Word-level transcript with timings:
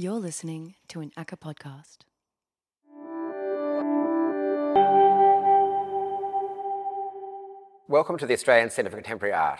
You're 0.00 0.20
listening 0.20 0.76
to 0.90 1.00
an 1.00 1.10
ACCA 1.18 1.36
podcast. 1.40 2.04
Welcome 7.88 8.16
to 8.18 8.24
the 8.24 8.34
Australian 8.34 8.70
Centre 8.70 8.92
for 8.92 8.96
Contemporary 8.96 9.34
Art. 9.34 9.58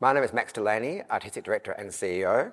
My 0.00 0.12
name 0.12 0.22
is 0.22 0.34
Max 0.34 0.52
Delaney, 0.52 1.00
Artistic 1.10 1.44
Director 1.44 1.72
and 1.72 1.88
CEO, 1.88 2.52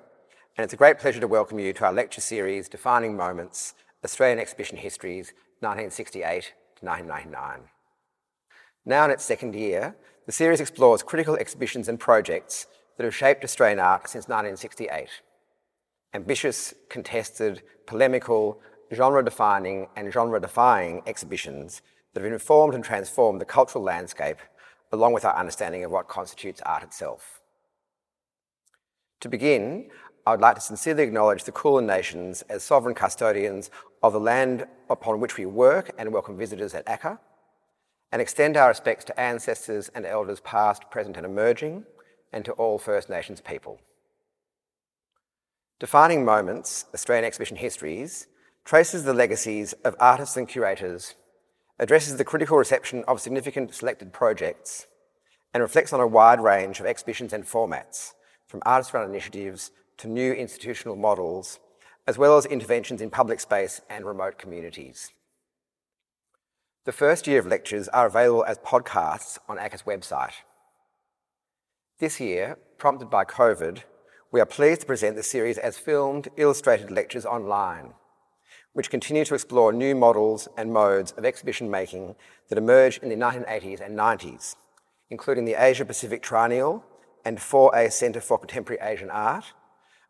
and 0.56 0.64
it's 0.64 0.72
a 0.72 0.78
great 0.78 0.98
pleasure 0.98 1.20
to 1.20 1.28
welcome 1.28 1.58
you 1.58 1.74
to 1.74 1.84
our 1.84 1.92
lecture 1.92 2.22
series, 2.22 2.66
Defining 2.66 3.14
Moments 3.14 3.74
Australian 4.02 4.38
Exhibition 4.38 4.78
Histories 4.78 5.34
1968 5.60 6.54
to 6.76 6.86
1999. 6.86 7.68
Now 8.86 9.04
in 9.04 9.10
its 9.10 9.22
second 9.22 9.54
year, 9.54 9.94
the 10.24 10.32
series 10.32 10.62
explores 10.62 11.02
critical 11.02 11.36
exhibitions 11.36 11.88
and 11.88 12.00
projects 12.00 12.66
that 12.96 13.04
have 13.04 13.14
shaped 13.14 13.44
Australian 13.44 13.80
art 13.80 14.08
since 14.08 14.28
1968. 14.28 15.08
Ambitious, 16.16 16.72
contested, 16.88 17.60
polemical, 17.84 18.58
genre 18.90 19.22
defining, 19.22 19.86
and 19.96 20.10
genre 20.10 20.40
defying 20.40 21.02
exhibitions 21.06 21.82
that 22.14 22.22
have 22.22 22.32
informed 22.32 22.74
and 22.74 22.82
transformed 22.82 23.38
the 23.38 23.44
cultural 23.44 23.84
landscape, 23.84 24.38
along 24.92 25.12
with 25.12 25.26
our 25.26 25.36
understanding 25.36 25.84
of 25.84 25.90
what 25.90 26.08
constitutes 26.08 26.62
art 26.64 26.82
itself. 26.82 27.42
To 29.20 29.28
begin, 29.28 29.90
I 30.26 30.30
would 30.30 30.40
like 30.40 30.54
to 30.54 30.62
sincerely 30.62 31.02
acknowledge 31.02 31.44
the 31.44 31.52
Kulin 31.52 31.86
Nations 31.86 32.40
as 32.48 32.62
sovereign 32.62 32.94
custodians 32.94 33.70
of 34.02 34.14
the 34.14 34.18
land 34.18 34.66
upon 34.88 35.20
which 35.20 35.36
we 35.36 35.44
work 35.44 35.90
and 35.98 36.14
welcome 36.14 36.38
visitors 36.38 36.72
at 36.72 36.86
ACCA, 36.86 37.18
and 38.10 38.22
extend 38.22 38.56
our 38.56 38.68
respects 38.68 39.04
to 39.04 39.20
ancestors 39.20 39.90
and 39.94 40.06
elders 40.06 40.40
past, 40.40 40.90
present, 40.90 41.18
and 41.18 41.26
emerging, 41.26 41.84
and 42.32 42.42
to 42.46 42.52
all 42.52 42.78
First 42.78 43.10
Nations 43.10 43.42
people. 43.42 43.80
Defining 45.78 46.24
Moments, 46.24 46.86
Australian 46.94 47.26
Exhibition 47.26 47.58
Histories, 47.58 48.28
traces 48.64 49.04
the 49.04 49.12
legacies 49.12 49.74
of 49.84 49.94
artists 50.00 50.34
and 50.34 50.48
curators, 50.48 51.16
addresses 51.78 52.16
the 52.16 52.24
critical 52.24 52.56
reception 52.56 53.04
of 53.06 53.20
significant 53.20 53.74
selected 53.74 54.10
projects, 54.10 54.86
and 55.52 55.62
reflects 55.62 55.92
on 55.92 56.00
a 56.00 56.06
wide 56.06 56.40
range 56.40 56.80
of 56.80 56.86
exhibitions 56.86 57.34
and 57.34 57.44
formats, 57.44 58.12
from 58.46 58.62
artist 58.64 58.94
run 58.94 59.06
initiatives 59.06 59.70
to 59.98 60.08
new 60.08 60.32
institutional 60.32 60.96
models, 60.96 61.58
as 62.06 62.16
well 62.16 62.38
as 62.38 62.46
interventions 62.46 63.02
in 63.02 63.10
public 63.10 63.38
space 63.38 63.82
and 63.90 64.06
remote 64.06 64.38
communities. 64.38 65.12
The 66.86 66.92
first 66.92 67.26
year 67.26 67.40
of 67.40 67.46
lectures 67.46 67.88
are 67.88 68.06
available 68.06 68.44
as 68.44 68.56
podcasts 68.58 69.36
on 69.46 69.58
ACCA's 69.58 69.82
website. 69.82 70.36
This 71.98 72.18
year, 72.18 72.56
prompted 72.78 73.10
by 73.10 73.26
COVID, 73.26 73.82
we 74.32 74.40
are 74.40 74.46
pleased 74.46 74.80
to 74.80 74.86
present 74.86 75.16
the 75.16 75.22
series 75.22 75.58
as 75.58 75.78
filmed, 75.78 76.28
illustrated 76.36 76.90
lectures 76.90 77.24
online, 77.24 77.92
which 78.72 78.90
continue 78.90 79.24
to 79.24 79.34
explore 79.34 79.72
new 79.72 79.94
models 79.94 80.48
and 80.56 80.72
modes 80.72 81.12
of 81.12 81.24
exhibition 81.24 81.70
making 81.70 82.14
that 82.48 82.58
emerged 82.58 83.02
in 83.02 83.08
the 83.08 83.16
1980s 83.16 83.80
and 83.80 83.96
90s, 83.96 84.56
including 85.10 85.44
the 85.44 85.54
Asia 85.54 85.84
Pacific 85.84 86.22
Triennial 86.22 86.84
and 87.24 87.38
4A 87.38 87.92
Centre 87.92 88.20
for 88.20 88.38
Contemporary 88.38 88.82
Asian 88.82 89.10
Art, 89.10 89.44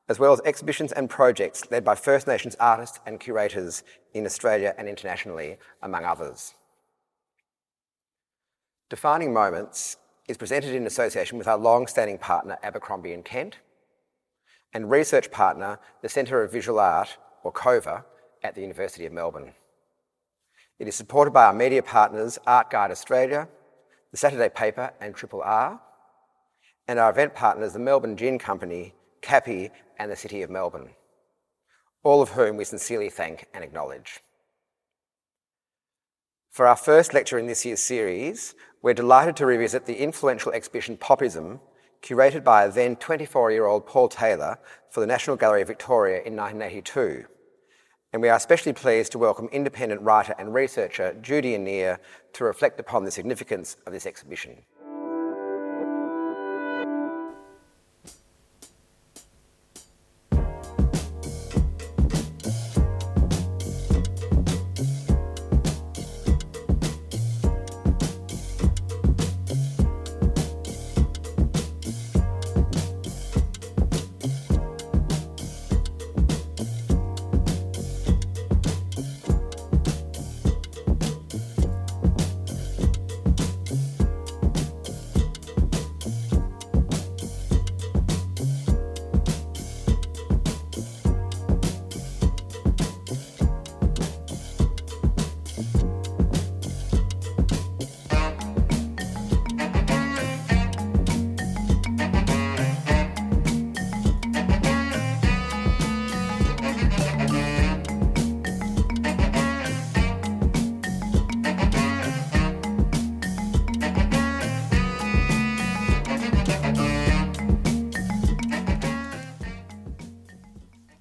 as 0.09 0.19
well 0.19 0.33
as 0.33 0.41
exhibitions 0.45 0.93
and 0.93 1.11
projects 1.11 1.71
led 1.71 1.85
by 1.85 1.95
First 1.95 2.27
Nations 2.27 2.57
artists 2.59 3.01
and 3.07 3.21
curators 3.21 3.83
in 4.15 4.25
Australia 4.25 4.75
and 4.79 4.89
internationally, 4.89 5.59
among 5.83 6.05
others. 6.05 6.55
Defining 8.89 9.33
Moments 9.33 9.97
is 10.29 10.37
presented 10.37 10.75
in 10.75 10.87
association 10.87 11.39
with 11.39 11.49
our 11.49 11.59
long 11.59 11.87
standing 11.87 12.19
partner, 12.19 12.57
Abercrombie 12.63 13.13
and 13.13 13.25
Kent, 13.25 13.57
and 14.77 14.91
research 14.91 15.31
partner, 15.31 15.79
the 16.03 16.09
Centre 16.09 16.43
of 16.43 16.53
Visual 16.53 16.79
Art, 16.79 17.17
or 17.43 17.51
COVA, 17.51 18.05
at 18.43 18.55
the 18.55 18.61
University 18.61 19.07
of 19.07 19.13
Melbourne. 19.13 19.55
It 20.79 20.87
is 20.87 20.95
supported 20.95 21.31
by 21.31 21.47
our 21.47 21.55
media 21.55 21.83
partners, 21.83 22.39
Art 22.47 22.69
Guide 22.69 22.91
Australia, 22.91 23.49
the 24.11 24.19
Saturday 24.19 24.51
Paper, 24.51 24.93
and 25.01 25.15
Triple 25.15 25.41
R, 25.41 25.81
and 26.87 26.99
our 26.99 27.09
event 27.09 27.35
partners, 27.35 27.73
the 27.73 27.79
Melbourne 27.79 28.19
Gin 28.19 28.39
Company, 28.39 28.93
Capi, 29.23 29.71
and 29.99 30.11
the 30.11 30.17
City 30.17 30.43
of 30.43 30.51
Melbourne, 30.51 30.91
all 32.03 32.21
of 32.21 32.29
whom 32.33 32.59
we 32.59 32.65
sincerely 32.65 33.09
thank 33.09 33.47
and 33.55 33.65
acknowledge. 33.65 34.21
For 36.51 36.67
our 36.67 36.77
first 36.77 37.15
lecture 37.15 37.39
in 37.39 37.47
this 37.47 37.65
year's 37.65 37.81
series, 37.81 38.55
we're 38.83 38.93
delighted 38.93 39.37
to 39.37 39.47
revisit 39.47 39.87
the 39.87 40.03
influential 40.03 40.53
exhibition 40.53 40.99
Popism, 40.99 41.61
curated 42.03 42.45
by 42.45 42.69
then 42.69 42.97
24 42.97 43.53
year 43.53 43.67
old 43.67 43.87
Paul 43.87 44.09
Taylor 44.09 44.59
for 44.91 45.01
the 45.01 45.07
National 45.07 45.37
Gallery 45.37 45.63
of 45.63 45.69
Victoria 45.69 46.23
in 46.25 46.37
1982. 46.37 47.27
And 48.13 48.23
we 48.23 48.29
are 48.29 48.37
especially 48.37 48.73
pleased 48.73 49.13
to 49.13 49.19
welcome 49.19 49.49
independent 49.53 50.01
writer 50.01 50.35
and 50.39 50.55
researcher 50.55 51.15
Judy 51.21 51.57
Annear 51.57 51.99
to 52.35 52.45
reflect 52.45 52.81
upon 52.81 53.05
the 53.05 53.11
significance 53.11 53.77
of 53.87 53.93
this 53.93 54.07
exhibition. 54.07 54.63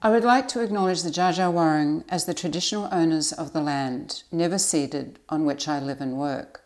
I 0.06 0.10
would 0.10 0.24
like 0.24 0.48
to 0.50 0.62
acknowledge 0.62 1.02
the 1.02 1.10
Dja 1.10 2.04
as 2.10 2.26
the 2.26 2.36
traditional 2.36 2.88
owners 2.92 3.32
of 3.32 3.54
the 3.54 3.60
land, 3.60 4.22
never 4.32 4.60
ceded, 4.60 5.18
on 5.30 5.46
which 5.46 5.68
I 5.68 5.80
live 5.80 6.00
and 6.00 6.16
work. 6.16 6.64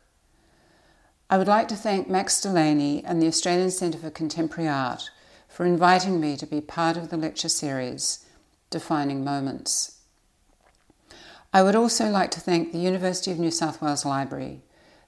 I 1.30 1.38
would 1.38 1.48
like 1.48 1.70
to 1.70 1.78
thank 1.78 2.10
Max 2.10 2.42
Delaney 2.42 3.02
and 3.06 3.22
the 3.22 3.28
Australian 3.28 3.72
Centre 3.72 3.98
for 3.98 4.10
Contemporary 4.10 4.68
Art 4.68 5.10
for 5.48 5.66
inviting 5.66 6.20
me 6.20 6.36
to 6.36 6.46
be 6.46 6.60
part 6.60 6.98
of 6.98 7.12
the 7.12 7.16
lecture 7.16 7.48
series, 7.48 8.26
Defining 8.70 9.24
Moments. 9.24 10.02
I 11.54 11.64
would 11.64 11.78
also 11.78 12.10
like 12.10 12.32
to 12.32 12.42
thank 12.42 12.74
the 12.74 12.78
University 12.78 13.32
of 13.32 13.40
New 13.40 13.52
South 13.52 13.82
Wales 13.82 14.04
Library, 14.04 14.64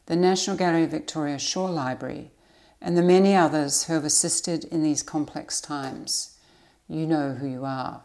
the 0.06 0.16
National 0.16 0.56
Gallery 0.56 0.86
of 0.86 0.92
Victoria 0.92 1.38
Shaw 1.38 1.66
Library, 1.66 2.32
and 2.80 2.98
the 2.98 3.04
many 3.04 3.36
others 3.36 3.84
who 3.84 3.94
have 3.94 4.06
assisted 4.06 4.64
in 4.64 4.84
these 4.84 5.04
complex 5.04 5.60
times. 5.60 6.38
You 6.88 7.06
know 7.06 7.34
who 7.34 7.48
you 7.48 7.66
are. 7.66 8.04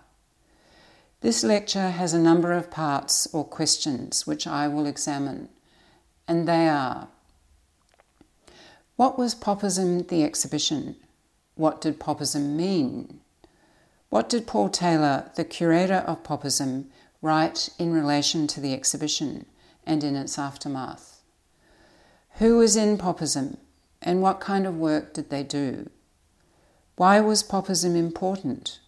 This 1.26 1.42
lecture 1.42 1.90
has 1.90 2.12
a 2.12 2.20
number 2.20 2.52
of 2.52 2.70
parts 2.70 3.26
or 3.32 3.44
questions 3.44 4.28
which 4.28 4.46
I 4.46 4.68
will 4.68 4.86
examine, 4.86 5.48
and 6.28 6.46
they 6.46 6.68
are 6.68 7.08
What 8.94 9.18
was 9.18 9.34
Popism 9.34 10.06
the 10.06 10.22
exhibition? 10.22 10.94
What 11.56 11.80
did 11.80 11.98
Popism 11.98 12.54
mean? 12.54 13.18
What 14.08 14.28
did 14.28 14.46
Paul 14.46 14.68
Taylor, 14.68 15.32
the 15.34 15.44
curator 15.44 16.04
of 16.06 16.22
Popism, 16.22 16.84
write 17.20 17.70
in 17.76 17.92
relation 17.92 18.46
to 18.46 18.60
the 18.60 18.72
exhibition 18.72 19.46
and 19.84 20.04
in 20.04 20.14
its 20.14 20.38
aftermath? 20.38 21.22
Who 22.34 22.58
was 22.58 22.76
in 22.76 22.98
Popism 22.98 23.56
and 24.00 24.22
what 24.22 24.38
kind 24.38 24.64
of 24.64 24.76
work 24.76 25.12
did 25.12 25.30
they 25.30 25.42
do? 25.42 25.90
Why 26.94 27.18
was 27.18 27.42
Popism 27.42 27.96
important? 27.96 28.78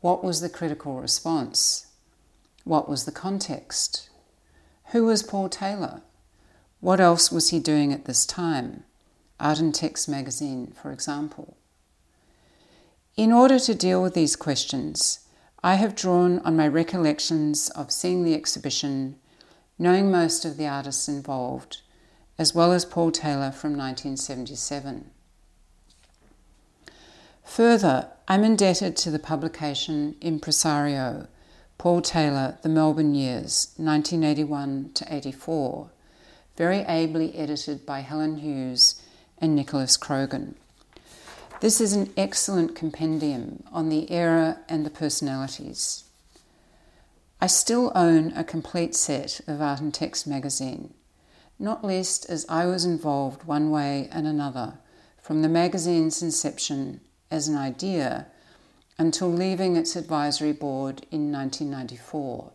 What 0.00 0.24
was 0.24 0.40
the 0.40 0.48
critical 0.48 0.98
response? 0.98 1.88
What 2.64 2.88
was 2.88 3.04
the 3.04 3.12
context? 3.12 4.08
Who 4.92 5.04
was 5.04 5.22
Paul 5.22 5.50
Taylor? 5.50 6.00
What 6.80 7.00
else 7.00 7.30
was 7.30 7.50
he 7.50 7.60
doing 7.60 7.92
at 7.92 8.06
this 8.06 8.24
time? 8.24 8.84
Text 9.72 10.08
magazine, 10.08 10.72
for 10.74 10.90
example. 10.90 11.56
In 13.16 13.30
order 13.30 13.58
to 13.58 13.74
deal 13.74 14.02
with 14.02 14.14
these 14.14 14.36
questions, 14.36 15.26
I 15.62 15.74
have 15.74 15.94
drawn 15.94 16.38
on 16.40 16.56
my 16.56 16.66
recollections 16.66 17.68
of 17.70 17.92
seeing 17.92 18.24
the 18.24 18.34
exhibition, 18.34 19.16
knowing 19.78 20.10
most 20.10 20.46
of 20.46 20.56
the 20.56 20.66
artists 20.66 21.08
involved, 21.08 21.82
as 22.38 22.54
well 22.54 22.72
as 22.72 22.86
Paul 22.86 23.10
Taylor 23.10 23.50
from 23.50 23.76
1977. 23.76 25.10
Further, 27.54 28.06
I'm 28.28 28.44
indebted 28.44 28.96
to 28.98 29.10
the 29.10 29.18
publication 29.18 30.14
Impresario, 30.20 31.26
Paul 31.78 32.00
Taylor, 32.00 32.58
The 32.62 32.68
Melbourne 32.68 33.12
Years, 33.12 33.72
1981 33.76 34.92
to 34.94 35.12
84, 35.12 35.90
very 36.56 36.78
ably 36.82 37.34
edited 37.34 37.84
by 37.84 38.00
Helen 38.02 38.36
Hughes 38.36 39.02
and 39.38 39.56
Nicholas 39.56 39.96
Croggon. 39.96 40.54
This 41.58 41.80
is 41.80 41.92
an 41.92 42.12
excellent 42.16 42.76
compendium 42.76 43.64
on 43.72 43.88
the 43.88 44.08
era 44.12 44.60
and 44.68 44.86
the 44.86 44.90
personalities. 44.90 46.04
I 47.40 47.48
still 47.48 47.90
own 47.96 48.32
a 48.36 48.44
complete 48.44 48.94
set 48.94 49.40
of 49.48 49.60
Art 49.60 49.80
and 49.80 49.92
Text 49.92 50.24
magazine, 50.24 50.94
not 51.58 51.84
least 51.84 52.30
as 52.30 52.46
I 52.48 52.66
was 52.66 52.84
involved 52.84 53.42
one 53.42 53.72
way 53.72 54.08
and 54.12 54.28
another 54.28 54.74
from 55.20 55.42
the 55.42 55.48
magazine's 55.48 56.22
inception 56.22 57.00
as 57.30 57.48
an 57.48 57.56
idea 57.56 58.26
until 58.98 59.30
leaving 59.32 59.76
its 59.76 59.96
advisory 59.96 60.52
board 60.52 61.06
in 61.10 61.32
1994. 61.32 62.52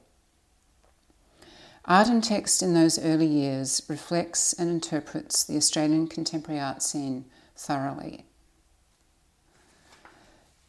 Art 1.86 2.08
and 2.08 2.24
text 2.24 2.64
in 2.64 2.74
those 2.74 2.98
early 2.98 3.28
years 3.28 3.82
reflects 3.88 4.54
and 4.54 4.70
interprets 4.70 5.44
the 5.44 5.56
Australian 5.56 6.08
contemporary 6.08 6.60
art 6.60 6.82
scene 6.82 7.26
thoroughly. 7.56 8.26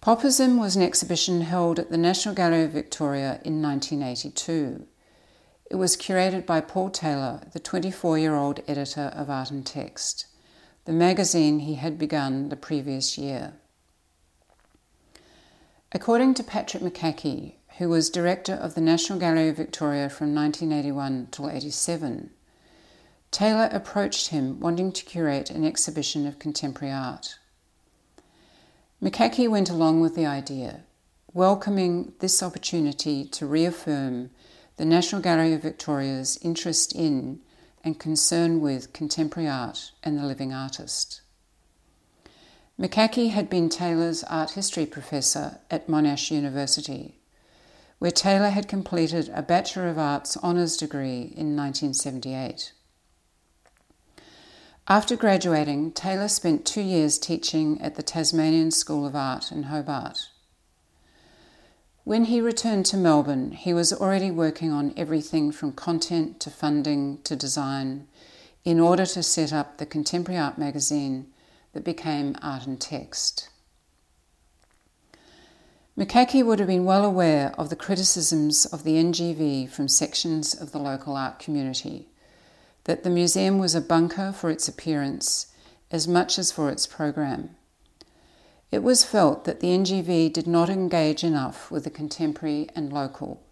Popism 0.03 0.59
was 0.59 0.77
an 0.77 0.83
exhibition 0.83 1.41
held 1.41 1.79
at 1.79 1.91
the 1.91 1.97
National 1.97 2.35
Gallery 2.35 2.63
of 2.63 2.71
Victoria 2.71 3.41
in 3.45 3.61
1982. 3.61 4.87
It 5.71 5.77
was 5.77 5.97
curated 5.97 6.47
by 6.47 6.61
Paul 6.61 6.91
Taylor, 6.91 7.41
the 7.53 7.59
24 7.59 8.19
year 8.19 8.37
old 8.37 8.61
editor 8.69 9.11
of 9.15 9.29
Art 9.29 9.51
and 9.51 9.67
Text, 9.67 10.27
the 10.85 10.93
magazine 10.93 11.61
he 11.61 11.75
had 11.75 11.99
begun 11.99 12.51
the 12.51 12.57
previous 12.57 13.19
year. 13.19 13.55
According 15.97 16.35
to 16.35 16.45
Patrick 16.45 16.83
McCaughey, 16.83 17.55
who 17.79 17.89
was 17.89 18.11
director 18.11 18.53
of 18.53 18.75
the 18.75 18.83
National 18.83 19.19
Gallery 19.19 19.49
of 19.49 19.57
Victoria 19.57 20.11
from 20.11 20.35
1981 20.35 21.29
till 21.31 21.49
87, 21.49 22.29
Taylor 23.31 23.71
approached 23.73 24.29
him 24.29 24.61
wanting 24.61 24.93
to 24.93 25.05
curate 25.07 25.49
an 25.49 25.65
exhibition 25.65 26.27
of 26.27 26.39
contemporary 26.39 26.93
art. 26.93 27.39
McCaughey 29.03 29.49
went 29.49 29.71
along 29.71 30.03
with 30.03 30.15
the 30.15 30.27
idea, 30.27 30.83
welcoming 31.33 32.13
this 32.19 32.43
opportunity 32.43 33.25
to 33.29 33.47
reaffirm 33.47 34.29
the 34.77 34.85
National 34.85 35.23
Gallery 35.23 35.55
of 35.55 35.63
Victoria's 35.63 36.39
interest 36.43 36.95
in 36.95 37.41
and 37.83 37.99
concern 37.99 38.61
with 38.61 38.93
contemporary 38.93 39.49
art 39.49 39.93
and 40.03 40.19
the 40.19 40.27
living 40.27 40.53
artist. 40.53 41.23
McCaughey 42.79 43.31
had 43.31 43.49
been 43.49 43.71
Taylor's 43.71 44.23
art 44.25 44.51
history 44.51 44.85
professor 44.85 45.61
at 45.71 45.89
Monash 45.89 46.31
University, 46.31 47.17
where 47.99 48.11
Taylor 48.11 48.51
had 48.51 48.69
completed 48.69 49.31
a 49.33 49.41
Bachelor 49.41 49.89
of 49.89 49.99
Arts 49.99 50.37
honours 50.37 50.77
degree 50.77 51.33
in 51.35 51.57
1978. 51.57 52.73
After 54.89 55.17
graduating, 55.17 55.93
Taylor 55.93 56.29
spent 56.29 56.67
two 56.67 56.83
years 56.83 57.19
teaching 57.19 57.81
at 57.81 57.95
the 57.95 58.03
Tasmanian 58.03 58.71
School 58.71 59.07
of 59.07 59.17
Art 59.17 59.51
in 59.51 59.65
Hobart. 59.65 60.29
When 62.05 62.27
he 62.27 62.43
returned 62.43 62.85
to 62.87 62.99
Melbourne, 62.99 63.53
he 63.53 63.73
was 63.73 63.91
already 63.91 64.31
working 64.31 64.71
on 64.71 64.93
everything 64.99 65.51
from 65.51 65.73
content 65.73 66.41
to 66.41 66.51
funding 66.51 67.23
to 67.25 67.35
design 67.35 68.07
in 68.67 68.79
order 68.79 69.07
to 69.07 69.23
set 69.23 69.51
up 69.51 69.79
the 69.79 69.87
Contemporary 69.87 70.39
Art 70.39 70.59
magazine 70.59 71.33
that 71.77 71.85
became 71.85 72.35
Art 72.41 72.67
and 72.67 72.81
Text. 72.81 73.51
McCaughey 75.95 76.43
would 76.43 76.59
have 76.59 76.69
been 76.69 76.87
well 76.87 77.05
aware 77.05 77.53
of 77.59 77.69
the 77.69 77.77
criticisms 77.77 78.65
of 78.65 78.83
the 78.83 78.95
NGV 78.95 79.69
from 79.69 79.87
sections 79.87 80.59
of 80.59 80.73
the 80.73 80.79
local 80.79 81.17
art 81.17 81.39
community 81.39 82.09
that 82.85 83.05
the 83.05 83.11
museum 83.11 83.59
was 83.59 83.75
a 83.75 83.81
bunker 83.83 84.33
for 84.33 84.49
its 84.49 84.69
appearance 84.69 85.53
as 85.91 86.09
much 86.09 86.39
as 86.39 86.51
for 86.51 86.71
its 86.71 86.87
program. 86.87 87.51
It 88.71 88.83
was 88.83 89.05
felt 89.05 89.45
that 89.45 89.61
the 89.61 89.69
NGV 89.69 90.33
did 90.33 90.47
not 90.47 90.71
engage 90.71 91.23
enough 91.23 91.71
with 91.71 91.85
the 91.85 91.91
contemporary 91.91 92.71
and 92.75 92.91
local. 92.91 93.43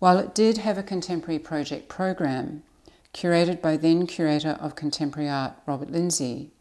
While 0.00 0.18
it 0.18 0.34
did 0.34 0.58
have 0.58 0.76
a 0.76 0.82
contemporary 0.82 1.38
project 1.38 1.88
program, 1.88 2.62
curated 3.14 3.62
by 3.62 3.78
then 3.78 4.06
curator 4.06 4.58
of 4.60 4.76
contemporary 4.76 5.30
art 5.30 5.54
Robert 5.64 5.90
Lindsay, 5.90 6.51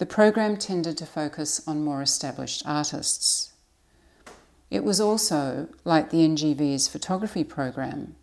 the 0.00 0.06
program 0.06 0.56
tended 0.56 0.96
to 0.96 1.04
focus 1.04 1.60
on 1.68 1.84
more 1.84 2.00
established 2.00 2.62
artists. 2.64 3.52
It 4.70 4.82
was 4.82 4.98
also, 4.98 5.68
like 5.84 6.08
the 6.08 6.26
NGV's 6.26 6.88
photography 6.88 7.44
program, 7.44 8.16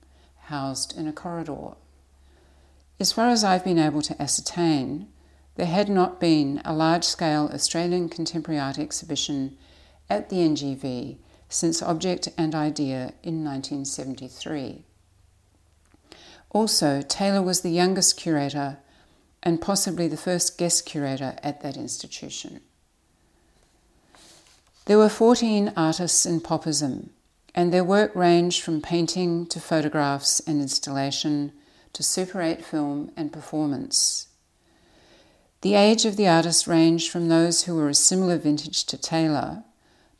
housed 0.45 0.97
in 0.97 1.07
a 1.07 1.13
corridor. 1.13 1.75
As 2.99 3.11
far 3.11 3.29
as 3.29 3.43
I've 3.43 3.63
been 3.63 3.77
able 3.77 4.01
to 4.01 4.19
ascertain, 4.19 5.07
there 5.53 5.67
had 5.67 5.87
not 5.87 6.19
been 6.19 6.63
a 6.65 6.73
large 6.73 7.03
scale 7.03 7.47
Australian 7.53 8.09
contemporary 8.09 8.59
art 8.59 8.79
exhibition 8.79 9.55
at 10.09 10.29
the 10.29 10.37
NGV 10.37 11.17
since 11.47 11.83
Object 11.83 12.29
and 12.39 12.55
Idea 12.55 13.13
in 13.21 13.45
1973. 13.45 14.83
Also, 16.49 17.03
Taylor 17.03 17.43
was 17.43 17.61
the 17.61 17.69
youngest 17.69 18.17
curator 18.17 18.79
and 19.47 19.61
possibly 19.61 20.09
the 20.09 20.17
first 20.17 20.57
guest 20.57 20.85
curator 20.85 21.33
at 21.41 21.61
that 21.61 21.77
institution. 21.77 22.59
There 24.87 24.97
were 24.97 25.07
14 25.07 25.71
artists 25.77 26.25
in 26.25 26.41
Popism, 26.41 27.11
and 27.55 27.71
their 27.71 27.85
work 27.85 28.13
ranged 28.13 28.61
from 28.61 28.81
painting 28.81 29.45
to 29.45 29.61
photographs 29.61 30.41
and 30.41 30.59
installation 30.59 31.53
to 31.93 32.03
Super 32.03 32.41
8 32.41 32.65
film 32.65 33.09
and 33.15 33.31
performance. 33.31 34.27
The 35.61 35.75
age 35.75 36.03
of 36.03 36.17
the 36.17 36.27
artists 36.27 36.67
ranged 36.67 37.09
from 37.09 37.29
those 37.29 37.63
who 37.63 37.75
were 37.77 37.87
a 37.87 37.93
similar 37.93 38.37
vintage 38.37 38.83
to 38.87 38.97
Taylor 38.97 39.63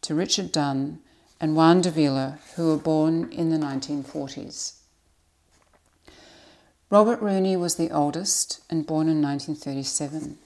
to 0.03 0.15
Richard 0.15 0.53
Dunn 0.53 0.99
and 1.41 1.53
Juan 1.53 1.81
Davila, 1.81 2.39
who 2.55 2.69
were 2.69 2.77
born 2.77 3.29
in 3.33 3.49
the 3.49 3.57
1940s. 3.57 4.76
Robert 6.89 7.19
Rooney 7.21 7.57
was 7.57 7.75
the 7.75 7.91
oldest 7.91 8.61
and 8.69 8.87
born 8.87 9.09
in 9.09 9.21
1937. 9.21 10.37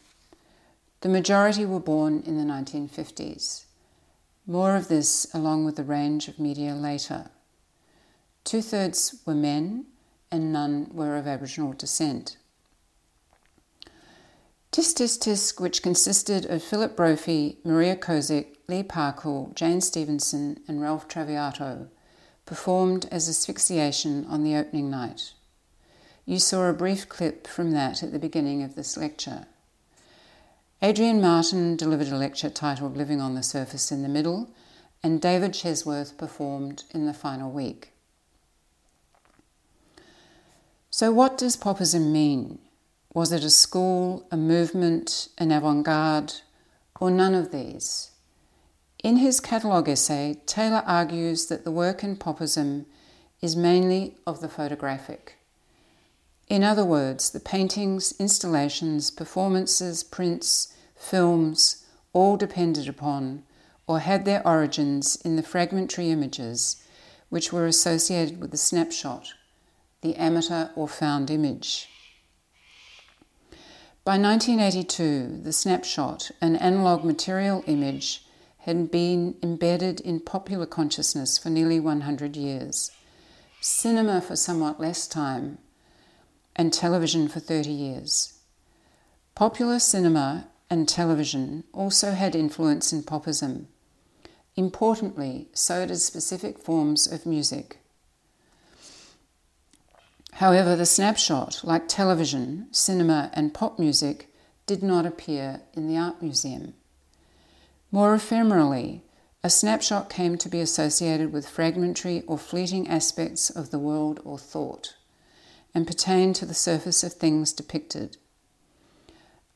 The 1.02 1.10
majority 1.10 1.68
were 1.68 1.80
born 1.80 2.24
in 2.26 2.36
the 2.36 2.52
1950s. 2.52 3.66
More 4.48 4.76
of 4.76 4.88
this 4.88 5.28
along 5.36 5.66
with 5.66 5.76
the 5.76 5.84
range 5.84 6.28
of 6.28 6.40
media 6.40 6.74
later. 6.74 7.30
Two 8.44 8.64
thirds 8.64 9.22
were 9.24 9.36
men 9.36 9.86
and 10.32 10.52
none 10.52 10.90
were 10.92 11.16
of 11.16 11.28
Aboriginal 11.28 11.74
descent. 11.74 12.38
Tsk 14.72 14.96
Tsk 14.96 15.22
Tsk, 15.22 15.60
which 15.60 15.84
consisted 15.84 16.48
of 16.48 16.64
Philip 16.64 16.96
Brophy, 16.96 17.60
Maria 17.64 17.96
Kozic, 17.96 18.56
Lee 18.68 18.82
Parkhill, 18.82 19.52
Jane 19.54 19.82
Stevenson, 19.82 20.60
and 20.68 20.82
Ralph 20.82 21.08
Traviato, 21.08 21.90
performed 22.48 23.08
as 23.12 23.30
asphyxiation 23.30 24.26
on 24.26 24.44
the 24.44 24.56
opening 24.56 24.90
night. 24.90 25.34
You 26.26 26.40
saw 26.40 26.70
a 26.70 26.74
brief 26.74 27.10
clip 27.10 27.48
from 27.48 27.72
that 27.72 28.04
at 28.04 28.12
the 28.12 28.20
beginning 28.20 28.62
of 28.62 28.76
this 28.76 28.96
lecture. 28.96 29.48
Adrian 30.82 31.22
Martin 31.22 31.76
delivered 31.76 32.10
a 32.10 32.18
lecture 32.18 32.50
titled 32.50 32.98
Living 32.98 33.22
on 33.22 33.36
the 33.36 33.44
Surface 33.44 33.92
in 33.92 34.02
the 34.02 34.10
Middle, 34.10 34.50
and 35.04 35.22
David 35.22 35.54
Chesworth 35.54 36.18
performed 36.18 36.84
in 36.92 37.06
the 37.06 37.14
final 37.14 37.52
week. 37.52 37.92
So, 40.90 41.12
what 41.12 41.38
does 41.38 41.56
Popism 41.58 42.12
mean? 42.12 42.60
Was 43.14 43.32
it 43.32 43.44
a 43.44 43.50
school, 43.50 44.28
a 44.32 44.38
movement, 44.38 45.30
an 45.38 45.52
avant 45.52 45.86
garde, 45.86 46.34
or 47.00 47.10
none 47.10 47.34
of 47.34 47.52
these? 47.52 48.12
In 49.04 49.18
his 49.18 49.40
catalogue 49.40 49.90
essay, 49.90 50.38
Taylor 50.46 50.84
argues 50.86 51.48
that 51.48 51.64
the 51.64 51.72
work 51.72 52.04
in 52.04 52.16
Popism 52.16 52.86
is 53.42 53.56
mainly 53.56 54.18
of 54.28 54.42
the 54.42 54.50
photographic. 54.50 55.38
In 56.52 56.66
other 56.66 56.84
words, 56.84 57.30
the 57.30 57.40
paintings, 57.40 58.14
installations, 58.20 59.10
performances, 59.10 60.04
prints, 60.04 60.74
films 60.98 61.86
all 62.12 62.36
depended 62.36 62.90
upon 62.90 63.44
or 63.88 64.00
had 64.00 64.26
their 64.26 64.46
origins 64.46 65.16
in 65.16 65.38
the 65.38 65.44
fragmentary 65.44 66.10
images 66.10 66.84
which 67.30 67.54
were 67.54 67.68
associated 67.68 68.42
with 68.42 68.52
the 68.52 68.58
snapshot, 68.58 69.30
the 70.02 70.14
amateur 70.18 70.72
or 70.76 70.90
found 70.90 71.32
image. 71.32 71.88
By 74.04 74.18
1982, 74.18 75.44
the 75.44 75.54
snapshot, 75.54 76.32
an 76.42 76.58
analogue 76.58 77.06
material 77.06 77.64
image, 77.66 78.26
had 78.58 78.92
been 78.92 79.36
embedded 79.42 80.02
in 80.02 80.20
popular 80.20 80.66
consciousness 80.66 81.38
for 81.38 81.50
nearly 81.50 81.80
100 81.80 82.36
years, 82.36 82.92
cinema 83.62 84.20
for 84.20 84.36
somewhat 84.36 84.82
less 84.82 85.08
time, 85.08 85.58
and 86.62 86.72
television 86.72 87.28
for 87.28 87.40
30 87.40 87.72
years. 87.72 88.38
Popular 89.34 89.80
cinema 89.80 90.48
and 90.70 90.88
television 90.88 91.64
also 91.74 92.12
had 92.12 92.36
influence 92.36 92.94
in 92.94 93.02
popism. 93.02 93.66
Importantly, 94.56 95.48
so 95.54 95.88
did 95.88 95.98
specific 95.98 96.60
forms 96.60 97.12
of 97.12 97.26
music. 97.26 97.80
However, 100.34 100.76
the 100.76 100.86
snapshot, 100.86 101.62
like 101.64 101.88
television, 101.88 102.68
cinema, 102.70 103.32
and 103.34 103.56
pop 103.56 103.80
music, 103.80 104.32
did 104.68 104.84
not 104.84 105.08
appear 105.08 105.62
in 105.74 105.88
the 105.88 105.98
art 105.98 106.22
museum. 106.22 106.76
More 107.92 108.16
ephemerally, 108.16 109.02
a 109.44 109.50
snapshot 109.50 110.12
came 110.12 110.38
to 110.38 110.48
be 110.48 110.62
associated 110.62 111.34
with 111.34 111.50
fragmentary 111.50 112.22
or 112.28 112.38
fleeting 112.38 112.88
aspects 112.88 113.50
of 113.50 113.72
the 113.72 113.80
world 113.80 114.20
or 114.24 114.38
thought, 114.38 114.94
and 115.74 115.88
pertained 115.88 116.36
to 116.36 116.46
the 116.46 116.54
surface 116.54 117.04
of 117.04 117.14
things 117.14 117.54
depicted. 117.54 118.18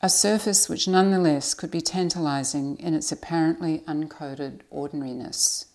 A 0.00 0.08
surface 0.08 0.68
which 0.68 0.88
nonetheless 0.88 1.54
could 1.54 1.70
be 1.70 1.80
tantalizing 1.80 2.76
in 2.78 2.94
its 2.94 3.10
apparently 3.10 3.80
uncoded 3.86 4.60
ordinariness. 4.70 5.66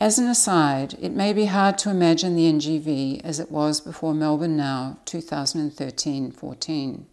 As 0.00 0.18
an 0.18 0.28
aside, 0.28 0.94
it 1.00 1.12
may 1.12 1.32
be 1.32 1.46
hard 1.46 1.78
to 1.78 1.90
imagine 1.90 2.34
the 2.34 2.52
NGV 2.52 3.20
as 3.22 3.38
it 3.38 3.50
was 3.50 3.80
before 3.80 4.14
Melbourne 4.14 4.56
Now 4.56 4.98
2013 5.04 6.32
14 6.32 7.06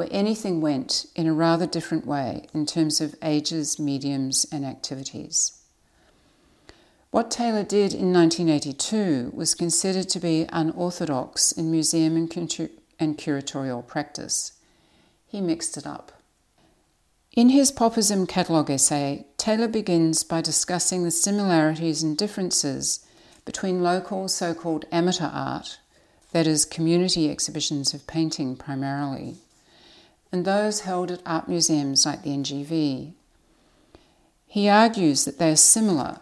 where 0.00 0.08
anything 0.10 0.62
went 0.62 1.04
in 1.14 1.26
a 1.26 1.32
rather 1.34 1.66
different 1.66 2.06
way 2.06 2.46
in 2.54 2.64
terms 2.64 3.02
of 3.02 3.14
ages, 3.22 3.78
mediums, 3.78 4.46
and 4.50 4.64
activities. 4.64 5.59
What 7.10 7.32
Taylor 7.32 7.64
did 7.64 7.92
in 7.92 8.12
1982 8.12 9.32
was 9.34 9.56
considered 9.56 10.08
to 10.10 10.20
be 10.20 10.46
unorthodox 10.52 11.50
in 11.50 11.68
museum 11.68 12.16
and, 12.16 12.30
and 13.00 13.18
curatorial 13.18 13.84
practice. 13.84 14.52
He 15.26 15.40
mixed 15.40 15.76
it 15.76 15.88
up. 15.88 16.12
In 17.32 17.48
his 17.48 17.72
Popism 17.72 18.28
catalogue 18.28 18.70
essay, 18.70 19.26
Taylor 19.38 19.66
begins 19.66 20.22
by 20.22 20.40
discussing 20.40 21.02
the 21.02 21.10
similarities 21.10 22.00
and 22.00 22.16
differences 22.16 23.04
between 23.44 23.82
local 23.82 24.28
so 24.28 24.54
called 24.54 24.84
amateur 24.92 25.30
art, 25.32 25.80
that 26.30 26.46
is, 26.46 26.64
community 26.64 27.28
exhibitions 27.28 27.92
of 27.92 28.06
painting 28.06 28.54
primarily, 28.54 29.38
and 30.30 30.44
those 30.44 30.80
held 30.80 31.10
at 31.10 31.22
art 31.26 31.48
museums 31.48 32.06
like 32.06 32.22
the 32.22 32.30
NGV. 32.30 33.14
He 34.46 34.68
argues 34.68 35.24
that 35.24 35.38
they 35.38 35.50
are 35.50 35.56
similar 35.56 36.18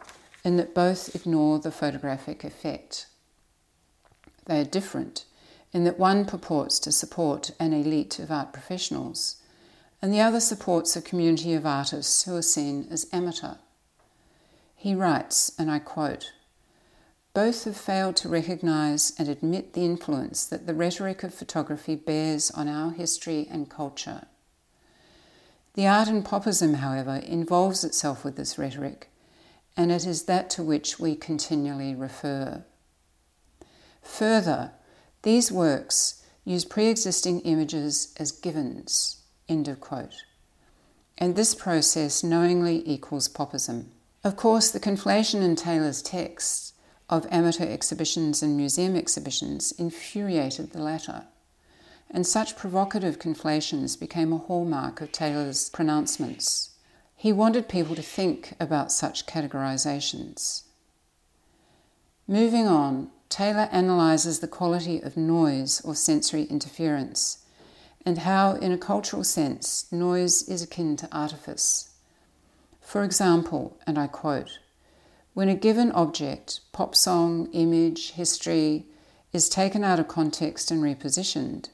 in 0.48 0.56
that 0.56 0.74
both 0.74 1.14
ignore 1.14 1.58
the 1.58 1.70
photographic 1.70 2.42
effect. 2.42 3.06
They 4.46 4.58
are 4.62 4.64
different 4.64 5.26
in 5.74 5.84
that 5.84 5.98
one 5.98 6.24
purports 6.24 6.78
to 6.78 6.90
support 6.90 7.50
an 7.60 7.74
elite 7.74 8.18
of 8.18 8.30
art 8.30 8.54
professionals, 8.54 9.42
and 10.00 10.10
the 10.10 10.22
other 10.22 10.40
supports 10.40 10.96
a 10.96 11.02
community 11.02 11.52
of 11.52 11.66
artists 11.66 12.24
who 12.24 12.34
are 12.34 12.40
seen 12.40 12.88
as 12.90 13.06
amateur. 13.12 13.56
He 14.74 14.94
writes, 14.94 15.52
and 15.58 15.70
I 15.70 15.80
quote, 15.80 16.32
both 17.34 17.64
have 17.64 17.76
failed 17.76 18.16
to 18.16 18.30
recognise 18.30 19.12
and 19.18 19.28
admit 19.28 19.74
the 19.74 19.84
influence 19.84 20.46
that 20.46 20.66
the 20.66 20.72
rhetoric 20.72 21.22
of 21.22 21.34
photography 21.34 21.94
bears 21.94 22.50
on 22.52 22.68
our 22.68 22.92
history 22.92 23.46
and 23.50 23.68
culture. 23.68 24.22
The 25.74 25.86
art 25.86 26.08
and 26.08 26.24
popism, 26.24 26.76
however, 26.76 27.16
involves 27.16 27.84
itself 27.84 28.24
with 28.24 28.36
this 28.36 28.56
rhetoric, 28.56 29.10
and 29.78 29.92
it 29.92 30.04
is 30.04 30.24
that 30.24 30.50
to 30.50 30.62
which 30.62 30.98
we 30.98 31.14
continually 31.14 31.94
refer. 31.94 32.64
Further, 34.02 34.72
these 35.22 35.52
works 35.52 36.24
use 36.44 36.64
pre 36.64 36.88
existing 36.88 37.40
images 37.42 38.12
as 38.16 38.32
givens. 38.32 39.22
End 39.48 39.68
of 39.68 39.78
quote. 39.78 40.24
And 41.16 41.36
this 41.36 41.54
process 41.54 42.24
knowingly 42.24 42.82
equals 42.90 43.28
popism. 43.28 43.86
Of 44.24 44.34
course, 44.34 44.72
the 44.72 44.80
conflation 44.80 45.42
in 45.42 45.54
Taylor's 45.54 46.02
texts 46.02 46.72
of 47.08 47.28
amateur 47.30 47.64
exhibitions 47.64 48.42
and 48.42 48.56
museum 48.56 48.96
exhibitions 48.96 49.70
infuriated 49.72 50.72
the 50.72 50.82
latter, 50.82 51.26
and 52.10 52.26
such 52.26 52.56
provocative 52.56 53.20
conflations 53.20 53.96
became 53.96 54.32
a 54.32 54.38
hallmark 54.38 55.00
of 55.00 55.12
Taylor's 55.12 55.70
pronouncements. 55.70 56.70
He 57.20 57.32
wanted 57.32 57.68
people 57.68 57.96
to 57.96 58.02
think 58.02 58.54
about 58.60 58.92
such 58.92 59.26
categorizations. 59.26 60.62
Moving 62.28 62.68
on, 62.68 63.10
Taylor 63.28 63.68
analyzes 63.72 64.38
the 64.38 64.46
quality 64.46 65.00
of 65.00 65.16
noise 65.16 65.80
or 65.80 65.96
sensory 65.96 66.44
interference 66.44 67.38
and 68.06 68.18
how, 68.18 68.54
in 68.54 68.70
a 68.70 68.78
cultural 68.78 69.24
sense, 69.24 69.90
noise 69.90 70.48
is 70.48 70.62
akin 70.62 70.96
to 70.98 71.08
artifice. 71.10 71.90
For 72.80 73.02
example, 73.02 73.76
and 73.84 73.98
I 73.98 74.06
quote, 74.06 74.60
when 75.34 75.48
a 75.48 75.56
given 75.56 75.90
object, 75.90 76.60
pop 76.70 76.94
song, 76.94 77.48
image, 77.50 78.12
history, 78.12 78.86
is 79.32 79.48
taken 79.48 79.82
out 79.82 79.98
of 79.98 80.06
context 80.06 80.70
and 80.70 80.80
repositioned, 80.80 81.70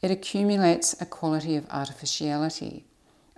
it 0.00 0.12
accumulates 0.12 0.94
a 1.02 1.06
quality 1.06 1.56
of 1.56 1.66
artificiality 1.70 2.84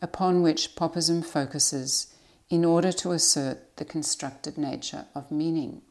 upon 0.01 0.43
which 0.43 0.77
popism 0.77 1.25
focuses 1.25 2.15
in 2.49 2.65
order 2.65 2.93
to 2.93 3.13
assert 3.13 3.77
the 3.77 3.85
constructed 3.85 4.57
nature 4.57 5.07
of 5.15 5.31
meaning. 5.31 5.83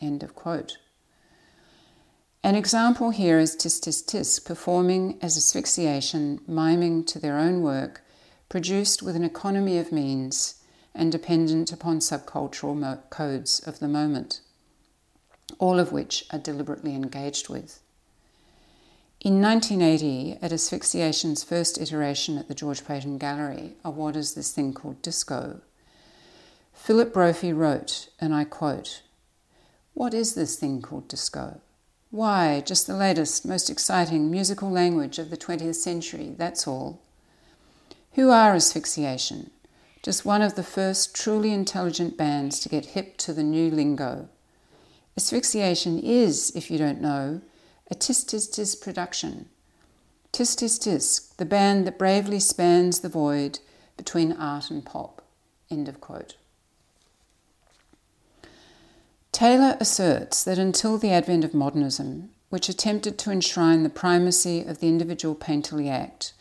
End 0.00 0.22
of 0.22 0.34
quote. 0.34 0.78
An 2.44 2.56
example 2.56 3.10
here 3.10 3.38
is 3.38 3.54
Tsk 3.54 3.82
Tsk 3.82 4.06
Tsk 4.06 4.44
performing 4.44 5.16
as 5.22 5.36
asphyxiation, 5.36 6.40
miming 6.48 7.04
to 7.04 7.20
their 7.20 7.38
own 7.38 7.62
work, 7.62 8.02
produced 8.48 9.00
with 9.00 9.14
an 9.14 9.22
economy 9.22 9.78
of 9.78 9.92
means 9.92 10.56
and 10.94 11.12
dependent 11.12 11.72
upon 11.72 12.00
subcultural 12.00 12.76
mo- 12.76 12.98
codes 13.10 13.60
of 13.60 13.78
the 13.78 13.88
moment, 13.88 14.40
all 15.58 15.78
of 15.78 15.92
which 15.92 16.24
are 16.30 16.38
deliberately 16.38 16.94
engaged 16.94 17.48
with. 17.48 17.80
In 19.24 19.40
1980, 19.40 20.38
at 20.42 20.52
Asphyxiation's 20.52 21.44
first 21.44 21.80
iteration 21.80 22.38
at 22.38 22.48
the 22.48 22.54
George 22.54 22.84
Paton 22.84 23.18
Gallery 23.18 23.76
of 23.84 23.96
what 23.96 24.16
is 24.16 24.34
this 24.34 24.52
thing 24.52 24.74
called 24.74 25.00
disco, 25.00 25.60
Philip 26.74 27.12
Brophy 27.12 27.52
wrote, 27.52 28.08
and 28.20 28.34
I 28.34 28.42
quote, 28.42 29.02
What 29.94 30.12
is 30.12 30.34
this 30.34 30.56
thing 30.56 30.82
called 30.82 31.06
disco? 31.06 31.60
Why, 32.10 32.62
just 32.66 32.88
the 32.88 32.96
latest, 32.96 33.46
most 33.46 33.70
exciting 33.70 34.28
musical 34.28 34.70
language 34.70 35.20
of 35.20 35.30
the 35.30 35.36
20th 35.36 35.76
century, 35.76 36.34
that's 36.36 36.66
all. 36.66 37.00
Who 38.14 38.30
are 38.30 38.54
asphyxiation? 38.54 39.52
just 40.02 40.24
one 40.24 40.42
of 40.42 40.56
the 40.56 40.64
first 40.64 41.14
truly 41.14 41.52
intelligent 41.52 42.16
bands 42.16 42.58
to 42.58 42.68
get 42.68 42.86
hip 42.86 43.16
to 43.18 43.32
the 43.32 43.44
new 43.44 43.70
lingo. 43.70 44.28
Asphyxiation 45.16 46.00
is, 46.00 46.50
if 46.56 46.72
you 46.72 46.76
don't 46.76 47.00
know, 47.00 47.40
a 47.92 47.94
tsk 47.94 48.26
tsk 48.28 48.52
tsk 48.52 48.80
production. 48.80 49.50
Tsk 50.32 50.58
tsk 50.58 50.80
tsk, 50.80 51.36
the 51.36 51.44
band 51.44 51.86
that 51.86 51.98
bravely 51.98 52.40
spans 52.40 53.00
the 53.00 53.10
void 53.10 53.58
between 53.98 54.32
art 54.32 54.70
and 54.70 54.82
pop. 54.84 55.22
End 55.70 55.88
of 55.88 56.00
quote. 56.00 56.36
Taylor 59.30 59.76
asserts 59.78 60.42
that 60.42 60.56
until 60.56 60.96
the 60.96 61.12
advent 61.12 61.44
of 61.44 61.52
modernism, 61.52 62.30
which 62.48 62.70
attempted 62.70 63.18
to 63.18 63.30
enshrine 63.30 63.82
the 63.82 63.90
primacy 63.90 64.62
of 64.62 64.80
the 64.80 64.88
individual 64.88 65.34
painterly 65.34 65.90
act, 65.90 66.32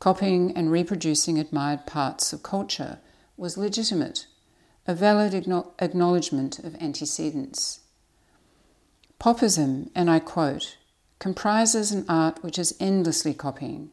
Copying 0.00 0.56
and 0.56 0.70
reproducing 0.70 1.38
admired 1.38 1.86
parts 1.86 2.32
of 2.32 2.42
culture 2.42 2.98
was 3.36 3.56
legitimate, 3.58 4.26
a 4.86 4.94
valid 4.94 5.34
acknowledgement 5.80 6.58
of 6.60 6.76
antecedents. 6.76 7.80
Popism, 9.18 9.90
and 9.96 10.08
I 10.08 10.20
quote, 10.20 10.77
comprises 11.18 11.92
an 11.92 12.04
art 12.08 12.42
which 12.42 12.58
is 12.58 12.74
endlessly 12.78 13.34
copying 13.34 13.90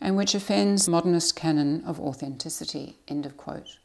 and 0.00 0.16
which 0.16 0.34
offends 0.34 0.84
the 0.84 0.90
modernist 0.90 1.34
canon 1.34 1.82
of 1.84 2.00
authenticity. 2.00 2.96
End 3.08 3.26
of 3.26 3.36
quote. 3.36 3.78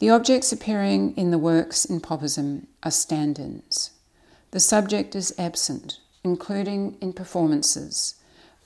The 0.00 0.10
objects 0.10 0.52
appearing 0.52 1.16
in 1.16 1.30
the 1.30 1.38
works 1.38 1.84
in 1.84 2.00
Popism 2.00 2.66
are 2.82 2.90
stand 2.90 3.38
ins. 3.38 3.90
The 4.50 4.60
subject 4.60 5.14
is 5.14 5.34
absent, 5.38 5.98
including 6.24 6.96
in 7.00 7.12
performances, 7.12 8.14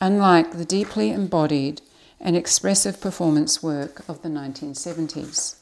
unlike 0.00 0.52
the 0.52 0.64
deeply 0.64 1.10
embodied 1.10 1.80
and 2.20 2.36
expressive 2.36 3.00
performance 3.00 3.62
work 3.62 4.08
of 4.08 4.22
the 4.22 4.28
1970s. 4.28 5.56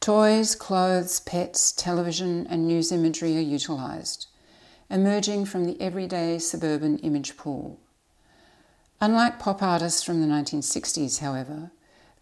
Toys, 0.00 0.54
clothes, 0.54 1.20
pets, 1.20 1.72
television, 1.72 2.46
and 2.48 2.66
news 2.66 2.92
imagery 2.92 3.36
are 3.38 3.40
utilised, 3.40 4.26
emerging 4.90 5.44
from 5.44 5.64
the 5.64 5.80
everyday 5.80 6.38
suburban 6.38 6.98
image 6.98 7.36
pool. 7.36 7.78
Unlike 9.00 9.38
pop 9.38 9.62
artists 9.62 10.02
from 10.02 10.20
the 10.20 10.26
1960s, 10.26 11.18
however, 11.18 11.70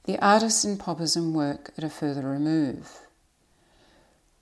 the 0.05 0.19
artists 0.19 0.65
in 0.65 0.79
popism 0.79 1.33
work 1.33 1.71
at 1.79 1.85
a 1.85 1.89
further 1.89 2.29
remove. 2.29 3.01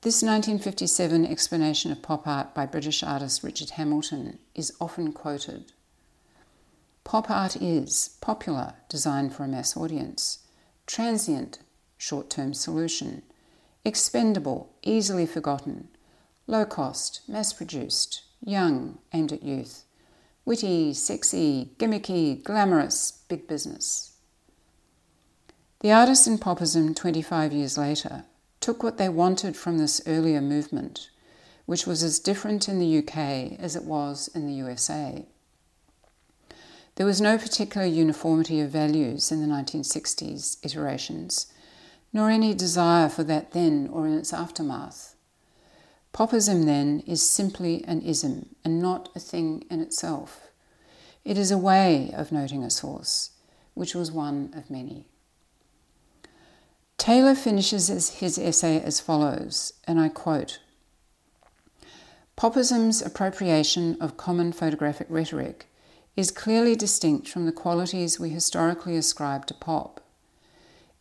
This 0.02 0.22
1957 0.22 1.26
explanation 1.26 1.92
of 1.92 2.00
pop 2.00 2.26
art 2.26 2.54
by 2.54 2.64
British 2.64 3.02
artist 3.02 3.42
Richard 3.42 3.70
Hamilton 3.70 4.38
is 4.54 4.72
often 4.80 5.12
quoted. 5.12 5.72
Pop 7.04 7.30
art 7.30 7.56
is 7.56 8.16
popular, 8.22 8.72
designed 8.88 9.34
for 9.34 9.44
a 9.44 9.48
mass 9.48 9.76
audience, 9.76 10.38
transient, 10.86 11.58
short 11.98 12.30
term 12.30 12.54
solution, 12.54 13.20
expendable, 13.84 14.70
easily 14.82 15.26
forgotten, 15.26 15.88
low 16.50 16.64
cost, 16.64 17.20
mass 17.28 17.52
produced, 17.52 18.22
young, 18.44 18.98
aimed 19.14 19.32
at 19.32 19.42
youth, 19.42 19.84
witty, 20.44 20.92
sexy, 20.92 21.70
gimmicky, 21.78 22.42
glamorous, 22.42 23.22
big 23.28 23.46
business. 23.46 24.16
The 25.78 25.92
artists 25.92 26.26
in 26.26 26.38
popism 26.38 26.94
25 26.94 27.52
years 27.52 27.78
later 27.78 28.24
took 28.58 28.82
what 28.82 28.98
they 28.98 29.08
wanted 29.08 29.56
from 29.56 29.78
this 29.78 30.02
earlier 30.06 30.40
movement, 30.40 31.08
which 31.66 31.86
was 31.86 32.02
as 32.02 32.18
different 32.18 32.68
in 32.68 32.80
the 32.80 32.98
UK 32.98 33.58
as 33.58 33.76
it 33.76 33.84
was 33.84 34.28
in 34.34 34.46
the 34.46 34.54
USA. 34.54 35.24
There 36.96 37.06
was 37.06 37.20
no 37.20 37.38
particular 37.38 37.86
uniformity 37.86 38.60
of 38.60 38.70
values 38.70 39.30
in 39.30 39.40
the 39.40 39.54
1960s 39.54 40.58
iterations, 40.64 41.46
nor 42.12 42.28
any 42.28 42.54
desire 42.54 43.08
for 43.08 43.22
that 43.22 43.52
then 43.52 43.88
or 43.90 44.06
in 44.06 44.18
its 44.18 44.32
aftermath. 44.32 45.14
Popism, 46.12 46.64
then, 46.64 47.02
is 47.06 47.28
simply 47.28 47.84
an 47.84 48.02
ism 48.02 48.54
and 48.64 48.80
not 48.80 49.08
a 49.14 49.20
thing 49.20 49.64
in 49.70 49.80
itself. 49.80 50.48
It 51.24 51.38
is 51.38 51.50
a 51.50 51.58
way 51.58 52.10
of 52.14 52.32
noting 52.32 52.62
a 52.62 52.70
source, 52.70 53.30
which 53.74 53.94
was 53.94 54.10
one 54.10 54.52
of 54.56 54.70
many. 54.70 55.06
Taylor 56.98 57.34
finishes 57.34 57.88
his 58.10 58.38
essay 58.38 58.80
as 58.82 59.00
follows, 59.00 59.72
and 59.86 59.98
I 59.98 60.08
quote 60.08 60.60
Popism's 62.36 63.02
appropriation 63.02 63.96
of 64.00 64.16
common 64.16 64.52
photographic 64.52 65.06
rhetoric 65.10 65.66
is 66.16 66.30
clearly 66.30 66.74
distinct 66.74 67.28
from 67.28 67.46
the 67.46 67.52
qualities 67.52 68.18
we 68.18 68.30
historically 68.30 68.96
ascribe 68.96 69.46
to 69.46 69.54
pop. 69.54 70.00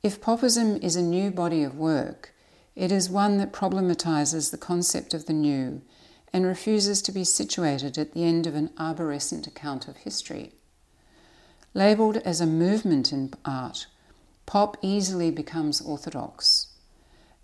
If 0.03 0.21
popism 0.21 0.81
is 0.81 0.95
a 0.95 1.01
new 1.01 1.31
body 1.31 1.63
of 1.63 1.75
work, 1.75 2.33
it 2.79 2.93
is 2.93 3.09
one 3.09 3.35
that 3.35 3.51
problematizes 3.51 4.51
the 4.51 4.57
concept 4.57 5.13
of 5.13 5.25
the 5.25 5.33
new 5.33 5.81
and 6.31 6.45
refuses 6.45 7.01
to 7.01 7.11
be 7.11 7.25
situated 7.25 7.97
at 7.97 8.13
the 8.13 8.23
end 8.23 8.47
of 8.47 8.55
an 8.55 8.69
arborescent 8.77 9.45
account 9.45 9.89
of 9.89 9.97
history. 9.97 10.53
Labelled 11.73 12.17
as 12.17 12.39
a 12.39 12.45
movement 12.45 13.11
in 13.11 13.33
art, 13.43 13.87
pop 14.45 14.77
easily 14.81 15.29
becomes 15.29 15.81
orthodox. 15.81 16.67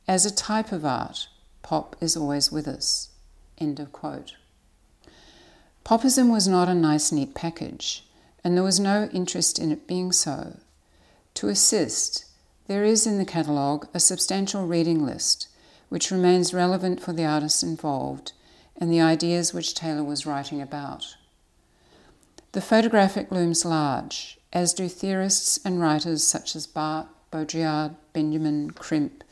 As 0.08 0.26
a 0.26 0.34
type 0.34 0.72
of 0.72 0.86
art, 0.86 1.28
pop 1.64 1.98
is 2.00 2.16
always 2.16 2.50
with 2.50 2.66
us. 2.66 3.10
End 3.58 3.78
of 3.82 3.92
quote. 3.92 4.36
Popism 5.84 6.32
was 6.32 6.48
not 6.48 6.70
a 6.70 6.74
nice, 6.74 7.12
neat 7.12 7.36
package, 7.36 8.08
and 8.42 8.56
there 8.56 8.64
was 8.64 8.80
no 8.80 9.10
interest 9.12 9.60
in 9.60 9.74
it 9.74 9.86
being 9.86 10.14
so. 10.14 10.60
To 11.34 11.50
assist, 11.50 12.25
there 12.68 12.84
is 12.84 13.06
in 13.06 13.18
the 13.18 13.26
catalogue 13.26 13.88
a 13.94 14.00
substantial 14.00 14.66
reading 14.66 15.06
list 15.06 15.48
which 15.90 16.12
remains 16.12 16.54
relevant 16.54 17.00
for 17.00 17.14
the 17.14 17.26
artists 17.26 17.64
involved 17.64 18.34
and 18.78 18.92
the 18.92 19.02
ideas 19.02 19.54
which 19.54 19.76
Taylor 19.76 20.04
was 20.04 20.26
writing 20.26 20.62
about. 20.62 21.16
The 22.52 22.62
photographic 22.62 23.32
looms 23.32 23.66
large, 23.66 24.40
as 24.52 24.74
do 24.74 24.88
theorists 24.88 25.60
and 25.64 25.80
writers 25.80 26.24
such 26.24 26.56
as 26.56 26.68
Barthes, 26.68 27.10
Baudrillard, 27.32 27.96
Benjamin, 28.14 28.72
Crimp, 28.72 29.24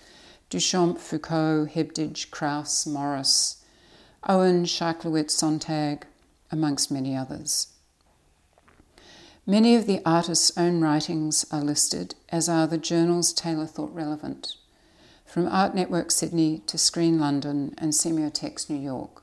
Duchamp, 0.49 0.99
Foucault, 0.99 1.67
Hebdige, 1.73 2.29
Krauss, 2.31 2.85
Morris, 2.85 3.63
Owen, 4.27 4.65
Charclewit, 4.65 5.31
Sontag, 5.31 6.05
amongst 6.51 6.91
many 6.91 7.15
others. 7.15 7.72
Many 9.45 9.75
of 9.75 9.87
the 9.87 10.01
artist's 10.05 10.57
own 10.57 10.79
writings 10.79 11.45
are 11.51 11.59
listed, 11.59 12.15
as 12.29 12.47
are 12.47 12.65
the 12.65 12.77
journals 12.77 13.33
Taylor 13.33 13.65
thought 13.65 13.93
relevant, 13.93 14.55
from 15.25 15.49
Art 15.49 15.75
Network 15.75 16.11
Sydney 16.11 16.61
to 16.65 16.77
Screen 16.77 17.19
London 17.19 17.75
and 17.77 17.91
Semiotext 17.91 18.69
New 18.69 18.79
York. 18.79 19.21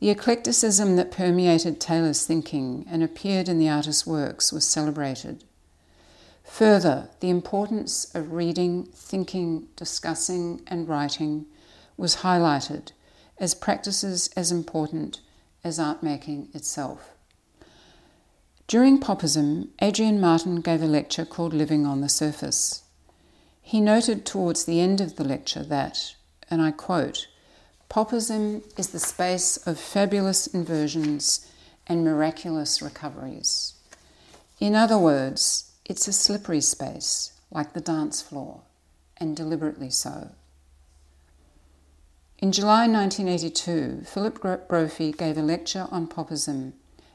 The 0.00 0.08
eclecticism 0.08 0.96
that 0.96 1.10
permeated 1.10 1.80
Taylor's 1.80 2.24
thinking 2.24 2.86
and 2.90 3.02
appeared 3.02 3.46
in 3.46 3.58
the 3.58 3.68
artist's 3.68 4.06
works 4.06 4.54
was 4.54 4.66
celebrated. 4.66 5.44
Further, 6.44 7.10
the 7.20 7.28
importance 7.28 8.10
of 8.14 8.32
reading, 8.32 8.84
thinking, 8.94 9.68
discussing, 9.76 10.62
and 10.66 10.88
writing 10.88 11.44
was 11.98 12.16
highlighted 12.16 12.92
as 13.36 13.54
practices 13.54 14.30
as 14.34 14.50
important 14.50 15.20
as 15.62 15.78
art 15.78 16.02
making 16.02 16.48
itself. 16.54 17.10
During 18.72 19.00
Popism, 19.00 19.68
Adrian 19.82 20.18
Martin 20.18 20.62
gave 20.62 20.80
a 20.80 20.86
lecture 20.86 21.26
called 21.26 21.52
Living 21.52 21.84
on 21.84 22.00
the 22.00 22.08
Surface. 22.08 22.84
He 23.60 23.82
noted 23.82 24.24
towards 24.24 24.64
the 24.64 24.80
end 24.80 24.98
of 24.98 25.16
the 25.16 25.24
lecture 25.24 25.62
that, 25.64 26.14
and 26.50 26.62
I 26.62 26.70
quote, 26.70 27.28
Popism 27.90 28.62
is 28.78 28.88
the 28.88 28.98
space 28.98 29.58
of 29.66 29.78
fabulous 29.78 30.46
inversions 30.46 31.46
and 31.86 32.02
miraculous 32.02 32.80
recoveries. 32.80 33.74
In 34.58 34.74
other 34.74 34.96
words, 34.96 35.70
it's 35.84 36.08
a 36.08 36.12
slippery 36.14 36.62
space, 36.62 37.32
like 37.50 37.74
the 37.74 37.80
dance 37.82 38.22
floor, 38.22 38.62
and 39.18 39.36
deliberately 39.36 39.90
so. 39.90 40.30
In 42.38 42.52
July 42.52 42.88
1982, 42.88 44.04
Philip 44.06 44.66
Brophy 44.66 45.12
gave 45.12 45.36
a 45.36 45.42
lecture 45.42 45.88
on 45.90 46.06
Popism 46.06 46.72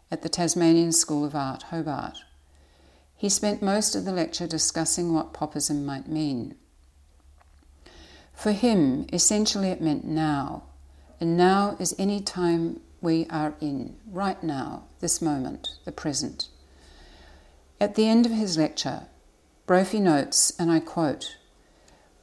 at 0.10 0.22
the 0.22 0.30
Tasmanian 0.30 0.91
School 0.91 1.26
of 1.26 1.36
Art, 1.36 1.63
Hobart. 1.63 2.20
He 3.15 3.30
spent 3.30 3.62
most 3.62 3.96
of 3.96 4.06
the 4.06 4.12
lecture 4.12 4.48
discussing 4.48 5.13
what 5.13 5.34
Popism 5.34 5.84
might 5.84 6.08
mean. 6.08 6.56
For 8.34 8.52
him, 8.52 9.08
essentially 9.12 9.70
it 9.70 9.82
meant 9.82 10.06
now, 10.06 10.63
and 11.20 11.36
now 11.36 11.76
is 11.80 11.96
any 11.98 12.22
time 12.22 12.80
we 13.02 13.26
are 13.30 13.56
in, 13.60 13.96
right 14.06 14.41
now, 14.43 14.84
this 15.00 15.22
moment, 15.22 15.70
the 15.86 15.91
present. 15.91 16.48
At 17.82 17.96
the 17.96 18.08
end 18.08 18.26
of 18.26 18.32
his 18.32 18.58
lecture, 18.58 19.08
Brophy 19.65 20.00
notes, 20.00 20.54
and 20.58 20.72
I 20.72 20.80
quote 20.80 21.38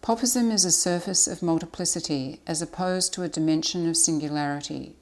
Popism 0.02 0.50
is 0.50 0.64
a 0.64 0.72
surface 0.72 1.26
of 1.26 1.42
multiplicity 1.42 2.40
as 2.46 2.62
opposed 2.62 3.12
to 3.14 3.22
a 3.22 3.28
dimension 3.28 3.88
of 3.88 3.96
singularity. 3.96 4.96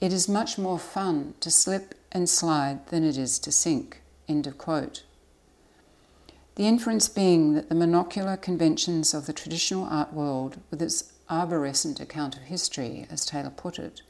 It 0.00 0.12
is 0.12 0.28
much 0.28 0.58
more 0.58 0.78
fun 0.78 1.34
to 1.40 1.50
slip 1.50 1.94
and 2.12 2.28
slide 2.28 2.86
than 2.88 3.04
it 3.04 3.16
is 3.16 3.38
to 3.40 3.52
sink. 3.52 4.02
End 4.28 4.46
of 4.46 4.58
quote. 4.58 5.04
The 6.56 6.68
inference 6.68 7.08
being 7.08 7.54
that 7.54 7.68
the 7.68 7.74
monocular 7.74 8.40
conventions 8.40 9.12
of 9.12 9.26
the 9.26 9.32
traditional 9.32 9.84
art 9.86 10.12
world, 10.12 10.58
with 10.70 10.80
its 10.80 11.12
arborescent 11.28 12.00
account 12.00 12.36
of 12.36 12.42
history, 12.42 13.06
as 13.10 13.24
Taylor 13.24 13.50
put 13.50 13.78
it, 13.78 14.02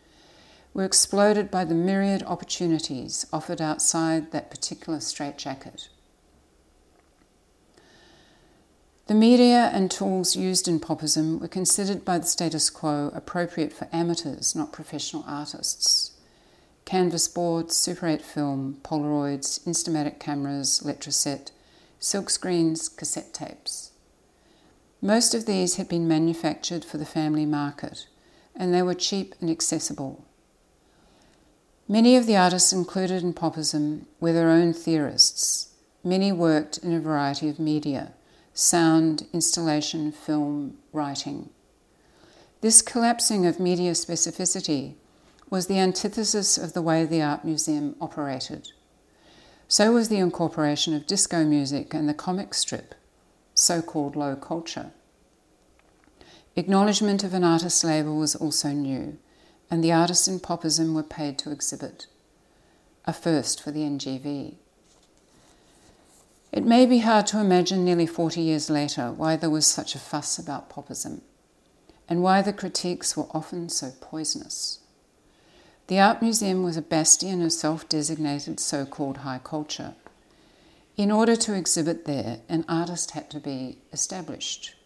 were 0.75 0.85
exploded 0.85 1.51
by 1.51 1.65
the 1.65 1.75
myriad 1.75 2.23
opportunities 2.25 3.27
offered 3.33 3.63
outside 3.63 4.33
that 4.33 4.51
particular 4.51 5.01
straitjacket. 5.01 5.89
The 9.07 9.15
media 9.15 9.71
and 9.75 9.91
tools 9.91 10.35
used 10.35 10.67
in 10.67 10.81
popism 10.81 11.39
were 11.39 11.49
considered 11.49 12.07
by 12.07 12.17
the 12.17 12.27
status 12.27 12.71
quo 12.71 13.11
appropriate 13.15 13.71
for 13.71 13.87
amateurs, 13.93 14.55
not 14.55 14.73
professional 14.73 15.25
artists. 15.27 16.13
Canvas 16.87 17.29
boards, 17.29 17.77
Super 17.77 18.07
8 18.07 18.23
film, 18.23 18.79
Polaroids, 18.83 19.63
Instamatic 19.67 20.19
cameras, 20.19 20.81
Letraset, 20.83 21.51
silkscreens, 22.01 22.89
cassette 22.97 23.35
tapes. 23.35 23.91
Most 25.03 25.35
of 25.35 25.45
these 25.45 25.77
had 25.77 25.87
been 25.87 26.09
manufactured 26.09 26.83
for 26.83 26.97
the 26.97 27.05
family 27.05 27.45
market, 27.45 28.07
and 28.57 28.73
they 28.73 28.83
were 28.83 28.95
cheap 28.95 29.35
and 29.39 29.51
accessible. 29.51 30.25
Many 31.87 32.17
of 32.17 32.25
the 32.25 32.39
artists 32.39 32.73
included 32.73 33.23
in 33.23 33.35
Popism 33.35 34.07
were 34.19 34.33
their 34.33 34.49
own 34.49 34.73
theorists. 34.73 35.75
Many 36.03 36.33
worked 36.33 36.79
in 36.79 36.95
a 36.95 37.01
variety 37.01 37.51
of 37.51 37.59
media 37.59 38.15
sound, 38.55 39.27
installation, 39.33 40.11
film, 40.11 40.79
writing. 40.93 41.51
This 42.61 42.81
collapsing 42.81 43.45
of 43.45 43.61
media 43.61 43.93
specificity 43.93 44.95
was 45.51 45.67
the 45.67 45.79
antithesis 45.79 46.57
of 46.57 46.73
the 46.73 46.83
way 46.83 47.05
the 47.05 47.21
art 47.21 47.45
museum 47.45 47.95
operated. 48.01 48.73
So 49.69 49.93
was 49.93 50.09
the 50.09 50.19
incorporation 50.19 50.95
of 50.95 51.07
disco 51.07 51.45
music 51.45 51.93
and 51.93 52.09
the 52.09 52.15
comic 52.15 52.55
strip 52.55 52.95
so 53.55 53.81
called 53.81 54.17
low 54.17 54.37
culture. 54.37 54.91
Acknowledgement 56.57 57.25
of 57.25 57.35
an 57.35 57.45
artist's 57.45 57.85
label 57.85 58.17
was 58.17 58.35
also 58.35 58.69
new, 58.69 59.19
and 59.71 59.83
the 59.83 59.93
artists 59.93 60.29
in 60.29 60.41
popism 60.41 60.95
were 60.95 61.03
paid 61.03 61.39
to 61.39 61.51
exhibit. 61.51 62.07
a 63.07 63.13
first 63.13 63.63
for 63.63 63.71
the 63.71 63.81
NGV. 63.81 64.55
It 66.55 66.65
may 66.65 66.87
be 66.87 67.01
hard 67.01 67.27
to 67.29 67.41
imagine 67.41 67.85
nearly 67.85 68.07
40 68.07 68.41
years 68.41 68.71
later 68.71 69.11
why 69.11 69.35
there 69.35 69.51
was 69.51 69.67
such 69.67 69.97
a 69.97 69.99
fuss 69.99 70.39
about 70.39 70.71
popism 70.71 71.23
and 72.09 72.23
why 72.23 72.43
the 72.43 72.53
critiques 72.53 73.17
were 73.17 73.27
often 73.33 73.69
so 73.69 73.91
poisonous. 74.01 74.79
The 75.89 75.99
Art 75.99 76.23
Museum 76.23 76.63
was 76.63 76.77
a 76.77 76.83
bastion 76.83 77.43
of 77.43 77.53
self 77.53 77.89
designated 77.89 78.61
so 78.61 78.87
called 78.87 79.17
high 79.19 79.41
culture. 79.43 79.95
In 80.97 81.11
order 81.11 81.35
to 81.35 81.55
exhibit 81.55 82.05
there, 82.05 82.39
an 82.49 82.65
artist 82.69 83.11
had 83.11 83.31
to 83.31 83.41
be 83.41 83.79
established, 83.93 84.77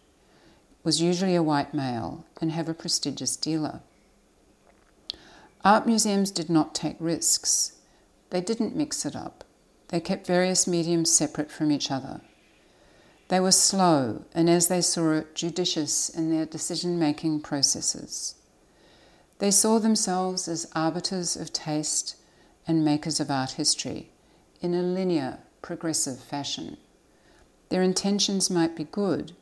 was 0.83 1.03
usually 1.03 1.35
a 1.35 1.43
white 1.43 1.75
male, 1.75 2.25
and 2.41 2.51
have 2.51 2.67
a 2.67 2.73
prestigious 2.73 3.35
dealer. 3.35 3.81
Art 5.63 5.85
museums 5.85 6.31
did 6.31 6.49
not 6.49 6.73
take 6.73 6.97
risks. 6.99 7.73
They 8.31 8.41
didn't 8.41 8.75
mix 8.75 9.05
it 9.05 9.15
up. 9.15 9.43
They 9.89 9.99
kept 9.99 10.25
various 10.25 10.67
mediums 10.67 11.11
separate 11.11 11.51
from 11.51 11.71
each 11.71 11.91
other. 11.91 12.21
They 13.27 13.39
were 13.39 13.51
slow 13.51 14.25
and, 14.33 14.49
as 14.49 14.67
they 14.67 14.81
saw 14.81 15.11
it, 15.11 15.35
judicious 15.35 16.09
in 16.09 16.31
their 16.31 16.45
decision 16.45 16.97
making 16.97 17.41
processes. 17.41 18.35
They 19.39 19.51
saw 19.51 19.79
themselves 19.79 20.47
as 20.47 20.69
arbiters 20.75 21.35
of 21.35 21.53
taste 21.53 22.15
and 22.67 22.83
makers 22.83 23.19
of 23.19 23.31
art 23.31 23.51
history 23.51 24.11
in 24.61 24.73
a 24.73 24.81
linear, 24.81 25.39
progressive 25.61 26.19
fashion. 26.19 26.77
Their 27.69 27.81
intentions 27.83 28.49
might 28.49 28.75
be 28.75 28.83
good, 28.83 29.33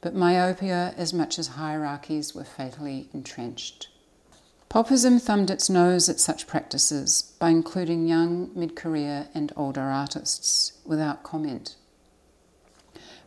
but 0.00 0.14
myopia 0.14 0.94
as 0.96 1.12
much 1.12 1.38
as 1.38 1.48
hierarchies 1.48 2.34
were 2.34 2.44
fatally 2.44 3.08
entrenched. 3.12 3.88
Popism 4.68 5.18
thumbed 5.18 5.50
its 5.50 5.70
nose 5.70 6.10
at 6.10 6.20
such 6.20 6.46
practices 6.46 7.32
by 7.38 7.48
including 7.48 8.06
young, 8.06 8.50
mid 8.54 8.76
career, 8.76 9.28
and 9.32 9.50
older 9.56 9.80
artists 9.80 10.72
without 10.84 11.22
comment. 11.22 11.76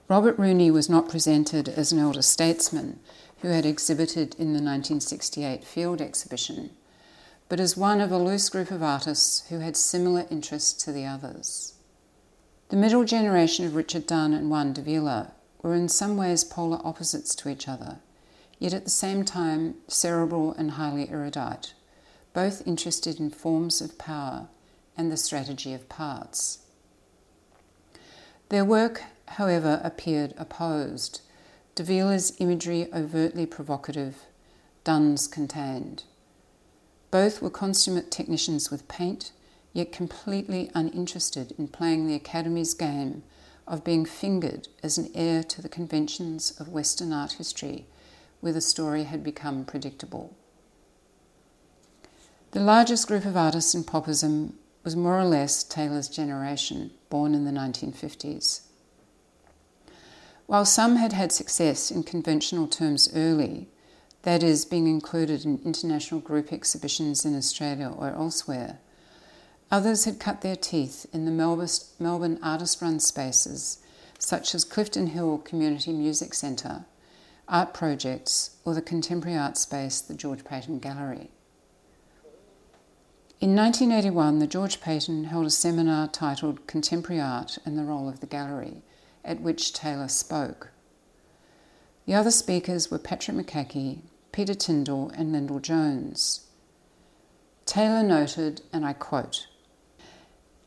Robert 0.08 0.38
Rooney 0.38 0.70
was 0.70 0.88
not 0.88 1.10
presented 1.10 1.68
as 1.68 1.92
an 1.92 1.98
elder 1.98 2.22
statesman 2.22 3.00
who 3.42 3.48
had 3.48 3.66
exhibited 3.66 4.36
in 4.36 4.54
the 4.54 4.62
1968 4.62 5.64
field 5.64 6.00
exhibition, 6.00 6.70
but 7.50 7.60
as 7.60 7.76
one 7.76 8.02
of 8.02 8.12
a 8.12 8.20
loose 8.20 8.48
group 8.48 8.70
of 8.70 8.84
artists 8.84 9.48
who 9.50 9.60
had 9.60 9.76
similar 9.76 10.28
interests 10.30 10.84
to 10.84 10.92
the 10.92 11.08
others. 11.08 11.74
The 12.70 12.76
middle 12.76 13.04
generation 13.04 13.66
of 13.66 13.76
Richard 13.76 14.06
Dunn 14.06 14.34
and 14.34 14.52
Juan 14.52 14.74
Davila 14.74 15.32
were 15.64 15.74
in 15.74 15.90
some 15.90 16.18
ways 16.18 16.44
polar 16.44 16.80
opposites 16.86 17.34
to 17.36 17.50
each 17.50 17.68
other 17.68 17.98
yet 18.62 18.76
at 18.76 18.84
the 18.84 18.92
same 18.92 19.26
time 19.26 19.74
cerebral 19.88 20.54
and 20.54 20.72
highly 20.72 21.10
erudite, 21.10 21.74
both 22.32 22.66
interested 22.68 23.20
in 23.20 23.32
forms 23.32 23.82
of 23.82 23.98
power 23.98 24.48
and 24.96 25.12
the 25.12 25.18
strategy 25.18 25.74
of 25.74 25.90
parts. 25.90 26.60
Their 28.50 28.64
work, 28.64 29.02
however, 29.30 29.82
appeared 29.84 30.36
opposed. 30.38 31.22
Davila's 31.74 32.34
imagery 32.38 32.88
overtly 32.94 33.48
provocative, 33.48 34.26
Dunn's 34.84 35.28
contained. 35.28 36.04
Both 37.10 37.42
were 37.42 37.50
consummate 37.50 38.12
technicians 38.12 38.70
with 38.70 38.88
paint, 38.88 39.32
yet 39.74 39.92
completely 39.92 40.70
uninterested 40.76 41.56
in 41.58 41.68
playing 41.68 42.06
the 42.06 42.16
Academy's 42.16 42.76
game 42.76 43.24
of 43.68 43.84
being 43.84 44.06
fingered 44.06 44.68
as 44.84 45.00
an 45.00 45.10
heir 45.16 45.42
to 45.46 45.64
the 45.64 45.70
conventions 45.70 46.52
of 46.60 46.70
Western 46.70 47.12
art 47.12 47.34
history 47.34 47.88
where 48.42 48.54
the 48.54 48.62
story 48.62 49.04
had 49.04 49.24
become 49.24 49.64
predictable. 49.64 50.36
The 52.52 52.60
largest 52.60 53.08
group 53.08 53.24
of 53.24 53.38
artists 53.38 53.74
in 53.74 53.86
popism 53.86 54.54
was 54.84 54.96
more 54.96 55.18
or 55.18 55.26
less 55.26 55.64
Taylor's 55.64 56.10
generation, 56.10 56.92
born 57.10 57.34
in 57.34 57.46
the 57.46 57.52
1950s. 57.52 58.62
While 60.48 60.66
some 60.66 60.98
had 60.98 61.14
had 61.14 61.32
success 61.32 61.92
in 61.92 62.04
conventional 62.04 62.68
terms 62.68 63.10
early, 63.16 63.70
that 64.24 64.44
is, 64.44 64.66
being 64.66 64.88
included 64.88 65.46
in 65.46 65.62
international 65.64 66.20
group 66.20 66.52
exhibitions 66.52 67.24
in 67.24 67.38
Australia 67.38 67.94
or 67.96 68.10
elsewhere, 68.10 68.80
others 69.72 70.04
had 70.06 70.20
cut 70.20 70.42
their 70.42 70.58
teeth 70.58 71.06
in 71.14 71.26
the 71.26 71.32
Melbourne 71.32 72.40
artist 72.44 72.82
run 72.82 73.00
spaces 73.00 73.78
such 74.20 74.54
as 74.54 74.64
Clifton 74.64 75.08
Hill 75.08 75.40
Community 75.40 75.94
Music 75.94 76.34
Centre 76.34 76.86
art 77.52 77.74
projects, 77.74 78.56
or 78.66 78.74
the 78.74 78.82
contemporary 78.82 79.38
art 79.38 79.58
space, 79.58 80.00
the 80.00 80.16
George 80.16 80.44
Paton 80.44 80.80
Gallery. 80.80 81.30
In 83.42 83.56
1981, 83.56 84.40
the 84.40 84.48
George 84.48 84.80
Paton 84.80 85.26
held 85.26 85.46
a 85.46 85.50
seminar 85.50 86.08
titled 86.08 86.66
Contemporary 86.68 87.20
Art 87.20 87.58
and 87.66 87.78
the 87.78 87.84
Role 87.84 88.08
of 88.08 88.22
the 88.22 88.28
Gallery, 88.28 88.84
at 89.26 89.42
which 89.42 89.74
Taylor 89.74 90.08
spoke. 90.08 90.70
The 92.06 92.14
other 92.14 92.32
speakers 92.32 92.90
were 92.90 93.00
Patrick 93.00 93.36
McCaughey, 93.36 94.02
Peter 94.32 94.54
Tyndall, 94.54 95.12
and 95.16 95.34
Lyndal 95.34 95.60
Jones. 95.60 96.48
Taylor 97.66 98.04
noted, 98.04 98.62
and 98.72 98.86
I 98.86 98.94
quote, 98.94 99.48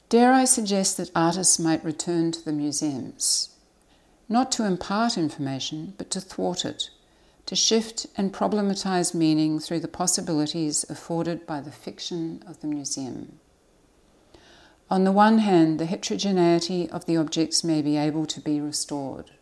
Dare 0.09 0.33
I 0.33 0.44
suggest 0.44 0.97
that 0.97 1.11
artists 1.14 1.59
might 1.59 1.85
return 1.85 2.31
to 2.33 2.44
the 2.44 2.53
museums? 2.53 3.54
Not 4.29 4.51
to 4.53 4.65
impart 4.65 5.19
information, 5.19 5.95
but 5.99 6.11
to 6.11 6.21
thwart 6.21 6.65
it, 6.65 6.91
to 7.47 7.55
shift 7.55 8.07
and 8.17 8.33
problematize 8.33 9.15
meaning 9.15 9.59
through 9.59 9.81
the 9.81 9.89
possibilities 9.89 10.85
afforded 10.89 11.47
by 11.47 11.61
the 11.61 11.73
fiction 11.73 12.43
of 12.47 12.61
the 12.61 12.67
museum. 12.67 13.39
On 14.91 15.05
the 15.05 15.13
one 15.13 15.39
hand, 15.39 15.79
the 15.79 15.87
heterogeneity 15.87 16.89
of 16.91 17.07
the 17.07 17.17
objects 17.17 17.65
may 17.65 17.83
be 17.83 17.97
able 17.97 18.27
to 18.27 18.41
be 18.41 18.61
restored. 18.61 19.33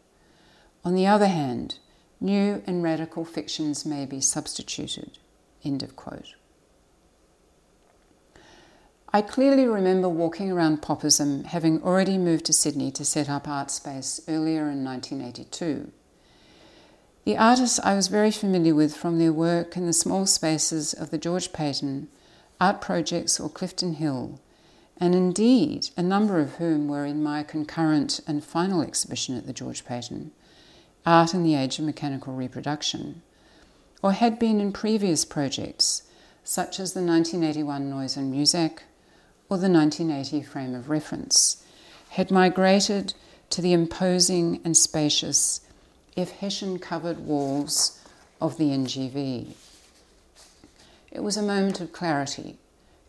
On 0.84 0.94
the 0.94 1.06
other 1.06 1.26
hand, 1.26 1.78
new 2.20 2.62
and 2.66 2.82
radical 2.82 3.24
fictions 3.24 3.84
may 3.84 4.06
be 4.06 4.20
substituted. 4.20 5.18
End 5.64 5.82
of 5.82 5.94
quote. 5.96 6.34
I 9.14 9.20
clearly 9.20 9.66
remember 9.66 10.08
walking 10.08 10.50
around 10.50 10.80
Popism, 10.80 11.44
having 11.44 11.82
already 11.82 12.16
moved 12.16 12.46
to 12.46 12.54
Sydney 12.54 12.90
to 12.92 13.04
set 13.04 13.28
up 13.28 13.46
Art 13.46 13.70
Space 13.70 14.22
earlier 14.26 14.70
in 14.70 14.82
1982. 14.82 15.92
The 17.26 17.36
artists 17.36 17.78
I 17.84 17.94
was 17.94 18.08
very 18.08 18.30
familiar 18.30 18.74
with 18.74 18.96
from 18.96 19.18
their 19.18 19.32
work 19.32 19.76
in 19.76 19.84
the 19.84 19.92
small 19.92 20.24
spaces 20.24 20.94
of 20.94 21.10
the 21.10 21.18
George 21.18 21.52
Paton, 21.52 22.08
art 22.58 22.80
projects, 22.80 23.38
or 23.38 23.50
Clifton 23.50 23.94
Hill, 23.94 24.40
and 24.96 25.14
indeed 25.14 25.90
a 25.94 26.02
number 26.02 26.40
of 26.40 26.54
whom 26.54 26.88
were 26.88 27.04
in 27.04 27.22
my 27.22 27.42
concurrent 27.42 28.20
and 28.26 28.42
final 28.42 28.80
exhibition 28.80 29.36
at 29.36 29.46
the 29.46 29.52
George 29.52 29.84
Paton, 29.84 30.30
Art 31.04 31.34
in 31.34 31.42
the 31.42 31.54
Age 31.54 31.78
of 31.78 31.84
Mechanical 31.84 32.32
Reproduction, 32.32 33.20
or 34.02 34.12
had 34.12 34.38
been 34.38 34.58
in 34.58 34.72
previous 34.72 35.26
projects 35.26 36.04
such 36.44 36.80
as 36.80 36.94
the 36.94 37.02
1981 37.02 37.90
Noise 37.90 38.16
and 38.16 38.32
Muzak, 38.32 38.80
or 39.52 39.58
the 39.58 39.68
1980 39.68 40.40
frame 40.46 40.74
of 40.74 40.88
reference, 40.88 41.62
had 42.08 42.30
migrated 42.30 43.12
to 43.50 43.60
the 43.60 43.74
imposing 43.74 44.58
and 44.64 44.74
spacious, 44.74 45.60
if 46.16 46.30
Hessian 46.30 46.78
covered 46.78 47.18
walls 47.18 48.00
of 48.40 48.56
the 48.56 48.70
NGV. 48.70 49.52
It 51.10 51.22
was 51.22 51.36
a 51.36 51.42
moment 51.42 51.82
of 51.82 51.92
clarity. 51.92 52.56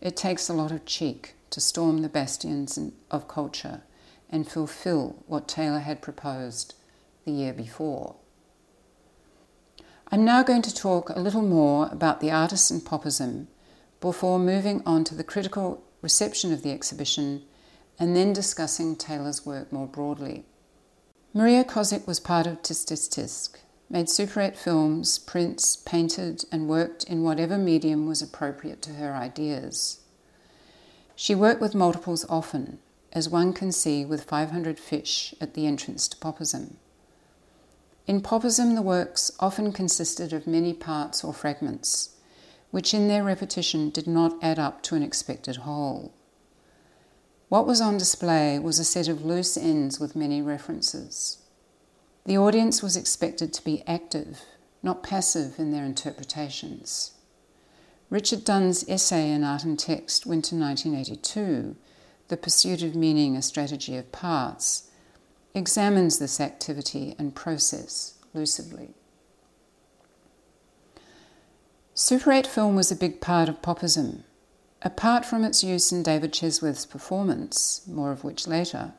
It 0.01 0.17
takes 0.17 0.49
a 0.49 0.53
lot 0.53 0.73
of 0.73 0.85
cheek 0.85 1.35
to 1.49 1.61
storm 1.61 2.01
the 2.01 2.09
bastions 2.09 2.77
of 3.09 3.29
culture 3.29 3.83
and 4.29 4.45
fulfill 4.45 5.23
what 5.27 5.47
Taylor 5.47 5.79
had 5.79 6.01
proposed 6.01 6.73
the 7.23 7.31
year 7.31 7.53
before. 7.53 8.15
I'm 10.11 10.25
now 10.25 10.43
going 10.43 10.63
to 10.63 10.75
talk 10.75 11.07
a 11.07 11.21
little 11.21 11.41
more 11.41 11.87
about 11.89 12.19
the 12.19 12.31
artist 12.31 12.69
and 12.69 12.81
popism 12.81 13.47
before 14.01 14.39
moving 14.39 14.83
on 14.85 15.05
to 15.05 15.15
the 15.15 15.23
critical 15.23 15.81
reception 16.03 16.53
of 16.53 16.61
the 16.61 16.71
exhibition, 16.71 17.41
and 17.97 18.15
then 18.15 18.33
discussing 18.33 18.95
Taylor's 18.95 19.45
work 19.45 19.71
more 19.71 19.87
broadly. 19.87 20.45
Maria 21.33 21.63
Kozic 21.63 22.05
was 22.05 22.19
part 22.19 22.45
of 22.45 22.61
Tsk 22.61 22.89
Tsk 22.89 23.11
Tsk, 23.11 23.59
made 23.89 24.09
Super 24.09 24.41
8 24.41 24.55
films, 24.57 25.17
prints, 25.17 25.77
painted, 25.77 26.45
and 26.51 26.67
worked 26.67 27.03
in 27.05 27.23
whatever 27.23 27.57
medium 27.57 28.07
was 28.07 28.21
appropriate 28.21 28.81
to 28.83 28.93
her 28.93 29.15
ideas. 29.15 30.01
She 31.15 31.33
worked 31.33 31.61
with 31.61 31.73
multiples 31.73 32.25
often, 32.27 32.79
as 33.13 33.29
one 33.29 33.53
can 33.53 33.71
see 33.71 34.03
with 34.03 34.23
500 34.23 34.79
fish 34.79 35.33
at 35.39 35.53
the 35.53 35.65
entrance 35.65 36.07
to 36.09 36.17
Popism. 36.17 36.75
In 38.05 38.21
Popism, 38.21 38.75
the 38.75 38.81
works 38.81 39.31
often 39.39 39.71
consisted 39.71 40.33
of 40.33 40.45
many 40.45 40.73
parts 40.73 41.23
or 41.23 41.33
fragments, 41.33 42.12
which 42.73 42.91
in 42.91 43.07
their 43.07 43.23
repetition 43.23 43.91
did 43.91 44.07
not 44.07 44.33
add 44.41 44.57
up 44.57 44.81
to 44.81 44.95
an 44.95 45.03
expected 45.03 45.57
whole. 45.57 46.11
What 47.47 47.67
was 47.67 47.79
on 47.79 47.99
display 47.99 48.57
was 48.57 48.79
a 48.79 48.83
set 48.83 49.07
of 49.07 49.23
loose 49.23 49.55
ends 49.55 49.99
with 49.99 50.15
many 50.15 50.41
references. 50.41 51.37
The 52.25 52.35
audience 52.35 52.81
was 52.81 52.97
expected 52.97 53.53
to 53.53 53.63
be 53.63 53.83
active, 53.85 54.41
not 54.81 55.03
passive 55.03 55.59
in 55.59 55.71
their 55.71 55.85
interpretations. 55.85 57.11
Richard 58.09 58.43
Dunn's 58.43 58.83
essay 58.89 59.29
in 59.29 59.43
Art 59.43 59.63
and 59.63 59.77
Text, 59.77 60.25
Winter 60.25 60.55
1982, 60.55 61.75
The 62.29 62.37
Pursuit 62.37 62.81
of 62.81 62.95
Meaning, 62.95 63.35
a 63.37 63.43
Strategy 63.43 63.97
of 63.97 64.11
Parts, 64.11 64.89
examines 65.53 66.17
this 66.17 66.41
activity 66.41 67.13
and 67.19 67.35
process 67.35 68.15
lucidly. 68.33 68.95
Super 71.95 72.31
8 72.31 72.47
film 72.47 72.75
was 72.75 72.91
a 72.91 72.95
big 72.95 73.21
part 73.21 73.47
of 73.47 73.61
popism. 73.61 74.23
Apart 74.81 75.25
from 75.25 75.43
its 75.43 75.63
use 75.63 75.91
in 75.91 76.01
David 76.01 76.33
Chesworth's 76.33 76.87
performance, 76.87 77.87
more 77.87 78.11
of 78.11 78.23
which 78.23 78.47
later, 78.47 78.93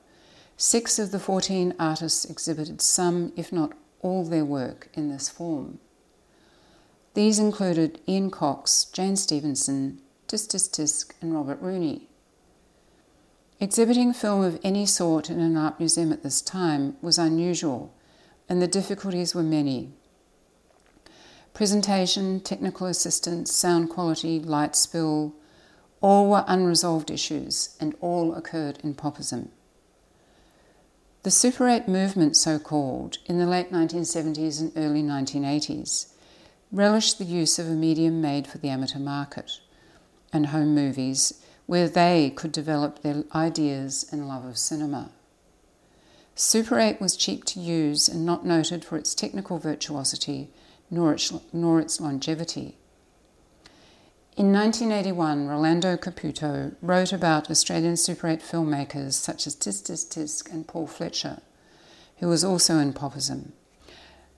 six 0.57 1.01
of 1.01 1.11
the 1.11 1.19
14 1.19 1.75
artists 1.81 2.25
exhibited 2.25 2.81
some, 2.81 3.33
if 3.35 3.53
not 3.53 3.73
all, 4.01 4.25
their 4.25 4.45
work 4.45 4.91
in 4.95 5.09
this 5.09 5.29
form. 5.29 5.81
These 7.15 7.41
included 7.41 8.01
Ian 8.07 8.31
Cox, 8.31 8.85
Jane 8.85 9.17
Stevenson, 9.17 10.01
Tsk 10.29 10.51
Tsk 10.51 10.71
Tsk, 10.71 11.15
and 11.21 11.35
Robert 11.35 11.61
Rooney. 11.61 12.09
Exhibiting 13.59 14.13
film 14.13 14.45
of 14.45 14.61
any 14.63 14.87
sort 14.87 15.31
in 15.31 15.41
an 15.41 15.57
art 15.57 15.81
museum 15.81 16.13
at 16.13 16.23
this 16.23 16.41
time 16.41 16.97
was 17.03 17.19
unusual, 17.19 17.93
and 18.49 18.63
the 18.63 18.69
difficulties 18.69 19.35
were 19.35 19.43
many. 19.43 19.95
Presentation, 21.55 22.40
technical 22.40 22.88
assistance, 22.88 23.55
sound 23.55 23.88
quality, 23.88 24.40
light 24.40 24.75
spill, 24.75 25.33
all 26.01 26.29
were 26.29 26.45
unresolved 26.49 27.12
issues, 27.12 27.77
and 27.79 27.95
all 28.01 28.35
occurred 28.35 28.81
in 28.83 28.93
popism. 28.93 29.51
The 31.23 31.31
Super 31.31 31.69
8 31.69 31.87
movement, 31.87 32.37
so 32.37 32.59
called, 32.59 33.19
in 33.27 33.38
the 33.38 33.47
late 33.47 33.71
1970s 33.71 34.61
and 34.61 34.73
early 34.77 35.01
1980s, 35.01 36.09
relished 36.73 37.19
the 37.19 37.25
use 37.25 37.57
of 37.61 37.69
a 37.69 37.71
medium 37.71 38.21
made 38.21 38.49
for 38.49 38.59
the 38.59 38.69
amateur 38.69 38.99
market 38.99 39.61
and 40.33 40.47
home 40.47 40.75
movies 40.75 41.40
where 41.67 41.88
they 41.88 42.33
could 42.35 42.51
develop 42.51 43.03
their 43.03 43.23
ideas 43.33 44.05
and 44.11 44.27
love 44.27 44.45
of 44.45 44.59
cinema. 44.59 45.12
Super 46.35 46.81
8 46.81 47.01
was 47.01 47.17
cheap 47.17 47.45
to 47.45 47.61
use 47.61 48.09
and 48.09 48.27
not 48.27 48.45
noted 48.45 48.85
for 48.85 48.97
its 48.97 49.14
technical 49.14 49.61
virtuosity 49.61 50.51
nor 50.95 51.13
its, 51.13 51.33
nor 51.53 51.81
its 51.81 52.01
longevity. 52.01 52.77
In 54.37 54.53
1981, 54.53 55.47
Rolando 55.47 55.97
Caputo 55.97 56.75
wrote 56.81 57.13
about 57.13 57.51
Australian 57.51 57.97
Super 57.97 58.29
8 58.29 58.41
filmmakers 58.41 59.13
such 59.13 59.47
as 59.47 59.55
Tsk 59.55 59.85
Tsk 59.85 60.11
Tsk 60.11 60.51
and 60.53 60.67
Paul 60.67 60.87
Fletcher, 60.87 61.41
who 62.19 62.29
was 62.29 62.45
also 62.45 62.79
in 62.79 62.93
popism. 62.93 63.53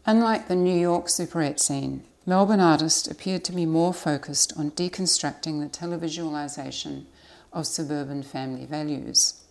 Unlike 0.04 0.48
the 0.48 0.56
New 0.56 0.78
York 0.78 1.08
Super 1.08 1.42
8 1.42 1.58
scene, 1.60 2.04
Melbourne 2.26 2.60
artists 2.60 3.06
appeared 3.06 3.44
to 3.44 3.52
be 3.52 3.66
more 3.66 3.94
focused 3.94 4.52
on 4.56 4.72
deconstructing 4.72 5.60
the 5.60 5.68
televisualization 5.68 7.04
of 7.52 7.66
suburban 7.66 8.22
family 8.22 8.66
values. 8.66 9.42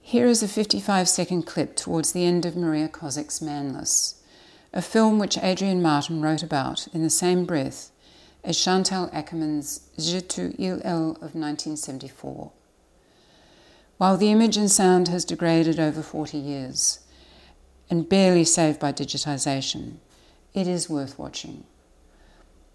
Here 0.00 0.26
is 0.26 0.42
a 0.42 0.48
55 0.48 1.08
second 1.08 1.42
clip 1.42 1.76
towards 1.76 2.12
the 2.12 2.24
end 2.24 2.46
of 2.46 2.56
Maria 2.56 2.88
Kozic's 2.88 3.40
Manless, 3.40 4.22
a 4.72 4.82
film 4.82 5.18
which 5.18 5.38
Adrian 5.38 5.80
Martin 5.80 6.20
wrote 6.20 6.42
about 6.42 6.88
in 6.92 7.02
the 7.02 7.10
same 7.10 7.44
breath 7.44 7.90
as 8.44 8.56
Chantal 8.56 9.08
Akerman's 9.08 9.88
Je 9.98 10.20
tu 10.20 10.54
il 10.58 10.80
elle 10.84 11.10
of 11.22 11.34
1974. 11.34 12.52
While 13.98 14.16
the 14.16 14.30
image 14.30 14.56
and 14.56 14.70
sound 14.70 15.08
has 15.08 15.24
degraded 15.24 15.80
over 15.80 16.02
40 16.02 16.38
years 16.38 17.00
and 17.88 18.08
barely 18.08 18.44
saved 18.44 18.78
by 18.78 18.92
digitisation, 18.92 19.96
it 20.54 20.66
is 20.66 20.90
worth 20.90 21.18
watching. 21.18 21.64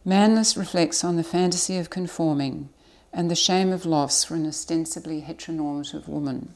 Manless 0.06 0.58
reflects 0.58 1.04
on 1.04 1.15
the 1.15 1.23
fantasy 1.23 1.77
of 1.77 1.89
conforming 1.89 2.69
and 3.13 3.30
the 3.30 3.36
shame 3.36 3.71
of 3.71 3.86
loss 3.86 4.23
for 4.23 4.36
an 4.36 4.47
ostensibly 4.47 5.21
heteronormative 5.21 6.08
woman. 6.08 6.54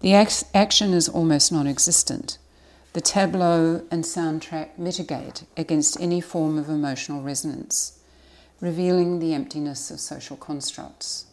The 0.00 0.14
action 0.14 0.92
is 0.92 1.08
almost 1.08 1.52
non 1.52 1.66
existent. 1.66 2.38
The 2.96 3.02
tableau 3.02 3.82
and 3.90 4.04
soundtrack 4.04 4.78
mitigate 4.78 5.44
against 5.54 6.00
any 6.00 6.22
form 6.22 6.56
of 6.56 6.70
emotional 6.70 7.20
resonance, 7.20 7.98
revealing 8.58 9.18
the 9.18 9.34
emptiness 9.34 9.90
of 9.90 10.00
social 10.00 10.38
constructs. 10.38 11.26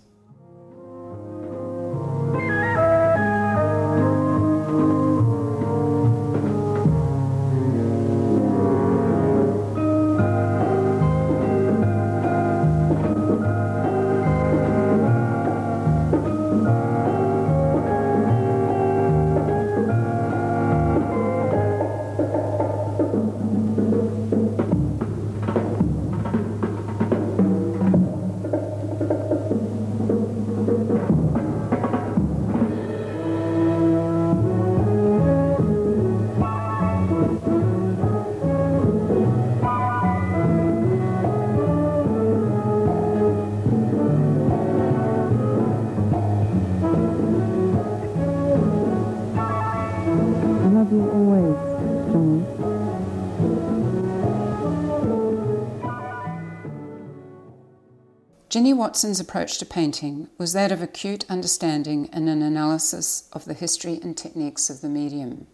Jenny 58.63 58.71
Watson's 58.71 59.19
approach 59.19 59.57
to 59.57 59.65
painting 59.65 60.29
was 60.37 60.53
that 60.53 60.71
of 60.71 60.81
acute 60.81 61.25
understanding 61.29 62.09
and 62.13 62.29
an 62.29 62.41
analysis 62.41 63.27
of 63.33 63.43
the 63.43 63.53
history 63.53 63.99
and 64.01 64.15
techniques 64.15 64.69
of 64.69 64.79
the 64.79 64.87
medium. 64.87 65.47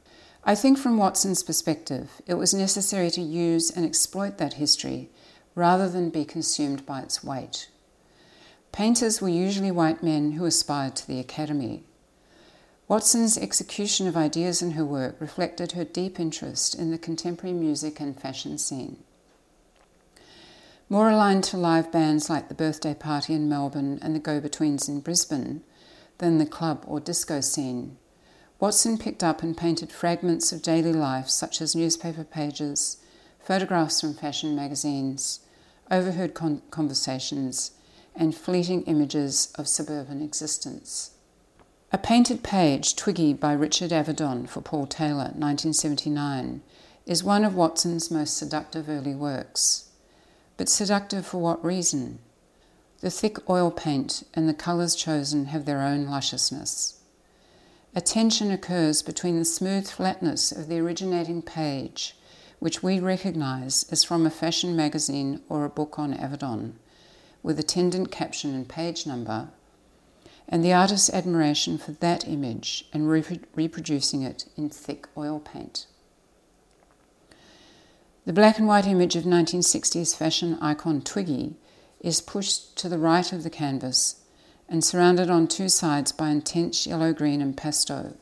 I 0.44 0.54
think 0.54 0.78
from 0.78 0.96
Watson's 0.96 1.42
perspective, 1.42 2.22
it 2.28 2.36
was 2.36 2.54
necessary 2.54 3.10
to 3.10 3.22
use 3.22 3.72
and 3.72 3.84
exploit 3.84 4.38
that 4.38 4.62
history 4.62 5.10
rather 5.56 5.90
than 5.90 6.12
be 6.12 6.24
consumed 6.24 6.86
by 6.86 7.02
its 7.02 7.24
weight. 7.24 7.70
Painters 8.72 9.20
were 9.20 9.28
usually 9.28 9.72
white 9.72 10.04
men 10.04 10.34
who 10.34 10.46
aspired 10.46 10.96
to 10.98 11.08
the 11.08 11.20
academy. 11.20 11.86
Watson's 12.88 13.40
execution 13.40 14.06
of 14.06 14.16
ideas 14.16 14.62
in 14.62 14.74
her 14.74 14.86
work 14.86 15.16
reflected 15.20 15.72
her 15.72 15.84
deep 15.84 16.20
interest 16.20 16.76
in 16.76 16.92
the 16.92 17.00
contemporary 17.00 17.56
music 17.56 18.00
and 18.00 18.22
fashion 18.22 18.60
scene. 18.60 19.04
More 20.92 21.12
aligned 21.12 21.44
to 21.46 21.58
live 21.58 21.92
bands 21.92 22.32
like 22.32 22.48
the 22.48 22.56
Birthday 22.56 22.96
Party 22.96 23.36
in 23.36 23.48
Melbourne 23.48 24.00
and 24.02 24.16
the 24.16 24.20
Go 24.20 24.42
Betweens 24.42 24.90
in 24.90 25.02
Brisbane 25.02 25.62
than 26.18 26.40
the 26.40 26.48
club 26.48 26.84
or 26.88 27.00
disco 27.00 27.42
scene, 27.42 27.98
Watson 28.60 28.98
picked 28.98 29.24
up 29.24 29.44
and 29.44 29.56
painted 29.56 29.92
fragments 29.92 30.52
of 30.52 30.64
daily 30.64 30.92
life 30.92 31.30
such 31.30 31.62
as 31.62 31.76
newspaper 31.76 32.24
pages, 32.24 32.98
photographs 33.40 34.02
from 34.02 34.16
fashion 34.16 34.56
magazines, 34.56 35.42
overheard 35.92 36.34
con- 36.34 36.64
conversations, 36.72 37.72
and 38.16 38.34
fleeting 38.34 38.82
images 38.84 39.54
of 39.60 39.68
suburban 39.68 40.24
existence. 40.24 41.12
A 41.94 42.00
painted 42.00 42.44
page, 42.44 42.96
Twiggy 42.96 43.34
by 43.34 43.54
Richard 43.54 43.92
Avedon 43.92 44.50
for 44.50 44.62
Paul 44.62 44.88
Taylor, 44.88 45.32
1979, 45.36 46.62
is 47.06 47.24
one 47.24 47.46
of 47.46 47.54
Watson's 47.54 48.10
most 48.10 48.36
seductive 48.36 48.90
early 48.90 49.14
works. 49.14 49.89
But 50.60 50.68
seductive 50.68 51.26
for 51.26 51.38
what 51.38 51.64
reason? 51.64 52.20
The 53.00 53.10
thick 53.10 53.50
oil 53.50 53.72
paint 53.72 54.24
and 54.34 54.50
the 54.50 54.54
colours 54.54 54.94
chosen 54.94 55.46
have 55.46 55.64
their 55.64 55.82
own 55.82 56.06
lusciousness. 56.06 57.00
A 57.96 58.02
tension 58.02 58.52
occurs 58.52 59.02
between 59.02 59.40
the 59.40 59.46
smooth 59.46 59.88
flatness 59.88 60.52
of 60.52 60.68
the 60.68 60.78
originating 60.80 61.42
page, 61.42 62.18
which 62.60 62.84
we 62.84 63.00
recognise 63.00 63.86
as 63.90 64.04
from 64.04 64.26
a 64.26 64.30
fashion 64.30 64.76
magazine 64.76 65.40
or 65.48 65.64
a 65.64 65.70
book 65.70 65.98
on 65.98 66.14
Avedon, 66.14 66.74
with 67.42 67.58
attendant 67.58 68.12
caption 68.12 68.54
and 68.54 68.68
page 68.68 69.08
number, 69.08 69.52
and 70.50 70.62
the 70.62 70.74
artist's 70.74 71.10
admiration 71.12 71.78
for 71.78 71.94
that 71.94 72.28
image 72.28 72.84
and 72.92 73.10
reproducing 73.10 74.24
it 74.24 74.50
in 74.58 74.70
thick 74.70 75.08
oil 75.16 75.40
paint. 75.40 75.86
The 78.26 78.34
black 78.34 78.60
and 78.60 78.68
white 78.68 78.86
image 78.86 79.16
of 79.16 79.24
1960s 79.24 80.16
fashion 80.16 80.58
icon 80.62 81.02
Twiggy 81.02 81.56
is 82.00 82.22
pushed 82.22 82.76
to 82.78 82.90
the 82.90 83.00
right 83.00 83.32
of 83.34 83.44
the 83.44 83.50
canvas 83.50 84.22
and 84.68 84.84
surrounded 84.84 85.30
on 85.30 85.48
two 85.48 85.70
sides 85.70 86.12
by 86.12 86.30
intense 86.30 86.86
yellow, 86.86 87.12
green, 87.14 87.42
and 87.42 87.58
pastel. 87.58 88.16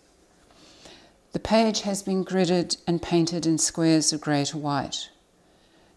The 1.33 1.39
page 1.39 1.81
has 1.81 2.01
been 2.01 2.23
gridded 2.23 2.77
and 2.88 3.01
painted 3.01 3.45
in 3.45 3.57
squares 3.57 4.13
of 4.13 4.21
grey 4.21 4.45
to 4.45 4.57
white. 4.57 5.10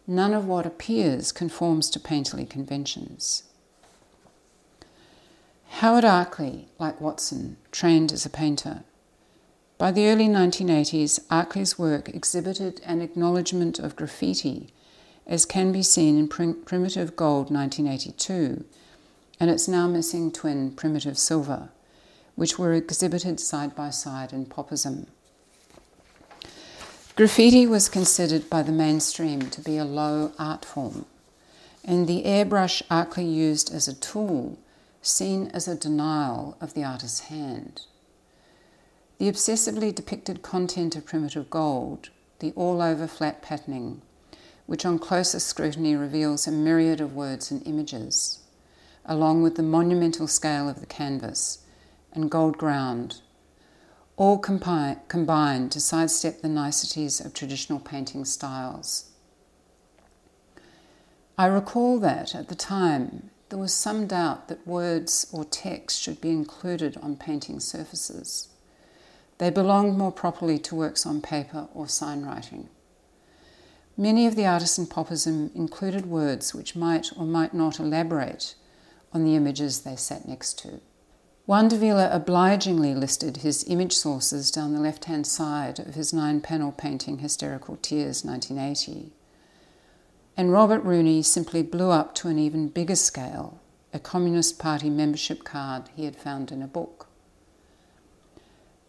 none 0.07 0.35
of 0.35 0.47
what 0.47 0.67
appears 0.67 1.31
conforms 1.31 1.89
to 1.91 2.01
painterly 2.01 2.49
conventions. 2.49 3.45
Howard 5.69 6.05
Arkley, 6.05 6.65
like 6.81 7.01
Watson, 7.01 7.57
trained 7.71 8.13
as 8.13 8.27
a 8.27 8.31
painter. 8.31 8.83
By 9.81 9.93
the 9.93 10.09
early 10.09 10.29
1980s, 10.29 11.21
Arkley's 11.29 11.79
work 11.79 12.11
exhibited 12.11 12.83
an 12.85 13.01
acknowledgement 13.01 13.79
of 13.79 13.97
graffiti, 13.97 14.75
as 15.27 15.47
can 15.47 15.73
be 15.73 15.83
seen 15.83 16.19
in 16.19 16.29
Primitive 16.29 17.17
Gold 17.17 17.51
1982 17.51 18.67
and 19.41 19.49
its 19.49 19.67
now 19.67 19.89
missing 19.89 20.33
twin 20.33 20.73
Primitive 20.73 21.17
Silver, 21.17 21.71
which 22.35 22.59
were 22.59 22.75
exhibited 22.75 23.41
side 23.41 23.75
by 23.75 23.89
side 23.89 24.35
in 24.35 24.45
Popism. 24.45 25.07
Graffiti 27.17 27.67
was 27.67 27.89
considered 27.89 28.51
by 28.51 28.63
the 28.63 28.73
mainstream 28.73 29.49
to 29.49 29.63
be 29.63 29.79
a 29.79 29.87
low 29.87 30.33
art 30.39 30.63
form, 30.63 31.07
and 31.83 32.07
the 32.07 32.25
airbrush 32.25 32.83
Arkley 32.91 33.35
used 33.35 33.73
as 33.73 33.89
a 33.89 33.95
tool 33.95 34.59
seen 35.01 35.51
as 35.55 35.67
a 35.67 35.75
denial 35.75 36.59
of 36.61 36.75
the 36.75 36.85
artist's 36.85 37.21
hand. 37.21 37.87
The 39.21 39.31
obsessively 39.31 39.95
depicted 39.95 40.41
content 40.41 40.97
of 40.97 41.05
primitive 41.05 41.51
gold, 41.51 42.09
the 42.39 42.53
all 42.53 42.81
over 42.81 43.07
flat 43.07 43.43
patterning, 43.43 44.01
which 44.65 44.87
on 44.87 44.99
closer 44.99 45.39
scrutiny 45.41 45.95
reveals 45.95 46.47
a 46.47 46.51
myriad 46.51 47.03
of 47.03 47.15
words 47.15 47.51
and 47.51 47.61
images, 47.67 48.39
along 49.05 49.43
with 49.43 49.57
the 49.57 49.63
monumental 49.63 50.27
scale 50.27 50.71
of 50.71 50.81
the 50.81 50.87
canvas 50.87 51.59
and 52.15 52.31
gold 52.31 52.57
ground, 52.57 53.21
all 54.17 54.41
compi- 54.41 55.07
combine 55.09 55.69
to 55.69 55.81
sidestep 55.81 56.41
the 56.41 56.49
niceties 56.49 57.21
of 57.21 57.35
traditional 57.35 57.79
painting 57.79 58.25
styles. 58.25 59.11
I 61.37 61.45
recall 61.45 61.99
that 61.99 62.35
at 62.35 62.49
the 62.49 62.55
time 62.55 63.29
there 63.51 63.59
was 63.59 63.75
some 63.75 64.07
doubt 64.07 64.49
that 64.49 64.67
words 64.67 65.27
or 65.31 65.45
text 65.45 66.01
should 66.01 66.23
be 66.23 66.31
included 66.31 66.97
on 67.03 67.19
painting 67.19 67.61
surfaces. 67.61 68.47
They 69.41 69.49
belonged 69.49 69.97
more 69.97 70.13
properly 70.13 70.59
to 70.59 70.75
works 70.75 71.07
on 71.07 71.23
paper 71.23 71.67
or 71.73 71.89
sign 71.89 72.27
writing. 72.27 72.69
Many 73.97 74.27
of 74.27 74.37
the 74.37 74.45
artists 74.45 74.77
in 74.77 74.87
Popism 74.87 75.51
included 75.57 76.05
words 76.05 76.55
which 76.55 76.77
might 76.77 77.11
or 77.17 77.25
might 77.25 77.55
not 77.55 77.81
elaborate 77.81 78.55
on 79.15 79.25
the 79.25 79.37
images 79.37 79.81
they 79.81 79.97
sat 79.97 80.29
next 80.29 80.59
to. 80.59 80.81
Juan 81.47 81.69
Davila 81.69 82.11
obligingly 82.13 82.95
listed 82.95 83.39
his 83.39 83.65
image 83.67 83.97
sources 83.97 84.51
down 84.51 84.75
the 84.75 84.79
left 84.79 85.07
hand 85.07 85.27
side 85.27 85.79
of 85.79 85.95
his 85.95 86.13
nine 86.13 86.43
panel 86.43 86.71
painting 86.71 87.21
Hysterical 87.21 87.79
Tears 87.81 88.23
1980. 88.23 89.11
And 90.37 90.53
Robert 90.53 90.81
Rooney 90.81 91.23
simply 91.23 91.63
blew 91.63 91.89
up 91.89 92.15
to 92.17 92.29
an 92.29 92.39
even 92.39 92.69
bigger 92.69 92.95
scale 92.95 93.59
a 93.95 93.99
Communist 93.99 94.59
Party 94.59 94.91
membership 94.91 95.45
card 95.45 95.85
he 95.97 96.05
had 96.05 96.15
found 96.15 96.53
in 96.53 96.61
a 96.61 96.67
book. 96.67 97.10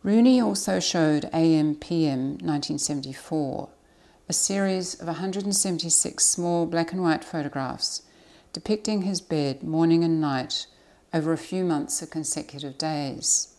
Rooney 0.04 0.42
also 0.42 0.80
showed 0.80 1.30
AM 1.32 1.76
PM 1.76 2.32
1974, 2.40 3.70
a 4.28 4.34
series 4.34 5.00
of 5.00 5.06
176 5.06 6.26
small 6.26 6.66
black 6.66 6.92
and 6.92 7.04
white 7.04 7.24
photographs 7.24 8.02
depicting 8.52 9.04
his 9.04 9.22
bed 9.22 9.62
morning 9.62 10.04
and 10.04 10.20
night 10.20 10.66
over 11.14 11.32
a 11.32 11.38
few 11.38 11.64
months 11.64 12.02
of 12.02 12.10
consecutive 12.10 12.80
days. 12.80 13.54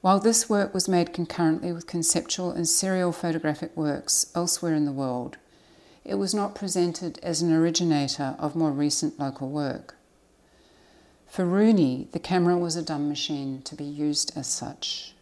While 0.00 0.18
this 0.18 0.48
work 0.48 0.74
was 0.74 0.88
made 0.88 1.12
concurrently 1.12 1.72
with 1.72 1.86
conceptual 1.86 2.50
and 2.50 2.68
serial 2.68 3.12
photographic 3.12 3.76
works 3.76 4.32
elsewhere 4.34 4.74
in 4.74 4.86
the 4.86 4.92
world, 4.92 5.36
it 6.04 6.16
was 6.16 6.34
not 6.34 6.56
presented 6.56 7.20
as 7.22 7.42
an 7.42 7.52
originator 7.52 8.34
of 8.40 8.56
more 8.56 8.72
recent 8.72 9.20
local 9.20 9.50
work. 9.50 9.97
For 11.28 11.44
Rooney, 11.44 12.08
the 12.12 12.18
camera 12.18 12.56
was 12.56 12.74
a 12.74 12.82
dumb 12.82 13.08
machine 13.08 13.62
to 13.62 13.74
be 13.74 13.84
used 13.84 14.32
as 14.36 14.46
such. 14.46 15.14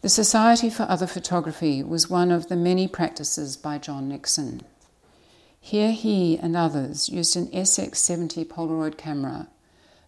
The 0.00 0.08
Society 0.08 0.70
for 0.70 0.84
Other 0.84 1.06
Photography 1.06 1.82
was 1.82 2.10
one 2.10 2.30
of 2.30 2.48
the 2.48 2.56
many 2.56 2.88
practices 2.88 3.56
by 3.56 3.78
John 3.78 4.08
Nixon. 4.08 4.62
Here 5.60 5.92
he 5.92 6.38
and 6.38 6.56
others 6.56 7.08
used 7.08 7.36
an 7.36 7.48
SX70 7.48 8.46
Polaroid 8.46 8.96
camera, 8.96 9.48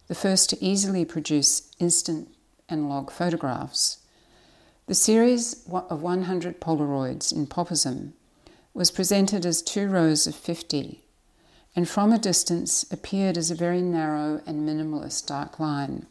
the 0.07 0.15
first 0.15 0.49
to 0.49 0.63
easily 0.63 1.05
produce 1.05 1.71
instant 1.79 2.29
analog 2.69 3.11
photographs. 3.11 3.99
The 4.87 4.95
series 4.95 5.63
of 5.71 6.01
100 6.01 6.59
Polaroids 6.59 7.31
in 7.31 7.45
Popism 7.45 8.13
was 8.73 8.89
presented 8.89 9.45
as 9.45 9.61
two 9.61 9.87
rows 9.87 10.25
of 10.25 10.35
50 10.35 11.03
and 11.75 11.87
from 11.87 12.11
a 12.11 12.17
distance 12.17 12.85
appeared 12.91 13.37
as 13.37 13.51
a 13.51 13.55
very 13.55 13.81
narrow 13.81 14.41
and 14.45 14.67
minimalist 14.67 15.27
dark 15.27 15.59
line. 15.59 16.05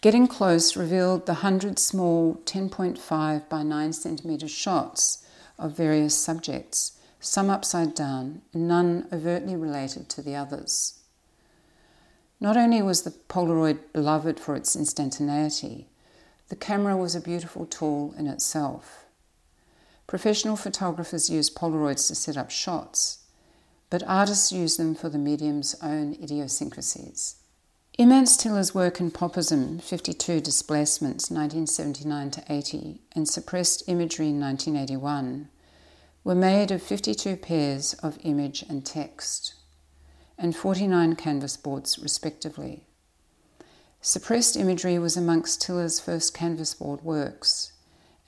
Getting 0.00 0.26
close 0.26 0.76
revealed 0.76 1.26
the 1.26 1.34
hundred 1.34 1.78
small 1.78 2.36
10.5 2.44 3.48
by 3.48 3.62
9 3.62 3.92
centimetre 3.92 4.48
shots 4.48 5.24
of 5.58 5.76
various 5.76 6.16
subjects, 6.16 6.98
some 7.18 7.50
upside 7.50 7.94
down 7.94 8.42
and 8.52 8.68
none 8.68 9.08
overtly 9.12 9.56
related 9.56 10.08
to 10.10 10.22
the 10.22 10.36
others. 10.36 11.00
Not 12.38 12.56
only 12.56 12.82
was 12.82 13.02
the 13.02 13.10
Polaroid 13.10 13.78
beloved 13.92 14.38
for 14.38 14.54
its 14.54 14.76
instantaneity, 14.76 15.88
the 16.48 16.56
camera 16.56 16.96
was 16.96 17.14
a 17.14 17.20
beautiful 17.20 17.66
tool 17.66 18.14
in 18.18 18.26
itself. 18.26 19.06
Professional 20.06 20.54
photographers 20.54 21.30
use 21.30 21.50
Polaroids 21.50 22.06
to 22.08 22.14
set 22.14 22.36
up 22.36 22.50
shots, 22.50 23.18
but 23.90 24.02
artists 24.06 24.52
use 24.52 24.76
them 24.76 24.94
for 24.94 25.08
the 25.08 25.18
medium's 25.18 25.76
own 25.82 26.14
idiosyncrasies. 26.22 27.36
Imants 27.98 28.36
Tillers' 28.36 28.74
work 28.74 29.00
in 29.00 29.10
Popism, 29.10 29.80
52 29.80 30.40
Displacements, 30.40 31.30
1979 31.30 32.30
to 32.32 32.44
80, 32.48 33.00
and 33.14 33.26
Suppressed 33.26 33.84
Imagery, 33.86 34.32
1981, 34.32 35.48
were 36.22 36.34
made 36.34 36.70
of 36.70 36.82
52 36.82 37.36
pairs 37.36 37.94
of 38.02 38.18
image 38.22 38.62
and 38.68 38.84
text, 38.84 39.54
and 40.36 40.54
49 40.54 41.16
canvas 41.16 41.56
boards, 41.56 41.98
respectively. 41.98 42.84
Suppressed 44.02 44.56
imagery 44.56 44.98
was 44.98 45.16
amongst 45.16 45.62
Tillers' 45.62 45.98
first 45.98 46.34
canvas 46.34 46.74
board 46.74 47.02
works, 47.02 47.72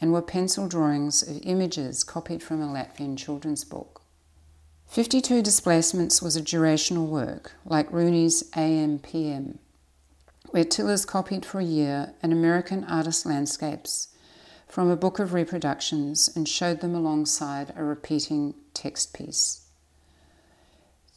and 0.00 0.12
were 0.12 0.22
pencil 0.22 0.66
drawings 0.66 1.22
of 1.22 1.40
images 1.42 2.04
copied 2.04 2.42
from 2.42 2.62
a 2.62 2.72
Latvian 2.72 3.18
children's 3.18 3.64
book. 3.64 3.97
52 4.88 5.42
Displacements 5.42 6.22
was 6.22 6.34
a 6.34 6.40
durational 6.40 7.06
work, 7.06 7.52
like 7.66 7.92
Rooney's 7.92 8.42
AM/PM, 8.56 9.58
where 10.50 10.64
Tillers 10.64 11.04
copied 11.04 11.44
for 11.44 11.60
a 11.60 11.64
year 11.64 12.14
an 12.22 12.32
American 12.32 12.84
artist's 12.84 13.26
landscapes 13.26 14.08
from 14.66 14.88
a 14.88 14.96
book 14.96 15.18
of 15.18 15.34
reproductions 15.34 16.30
and 16.34 16.48
showed 16.48 16.80
them 16.80 16.94
alongside 16.94 17.74
a 17.76 17.84
repeating 17.84 18.54
text 18.72 19.12
piece. 19.12 19.60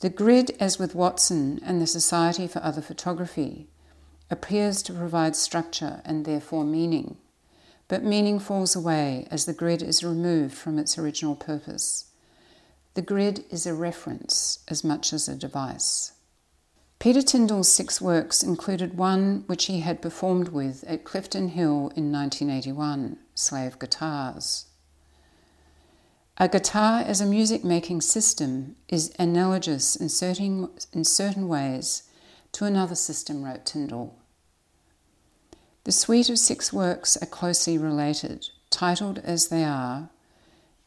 The 0.02 0.10
grid, 0.10 0.52
as 0.60 0.78
with 0.78 0.94
Watson 0.94 1.62
and 1.64 1.82
the 1.82 1.88
Society 1.88 2.48
for 2.48 2.62
Other 2.62 2.82
Photography, 2.82 3.70
appears 4.30 4.84
to 4.84 4.94
provide 4.94 5.38
structure 5.38 6.02
and 6.04 6.26
therefore 6.26 6.66
meaning, 6.66 7.16
but 7.88 8.04
meaning 8.04 8.38
falls 8.38 8.76
away 8.76 9.30
as 9.32 9.46
the 9.46 9.54
grid 9.54 9.82
is 9.82 10.04
removed 10.04 10.56
from 10.56 10.78
its 10.78 10.98
original 10.98 11.38
purpose. 11.38 12.11
The 12.94 13.02
grid 13.02 13.46
is 13.50 13.66
a 13.66 13.74
reference 13.74 14.60
as 14.68 14.84
much 14.84 15.14
as 15.14 15.30
a 15.30 15.36
device. 15.36 16.12
Peter 17.00 17.22
Tyndall's 17.22 17.72
six 17.72 18.00
works 18.00 18.44
included 18.44 18.96
one 18.96 19.44
which 19.48 19.66
he 19.66 19.80
had 19.80 20.02
performed 20.04 20.50
with 20.50 20.84
at 20.84 21.04
Clifton 21.04 21.50
Hill 21.50 21.92
in 21.96 22.12
1981, 22.12 23.18
Slave 23.34 23.80
Guitars. 23.80 24.66
A 26.38 26.48
guitar 26.48 27.02
as 27.02 27.20
a 27.20 27.26
music 27.26 27.64
making 27.64 28.02
system 28.02 28.76
is 28.88 29.14
analogous 29.18 29.96
in 29.96 30.10
certain, 30.10 30.70
in 30.94 31.04
certain 31.04 31.48
ways 31.48 32.04
to 32.52 32.66
another 32.66 32.96
system, 32.96 33.44
wrote 33.44 33.66
Tyndall. 33.66 34.16
The 35.86 35.92
suite 35.92 36.30
of 36.30 36.38
six 36.38 36.72
works 36.72 37.18
are 37.18 37.26
closely 37.26 37.78
related, 37.78 38.50
titled 38.70 39.18
as 39.20 39.48
they 39.48 39.64
are 39.64 40.10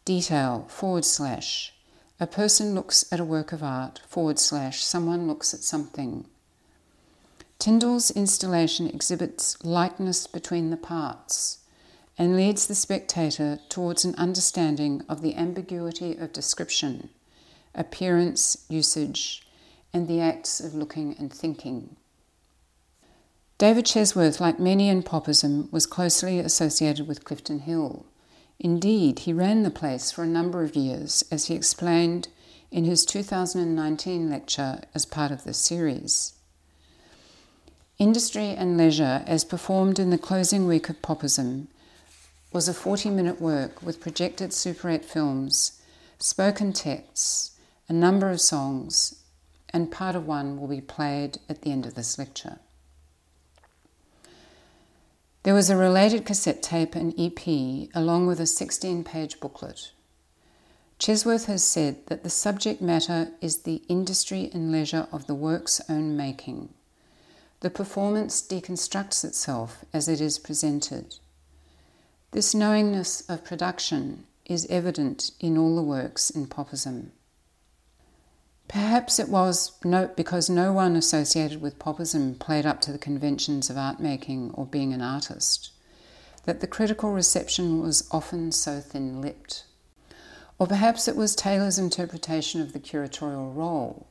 Detail 0.05 0.67
forward 0.69 1.05
slash 1.05 1.74
a 2.21 2.27
person 2.27 2.75
looks 2.75 3.05
at 3.13 3.19
a 3.19 3.25
work 3.25 3.53
of 3.53 3.63
art, 3.63 4.01
forward 4.07 4.39
slash, 4.39 4.85
someone 4.85 5.27
looks 5.27 5.53
at 5.53 5.61
something. 5.61 6.27
Tyndall's 7.59 8.11
installation 8.11 8.87
exhibits 8.87 9.63
likeness 9.65 10.27
between 10.27 10.71
the 10.71 10.77
parts 10.77 11.59
and 12.17 12.37
leads 12.37 12.67
the 12.67 12.75
spectator 12.75 13.59
towards 13.69 14.05
an 14.05 14.15
understanding 14.17 15.03
of 15.09 15.23
the 15.23 15.35
ambiguity 15.35 16.17
of 16.17 16.33
description, 16.33 17.09
appearance, 17.75 18.65
usage, 18.69 19.45
and 19.93 20.07
the 20.07 20.21
acts 20.21 20.61
of 20.61 20.75
looking 20.75 21.17
and 21.19 21.33
thinking. 21.33 21.97
David 23.59 23.87
Chesworth, 23.87 24.41
like 24.41 24.61
many 24.61 24.89
in 24.89 25.03
Popism, 25.03 25.73
was 25.73 25.87
closely 25.87 26.39
associated 26.39 27.09
with 27.09 27.25
Clifton 27.25 27.61
Hill 27.61 28.07
Indeed, 28.61 29.21
he 29.21 29.33
ran 29.33 29.63
the 29.63 29.71
place 29.71 30.11
for 30.11 30.23
a 30.23 30.29
number 30.29 30.63
of 30.63 30.77
years, 30.77 31.25
as 31.31 31.47
he 31.47 31.55
explained 31.55 32.29
in 32.71 32.85
his 32.85 33.05
2019 33.05 34.31
lecture 34.31 34.81
as 34.95 35.07
part 35.07 35.31
of 35.31 35.45
the 35.45 35.55
series. 35.55 36.33
Industry 37.99 38.49
and 38.49 38.77
Leisure, 38.77 39.23
as 39.27 39.45
performed 39.45 39.99
in 39.99 40.11
the 40.11 40.19
closing 40.19 40.67
week 40.67 40.89
of 40.89 41.01
Popism, 41.01 41.69
was 42.53 42.69
a 42.69 42.75
40 42.75 43.11
minute 43.11 43.41
work 43.41 43.83
with 43.83 44.01
projected 44.01 44.53
Super 44.53 44.91
8 44.91 45.05
films, 45.05 45.81
spoken 46.19 46.73
texts, 46.73 47.53
a 47.89 47.93
number 47.93 48.31
of 48.31 48.41
songs, 48.41 49.23
and 49.73 49.93
part 49.93 50.17
of 50.17 50.27
one 50.27 50.59
will 50.59 50.69
be 50.69 50.81
played 50.81 51.39
at 51.49 51.63
the 51.63 51.71
end 51.71 51.87
of 51.87 51.95
this 51.95 52.19
lecture. 52.19 52.59
There 55.45 55.55
was 55.55 55.69
a 55.69 55.77
related 55.77 56.25
cassette 56.25 56.63
tape 56.63 56.95
and 56.95 57.13
EP 57.19 57.91
along 57.95 58.27
with 58.27 58.41
a 58.41 58.47
16 58.47 59.05
page 59.05 59.41
booklet. 59.41 59.93
Chesworth 60.99 61.45
has 61.47 61.63
said 61.63 62.07
that 62.07 62.23
the 62.23 62.31
subject 62.31 62.81
matter 62.81 63.29
is 63.43 63.59
the 63.59 63.83
industry 63.87 64.51
and 64.55 64.73
leisure 64.73 65.07
of 65.13 65.27
the 65.27 65.35
work's 65.35 65.83
own 65.87 66.17
making. 66.17 66.71
The 67.61 67.69
performance 67.69 68.41
deconstructs 68.41 69.23
itself 69.23 69.85
as 69.93 70.09
it 70.09 70.19
is 70.19 70.39
presented. 70.39 71.17
This 72.31 72.55
knowingness 72.55 73.29
of 73.29 73.45
production 73.45 74.25
is 74.47 74.67
evident 74.71 75.33
in 75.41 75.59
all 75.59 75.77
the 75.77 75.83
works 75.83 76.31
in 76.31 76.47
Popism. 76.47 77.11
Perhaps 78.69 79.19
it 79.19 79.29
was 79.29 79.73
no, 79.85 80.11
because 80.17 80.49
no 80.49 80.73
one 80.73 80.97
associated 80.97 81.61
with 81.61 81.79
Popism 81.79 82.39
played 82.39 82.67
up 82.67 82.81
to 82.83 82.93
the 82.93 82.99
conventions 82.99 83.71
of 83.71 83.77
art 83.77 84.01
making 84.01 84.51
or 84.55 84.67
being 84.67 84.93
an 84.93 85.03
artist, 85.03 85.71
that 86.45 86.61
the 86.61 86.67
critical 86.67 87.13
reception 87.13 87.81
was 87.81 88.09
often 88.11 88.51
so 88.53 88.81
thin 88.81 89.21
lipped. 89.21 89.65
Or 90.59 90.67
perhaps 90.67 91.09
it 91.09 91.17
was 91.17 91.35
Taylor's 91.35 91.79
interpretation 91.79 92.61
of 92.61 92.73
the 92.73 92.81
curatorial 92.81 93.55
role. 93.55 94.07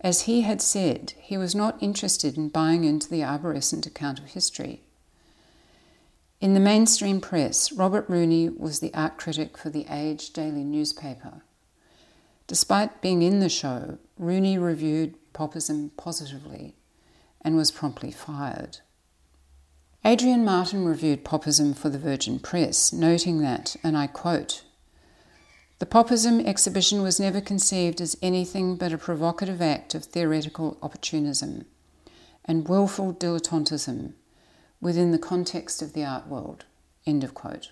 As 0.00 0.22
he 0.22 0.42
had 0.42 0.62
said, 0.62 1.14
he 1.18 1.36
was 1.36 1.54
not 1.54 1.82
interested 1.82 2.36
in 2.36 2.48
buying 2.48 2.84
into 2.84 3.08
the 3.08 3.20
arborescent 3.22 3.86
account 3.86 4.18
of 4.18 4.26
history. 4.26 4.82
In 6.40 6.54
the 6.54 6.60
mainstream 6.60 7.20
press, 7.20 7.70
Robert 7.70 8.08
Rooney 8.08 8.48
was 8.48 8.80
the 8.80 8.94
art 8.94 9.18
critic 9.18 9.58
for 9.58 9.68
the 9.68 9.86
Age 9.90 10.32
daily 10.32 10.64
newspaper. 10.64 11.42
Despite 12.50 13.00
being 13.00 13.22
in 13.22 13.38
the 13.38 13.48
show, 13.48 13.98
Rooney 14.18 14.58
reviewed 14.58 15.14
Popism 15.32 15.92
positively 15.96 16.74
and 17.42 17.54
was 17.54 17.70
promptly 17.70 18.10
fired. 18.10 18.78
Adrian 20.04 20.44
Martin 20.44 20.84
reviewed 20.84 21.24
Popism 21.24 21.76
for 21.76 21.90
the 21.90 21.98
Virgin 22.00 22.40
Press, 22.40 22.92
noting 22.92 23.38
that, 23.38 23.76
and 23.84 23.96
I 23.96 24.08
quote, 24.08 24.64
the 25.78 25.86
Popism 25.86 26.44
exhibition 26.44 27.02
was 27.02 27.20
never 27.20 27.40
conceived 27.40 28.00
as 28.00 28.18
anything 28.20 28.74
but 28.74 28.92
a 28.92 28.98
provocative 28.98 29.62
act 29.62 29.94
of 29.94 30.06
theoretical 30.06 30.76
opportunism 30.82 31.66
and 32.44 32.66
willful 32.66 33.14
dilettantism 33.14 34.14
within 34.80 35.12
the 35.12 35.18
context 35.18 35.82
of 35.82 35.92
the 35.92 36.04
art 36.04 36.26
world. 36.26 36.64
End 37.06 37.22
of 37.22 37.32
quote. 37.32 37.70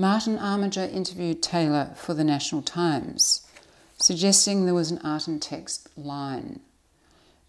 Martin 0.00 0.38
Armiger 0.38 0.84
interviewed 0.84 1.42
Taylor 1.42 1.90
for 1.94 2.14
the 2.14 2.24
National 2.24 2.62
Times, 2.62 3.46
suggesting 3.98 4.64
there 4.64 4.72
was 4.72 4.90
an 4.90 4.98
art 5.04 5.28
and 5.28 5.42
text 5.42 5.90
line. 5.94 6.60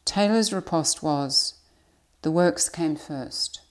Taylor's 0.04 0.52
riposte 0.52 1.02
was 1.02 1.54
the 2.24 2.30
works 2.30 2.68
came 2.68 2.97
first. 2.97 3.62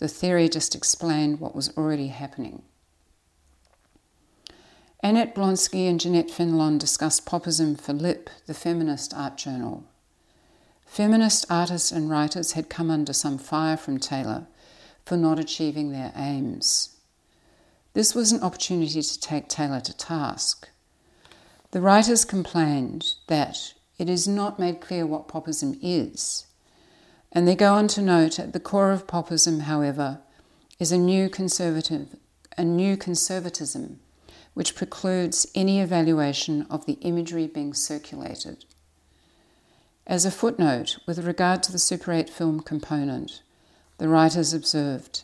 The 0.00 0.08
theory 0.08 0.48
just 0.48 0.74
explained 0.74 1.38
what 1.38 1.54
was 1.54 1.78
already 1.78 2.08
happening. 2.08 2.62
Annette 5.00 5.36
Blonski 5.36 5.88
and 5.88 6.00
Jeanette 6.00 6.32
Fenelon 6.32 6.76
discussed 6.76 7.24
Popism 7.24 7.80
for 7.80 7.92
Lip, 7.92 8.28
the 8.46 8.54
feminist 8.54 9.14
art 9.14 9.36
journal. 9.36 9.84
Feminist 10.86 11.46
artists 11.48 11.92
and 11.92 12.10
writers 12.10 12.54
had 12.54 12.68
come 12.68 12.90
under 12.90 13.12
some 13.12 13.38
fire 13.38 13.76
from 13.76 14.00
Taylor 14.00 14.48
for 15.04 15.16
not 15.16 15.38
achieving 15.38 15.92
their 15.92 16.12
aims. 16.16 16.93
This 17.94 18.12
was 18.12 18.32
an 18.32 18.42
opportunity 18.42 19.00
to 19.00 19.20
take 19.20 19.48
Taylor 19.48 19.80
to 19.80 19.96
task. 19.96 20.68
The 21.70 21.80
writers 21.80 22.24
complained 22.24 23.14
that 23.28 23.74
it 23.98 24.10
is 24.10 24.26
not 24.26 24.58
made 24.58 24.80
clear 24.80 25.06
what 25.06 25.28
Popism 25.28 25.78
is, 25.80 26.46
and 27.30 27.46
they 27.46 27.54
go 27.54 27.74
on 27.74 27.86
to 27.88 28.02
note 28.02 28.40
at 28.40 28.52
the 28.52 28.58
core 28.58 28.90
of 28.90 29.06
Popism, 29.06 29.62
however, 29.62 30.18
is 30.80 30.90
a 30.90 30.98
new 30.98 31.28
conservative, 31.28 32.16
a 32.58 32.64
new 32.64 32.96
conservatism 32.96 34.00
which 34.54 34.74
precludes 34.74 35.46
any 35.54 35.80
evaluation 35.80 36.66
of 36.68 36.86
the 36.86 36.94
imagery 36.94 37.46
being 37.46 37.74
circulated. 37.74 38.64
As 40.04 40.24
a 40.24 40.32
footnote, 40.32 40.98
with 41.06 41.24
regard 41.24 41.62
to 41.62 41.72
the 41.72 41.78
Super 41.78 42.12
8 42.12 42.28
film 42.28 42.58
component, 42.58 43.42
the 43.98 44.08
writers 44.08 44.52
observed 44.52 45.22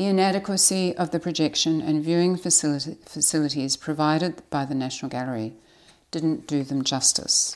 the 0.00 0.06
inadequacy 0.06 0.96
of 0.96 1.10
the 1.10 1.20
projection 1.20 1.82
and 1.82 2.02
viewing 2.02 2.34
facility, 2.34 2.96
facilities 3.04 3.76
provided 3.76 4.42
by 4.48 4.64
the 4.64 4.74
National 4.74 5.10
Gallery 5.10 5.52
didn't 6.10 6.46
do 6.46 6.62
them 6.62 6.82
justice. 6.82 7.54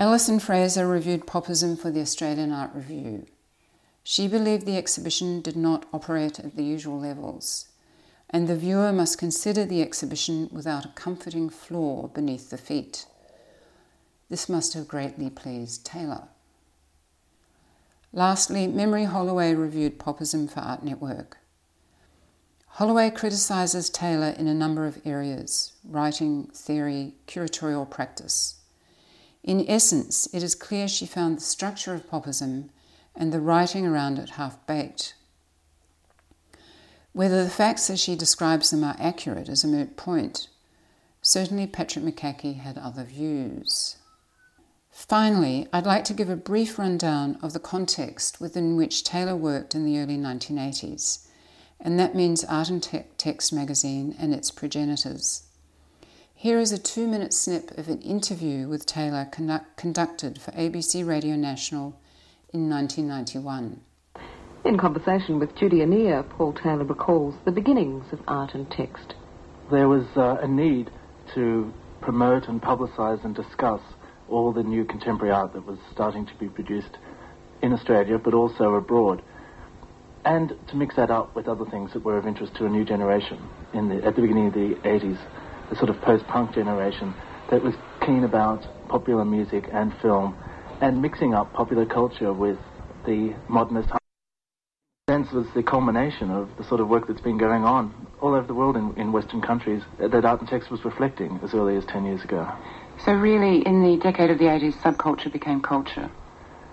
Alison 0.00 0.38
Fraser 0.38 0.88
reviewed 0.88 1.26
Popism 1.26 1.78
for 1.78 1.90
the 1.90 2.00
Australian 2.00 2.52
Art 2.52 2.70
Review. 2.72 3.26
She 4.02 4.28
believed 4.28 4.64
the 4.64 4.78
exhibition 4.78 5.42
did 5.42 5.56
not 5.56 5.84
operate 5.92 6.40
at 6.40 6.56
the 6.56 6.64
usual 6.64 6.98
levels, 6.98 7.68
and 8.30 8.48
the 8.48 8.56
viewer 8.56 8.92
must 8.92 9.18
consider 9.18 9.66
the 9.66 9.82
exhibition 9.82 10.48
without 10.50 10.86
a 10.86 10.94
comforting 10.94 11.50
floor 11.50 12.08
beneath 12.08 12.48
the 12.48 12.56
feet. 12.56 13.04
This 14.30 14.48
must 14.48 14.72
have 14.72 14.88
greatly 14.88 15.28
pleased 15.28 15.84
Taylor. 15.84 16.28
Lastly, 18.14 18.66
Memory 18.66 19.04
Holloway 19.04 19.54
reviewed 19.54 19.98
Popism 19.98 20.50
for 20.50 20.60
Art 20.60 20.84
Network. 20.84 21.38
Holloway 22.66 23.10
criticises 23.10 23.88
Taylor 23.88 24.34
in 24.38 24.46
a 24.46 24.54
number 24.54 24.86
of 24.86 25.00
areas 25.06 25.72
writing, 25.82 26.50
theory, 26.54 27.14
curatorial 27.26 27.88
practice. 27.88 28.56
In 29.42 29.64
essence, 29.66 30.28
it 30.34 30.42
is 30.42 30.54
clear 30.54 30.88
she 30.88 31.06
found 31.06 31.38
the 31.38 31.42
structure 31.42 31.94
of 31.94 32.08
Popism 32.08 32.68
and 33.16 33.32
the 33.32 33.40
writing 33.40 33.86
around 33.86 34.18
it 34.18 34.30
half 34.30 34.66
baked. 34.66 35.14
Whether 37.14 37.44
the 37.44 37.50
facts 37.50 37.88
as 37.88 37.98
she 37.98 38.14
describes 38.14 38.70
them 38.70 38.84
are 38.84 38.96
accurate 38.98 39.48
is 39.48 39.64
a 39.64 39.68
moot 39.68 39.96
point. 39.96 40.48
Certainly, 41.22 41.68
Patrick 41.68 42.04
McCaughey 42.04 42.58
had 42.58 42.76
other 42.76 43.04
views. 43.04 43.96
Finally, 45.08 45.66
I'd 45.72 45.84
like 45.84 46.04
to 46.04 46.14
give 46.14 46.30
a 46.30 46.36
brief 46.36 46.78
rundown 46.78 47.36
of 47.42 47.52
the 47.52 47.58
context 47.58 48.40
within 48.40 48.76
which 48.76 49.02
Taylor 49.02 49.34
worked 49.34 49.74
in 49.74 49.84
the 49.84 49.98
early 49.98 50.16
1980s, 50.16 51.26
and 51.80 51.98
that 51.98 52.14
means 52.14 52.44
Art 52.44 52.70
and 52.70 52.80
Te- 52.80 53.06
Text 53.18 53.52
magazine 53.52 54.14
and 54.18 54.32
its 54.32 54.52
progenitors. 54.52 55.42
Here 56.34 56.60
is 56.60 56.70
a 56.70 56.78
two 56.78 57.08
minute 57.08 57.34
snip 57.34 57.76
of 57.76 57.88
an 57.88 58.00
interview 58.00 58.68
with 58.68 58.86
Taylor 58.86 59.26
conduct- 59.30 59.76
conducted 59.76 60.40
for 60.40 60.52
ABC 60.52 61.06
Radio 61.06 61.34
National 61.34 61.98
in 62.52 62.70
1991. 62.70 63.80
In 64.64 64.78
conversation 64.78 65.40
with 65.40 65.56
Judy 65.56 65.82
Anea, 65.82 66.22
Paul 66.22 66.52
Taylor 66.52 66.84
recalls 66.84 67.34
the 67.44 67.50
beginnings 67.50 68.04
of 68.12 68.20
art 68.28 68.54
and 68.54 68.70
text. 68.70 69.14
There 69.68 69.88
was 69.88 70.06
uh, 70.16 70.36
a 70.40 70.46
need 70.46 70.90
to 71.34 71.74
promote 72.00 72.46
and 72.46 72.62
publicise 72.62 73.24
and 73.24 73.34
discuss 73.34 73.80
all 74.32 74.52
the 74.52 74.62
new 74.62 74.84
contemporary 74.84 75.32
art 75.32 75.52
that 75.52 75.66
was 75.66 75.78
starting 75.92 76.26
to 76.26 76.34
be 76.34 76.48
produced 76.48 76.98
in 77.62 77.72
Australia 77.72 78.18
but 78.18 78.34
also 78.34 78.74
abroad. 78.74 79.22
And 80.24 80.54
to 80.68 80.76
mix 80.76 80.96
that 80.96 81.10
up 81.10 81.34
with 81.34 81.48
other 81.48 81.64
things 81.64 81.92
that 81.92 82.04
were 82.04 82.16
of 82.16 82.26
interest 82.26 82.54
to 82.56 82.66
a 82.66 82.68
new 82.68 82.84
generation 82.84 83.42
in 83.74 83.88
the, 83.88 84.04
at 84.04 84.14
the 84.14 84.22
beginning 84.22 84.48
of 84.48 84.54
the 84.54 84.74
80s, 84.84 85.18
the 85.70 85.76
sort 85.76 85.90
of 85.90 86.00
post-punk 86.02 86.54
generation 86.54 87.14
that 87.50 87.62
was 87.62 87.74
keen 88.04 88.24
about 88.24 88.64
popular 88.88 89.24
music 89.24 89.68
and 89.72 89.92
film 90.00 90.36
and 90.80 91.00
mixing 91.00 91.34
up 91.34 91.52
popular 91.52 91.86
culture 91.86 92.32
with 92.32 92.58
the 93.04 93.34
modernist 93.48 93.90
sense 95.10 95.32
was 95.32 95.46
the 95.54 95.62
culmination 95.62 96.30
of 96.30 96.48
the 96.56 96.64
sort 96.64 96.80
of 96.80 96.88
work 96.88 97.08
that's 97.08 97.20
been 97.20 97.36
going 97.36 97.64
on 97.64 97.92
all 98.20 98.34
over 98.34 98.46
the 98.46 98.54
world 98.54 98.76
in, 98.76 98.94
in 98.96 99.10
Western 99.10 99.42
countries 99.42 99.82
that 99.98 100.24
art 100.24 100.40
and 100.40 100.48
text 100.48 100.70
was 100.70 100.84
reflecting 100.84 101.40
as 101.42 101.52
early 101.54 101.76
as 101.76 101.84
10 101.86 102.04
years 102.04 102.22
ago. 102.22 102.48
So 103.04 103.12
really, 103.12 103.66
in 103.66 103.82
the 103.82 103.96
decade 103.96 104.30
of 104.30 104.38
the 104.38 104.44
80s, 104.44 104.74
subculture 104.74 105.32
became 105.32 105.60
culture? 105.60 106.10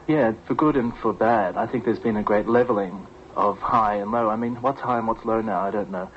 Yeah, 0.07 0.33
for 0.45 0.53
good 0.53 0.75
and 0.75 0.95
for 0.97 1.13
bad. 1.13 1.57
I 1.57 1.67
think 1.67 1.85
there's 1.85 1.99
been 1.99 2.17
a 2.17 2.23
great 2.23 2.47
leveling 2.47 3.07
of 3.35 3.59
high 3.59 3.95
and 3.95 4.11
low. 4.11 4.29
I 4.29 4.35
mean, 4.35 4.55
what's 4.55 4.81
high 4.81 4.97
and 4.97 5.07
what's 5.07 5.25
low 5.25 5.41
now, 5.41 5.61
I 5.61 5.71
don't 5.71 5.91
know. 5.91 6.09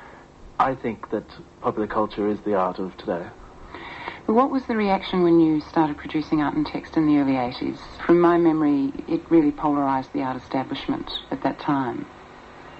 I 0.58 0.74
think 0.74 1.10
that 1.10 1.24
popular 1.60 1.86
culture 1.86 2.28
is 2.28 2.40
the 2.40 2.54
art 2.54 2.78
of 2.78 2.96
today. 2.96 3.26
What 4.26 4.50
was 4.50 4.64
the 4.66 4.76
reaction 4.76 5.22
when 5.22 5.40
you 5.40 5.60
started 5.60 5.96
producing 5.96 6.42
art 6.42 6.54
and 6.54 6.66
text 6.66 6.96
in 6.96 7.06
the 7.06 7.18
early 7.18 7.32
80s? 7.32 7.78
From 8.06 8.20
my 8.20 8.38
memory, 8.38 8.92
it 9.08 9.20
really 9.30 9.50
polarised 9.50 10.12
the 10.12 10.22
art 10.22 10.36
establishment 10.36 11.10
at 11.30 11.42
that 11.42 11.58
time. 11.58 12.06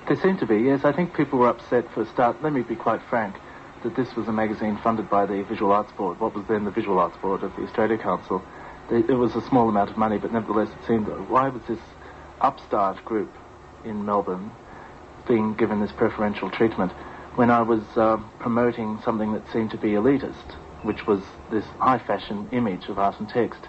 There 0.07 0.17
seemed 0.17 0.39
to 0.41 0.47
be, 0.47 0.59
yes. 0.59 0.85
I 0.85 0.93
think 0.93 1.15
people 1.15 1.39
were 1.39 1.49
upset 1.49 1.91
for 1.93 2.03
a 2.03 2.07
start. 2.07 2.43
Let 2.43 2.53
me 2.53 2.63
be 2.63 2.77
quite 2.77 3.03
frank 3.03 3.37
that 3.83 3.97
this 3.97 4.15
was 4.15 4.29
a 4.29 4.33
magazine 4.33 4.79
funded 4.83 5.11
by 5.11 5.27
the 5.27 5.43
Visual 5.43 5.73
Arts 5.73 5.93
Board, 5.93 6.21
what 6.21 6.35
was 6.35 6.45
then 6.47 6.65
the 6.65 6.71
Visual 6.71 6.99
Arts 6.99 7.17
Board 7.19 7.43
of 7.43 7.55
the 7.57 7.63
Australia 7.63 7.99
Council. 7.99 8.43
It 8.91 9.17
was 9.17 9.35
a 9.35 9.43
small 9.43 9.69
amount 9.69 9.91
of 9.91 9.97
money, 9.97 10.19
but 10.19 10.33
nevertheless 10.33 10.69
it 10.69 10.87
seemed, 10.87 11.07
why 11.29 11.49
was 11.49 11.63
this 11.69 11.79
upstart 12.41 13.05
group 13.05 13.33
in 13.85 14.05
Melbourne 14.05 14.51
being 15.27 15.55
given 15.55 15.81
this 15.81 15.93
preferential 15.93 16.51
treatment 16.51 16.93
when 17.37 17.51
I 17.51 17.63
was 17.63 17.83
uh, 17.97 18.19
promoting 18.39 19.01
something 19.05 19.33
that 19.33 19.51
seemed 19.53 19.71
to 19.71 19.79
be 19.79 19.91
elitist, 19.91 20.53
which 20.83 21.07
was 21.07 21.23
this 21.51 21.65
high 21.79 21.99
fashion 21.99 22.49
image 22.53 22.89
of 22.89 22.99
art 22.99 23.19
and 23.19 23.29
text, 23.29 23.61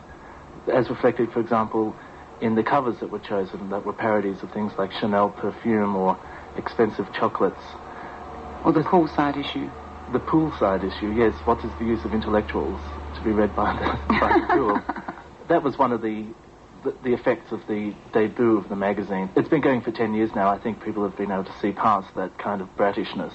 as 0.72 0.90
reflected, 0.90 1.32
for 1.32 1.40
example, 1.40 1.96
in 2.42 2.56
the 2.56 2.64
covers 2.64 3.00
that 3.00 3.10
were 3.10 3.20
chosen 3.20 3.70
that 3.70 3.86
were 3.86 3.94
parodies 3.94 4.44
of 4.44 4.52
things 4.52 4.74
like 4.78 4.92
Chanel 4.92 5.30
perfume 5.30 5.96
or 5.96 6.20
expensive 6.58 7.08
chocolates. 7.14 7.64
Or 8.66 8.74
the 8.74 8.82
poolside 8.82 9.38
issue. 9.38 9.70
The 10.14 10.20
poolside 10.20 10.84
issue, 10.84 11.12
yes. 11.12 11.34
What 11.46 11.66
is 11.66 11.72
the 11.80 11.86
use 11.86 12.06
of 12.06 12.14
intellectuals 12.14 12.80
to 13.16 13.24
be 13.24 13.32
read 13.32 13.56
by 13.56 13.74
the, 13.74 14.14
by 14.20 14.40
the 14.40 14.46
pool? 14.48 14.80
That 15.50 15.64
was 15.64 15.80
one 15.80 15.92
of 15.92 16.04
the, 16.04 16.28
the, 16.84 16.96
the 17.04 17.14
effects 17.14 17.52
of 17.52 17.62
the 17.68 17.96
debut 18.14 18.56
of 18.56 18.70
the 18.70 18.76
magazine. 18.76 19.32
It's 19.36 19.50
been 19.50 19.62
going 19.62 19.82
for 19.82 19.92
10 19.92 20.14
years 20.14 20.30
now. 20.36 20.50
I 20.50 20.60
think 20.60 20.84
people 20.84 21.02
have 21.02 21.18
been 21.18 21.32
able 21.32 21.46
to 21.46 21.60
see 21.60 21.72
past 21.72 22.14
that 22.14 22.38
kind 22.38 22.62
of 22.62 22.68
brattishness. 22.78 23.34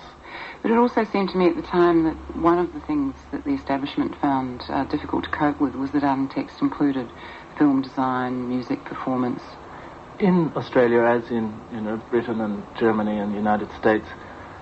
But 0.63 0.71
it 0.71 0.79
also 0.79 1.03
seemed 1.03 1.31
to 1.31 1.37
me 1.37 1.49
at 1.49 1.57
the 1.57 1.63
time 1.63 2.05
that 2.05 2.37
one 2.37 2.61
of 2.61 2.73
the 2.73 2.81
things 2.81 3.17
that 3.33 3.43
the 3.43 3.55
establishment 3.55 4.15
found 4.21 4.63
uh, 4.69 4.85
difficult 4.85 5.25
to 5.25 5.31
cope 5.31 5.61
with 5.61 5.75
was 5.75 5.91
that 5.91 6.05
art 6.05 6.31
text 6.31 6.63
included 6.63 7.11
film 7.59 7.83
design, 7.83 8.49
music, 8.49 8.85
performance. 8.85 9.43
In 10.21 10.53
Australia, 10.55 11.03
as 11.03 11.29
in 11.33 11.61
you 11.73 11.81
know 11.81 11.97
Britain 12.11 12.41
and 12.41 12.63
Germany 12.79 13.19
and 13.19 13.33
the 13.33 13.37
United 13.37 13.69
States, 13.81 14.07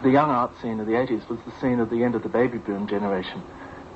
the 0.03 0.11
young 0.11 0.31
art 0.31 0.53
scene 0.61 0.81
of 0.81 0.87
the 0.87 0.93
80s 0.93 1.29
was 1.29 1.39
the 1.47 1.53
scene 1.61 1.81
of 1.81 1.91
the 1.91 2.03
end 2.03 2.15
of 2.15 2.23
the 2.23 2.29
baby 2.29 2.59
boom 2.59 2.87
generation, 2.87 3.41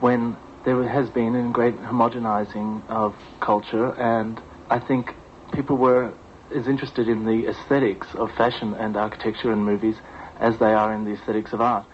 when 0.01 0.36
there 0.64 0.82
has 0.88 1.09
been 1.11 1.34
a 1.34 1.51
great 1.51 1.76
homogenizing 1.76 2.82
of 2.88 3.14
culture, 3.40 3.92
and 3.94 4.40
I 4.68 4.78
think 4.78 5.14
people 5.53 5.76
were 5.76 6.12
as 6.55 6.66
interested 6.66 7.09
in 7.09 7.24
the 7.24 7.48
aesthetics 7.48 8.09
of 8.14 8.32
fashion 8.32 8.74
and 8.74 8.96
architecture 8.96 9.53
and 9.53 9.64
movies 9.64 9.96
as 10.38 10.59
they 10.59 10.72
are 10.72 10.92
in 10.92 11.05
the 11.05 11.12
aesthetics 11.12 11.53
of 11.53 11.61
art. 11.61 11.86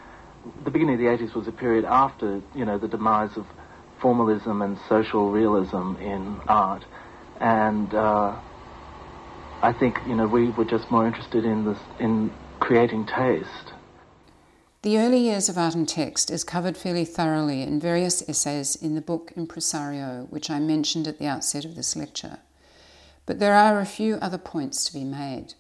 The 0.64 0.70
beginning 0.70 0.94
of 0.94 1.00
the 1.00 1.07
80s 1.07 1.34
was 1.34 1.48
a 1.48 1.52
period 1.52 1.84
after, 1.84 2.40
you 2.54 2.64
know, 2.64 2.78
the 2.78 2.88
demise 2.88 3.36
of 3.36 3.46
formalism 4.00 4.62
and 4.62 4.78
social 4.88 5.30
realism 5.30 5.96
in 5.96 6.40
art, 6.48 6.84
and 7.40 7.92
uh, 7.94 8.36
I 9.62 9.72
think, 9.72 10.00
you 10.07 10.14
know, 10.14 10.26
we 10.26 10.50
were 10.50 10.64
just 10.64 10.90
more 10.90 11.07
interested 11.07 11.44
in 11.44 11.64
this, 11.64 11.78
in 11.98 12.32
creating 12.61 13.07
taste 13.07 13.72
the 14.82 14.98
early 14.98 15.18
years 15.18 15.48
of 15.48 15.58
art 15.58 15.74
and 15.74 15.88
text 15.88 16.30
is 16.30 16.44
covered 16.44 16.76
fairly 16.76 17.04
thoroughly 17.04 17.62
in 17.62 17.80
various 17.80 18.22
essays 18.28 18.76
in 18.76 18.94
the 18.94 19.00
book 19.00 19.32
Impresario, 19.36 20.26
which 20.30 20.50
I 20.50 20.60
mentioned 20.60 21.08
at 21.08 21.18
the 21.18 21.26
outset 21.26 21.64
of 21.64 21.74
this 21.74 21.96
lecture. 21.96 22.38
But 23.24 23.38
there 23.38 23.54
are 23.54 23.80
a 23.80 23.86
few 23.86 24.16
other 24.16 24.38
points 24.38 24.84
to 24.84 24.92
be 24.92 25.04
made. 25.04 25.54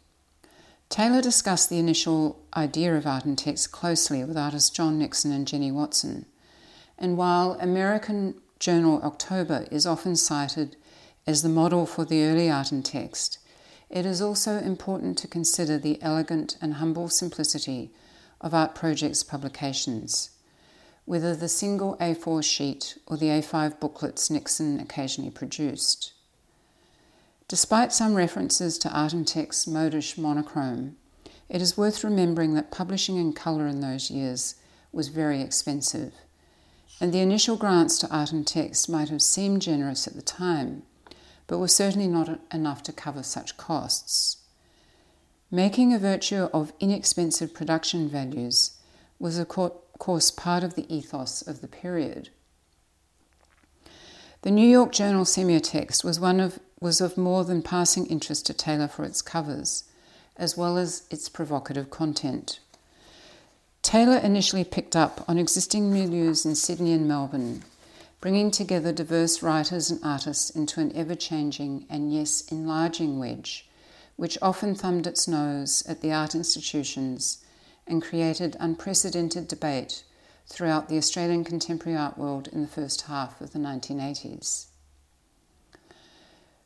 Taylor 0.88 1.20
discussed 1.20 1.68
the 1.68 1.78
initial 1.78 2.40
idea 2.56 2.94
of 2.96 3.06
art 3.06 3.24
and 3.24 3.36
text 3.36 3.72
closely 3.72 4.22
with 4.22 4.36
artists 4.36 4.70
John 4.70 4.98
Nixon 4.98 5.32
and 5.32 5.46
Jenny 5.46 5.72
Watson. 5.72 6.26
And 6.96 7.16
while 7.16 7.58
American 7.60 8.40
journal 8.60 9.02
October 9.02 9.66
is 9.70 9.86
often 9.86 10.14
cited 10.14 10.76
as 11.26 11.42
the 11.42 11.48
model 11.48 11.86
for 11.86 12.04
the 12.04 12.22
early 12.22 12.48
art 12.48 12.70
and 12.70 12.84
text, 12.84 13.38
it 13.90 14.06
is 14.06 14.20
also 14.20 14.58
important 14.58 15.18
to 15.18 15.28
consider 15.28 15.78
the 15.78 16.00
elegant 16.00 16.56
and 16.60 16.74
humble 16.74 17.08
simplicity 17.08 17.90
of 18.40 18.54
Art 18.54 18.74
Project's 18.74 19.22
publications, 19.22 20.30
whether 21.04 21.34
the 21.34 21.48
single 21.48 21.96
A4 21.98 22.42
sheet 22.42 22.98
or 23.06 23.16
the 23.16 23.26
A5 23.26 23.80
booklets 23.80 24.30
Nixon 24.30 24.80
occasionally 24.80 25.30
produced. 25.30 26.12
Despite 27.48 27.92
some 27.92 28.14
references 28.14 28.76
to 28.78 28.90
Art 28.90 29.12
and 29.12 29.26
Text's 29.26 29.66
modish 29.66 30.18
monochrome, 30.18 30.96
it 31.48 31.62
is 31.62 31.78
worth 31.78 32.02
remembering 32.02 32.54
that 32.54 32.72
publishing 32.72 33.16
in 33.16 33.32
colour 33.32 33.68
in 33.68 33.80
those 33.80 34.10
years 34.10 34.56
was 34.92 35.08
very 35.08 35.40
expensive, 35.40 36.12
and 37.00 37.12
the 37.12 37.20
initial 37.20 37.56
grants 37.56 37.98
to 37.98 38.08
Art 38.08 38.32
and 38.32 38.46
Text 38.46 38.88
might 38.88 39.10
have 39.10 39.22
seemed 39.22 39.62
generous 39.62 40.08
at 40.08 40.14
the 40.14 40.22
time, 40.22 40.82
but 41.46 41.58
were 41.58 41.68
certainly 41.68 42.08
not 42.08 42.40
enough 42.52 42.82
to 42.82 42.92
cover 42.92 43.22
such 43.22 43.56
costs. 43.56 44.38
Making 45.50 45.94
a 45.94 45.98
virtue 46.00 46.48
of 46.52 46.72
inexpensive 46.80 47.54
production 47.54 48.08
values 48.08 48.72
was, 49.20 49.38
of 49.38 49.46
course, 49.46 50.30
part 50.32 50.64
of 50.64 50.74
the 50.74 50.92
ethos 50.92 51.40
of 51.40 51.60
the 51.60 51.68
period. 51.68 52.30
The 54.42 54.50
New 54.50 54.68
York 54.68 54.90
Journal 54.90 55.24
semiotext 55.24 56.02
was, 56.02 56.18
one 56.18 56.40
of, 56.40 56.58
was 56.80 57.00
of 57.00 57.16
more 57.16 57.44
than 57.44 57.62
passing 57.62 58.06
interest 58.06 58.46
to 58.46 58.54
Taylor 58.54 58.88
for 58.88 59.04
its 59.04 59.22
covers, 59.22 59.84
as 60.36 60.56
well 60.56 60.76
as 60.76 61.04
its 61.10 61.28
provocative 61.28 61.90
content. 61.90 62.58
Taylor 63.82 64.18
initially 64.18 64.64
picked 64.64 64.96
up 64.96 65.24
on 65.28 65.38
existing 65.38 65.92
milieus 65.92 66.44
in 66.44 66.56
Sydney 66.56 66.92
and 66.92 67.06
Melbourne, 67.06 67.62
bringing 68.20 68.50
together 68.50 68.92
diverse 68.92 69.44
writers 69.44 69.92
and 69.92 70.00
artists 70.02 70.50
into 70.50 70.80
an 70.80 70.90
ever 70.96 71.14
changing 71.14 71.86
and, 71.88 72.12
yes, 72.12 72.42
enlarging 72.50 73.20
wedge 73.20 73.68
which 74.16 74.38
often 74.42 74.74
thumbed 74.74 75.06
its 75.06 75.28
nose 75.28 75.84
at 75.86 76.00
the 76.00 76.12
art 76.12 76.34
institutions 76.34 77.44
and 77.86 78.02
created 78.02 78.56
unprecedented 78.58 79.46
debate 79.46 80.02
throughout 80.46 80.88
the 80.88 80.96
Australian 80.96 81.44
contemporary 81.44 81.96
art 81.96 82.16
world 82.16 82.48
in 82.48 82.62
the 82.62 82.68
first 82.68 83.02
half 83.02 83.40
of 83.40 83.52
the 83.52 83.58
1980s. 83.58 84.66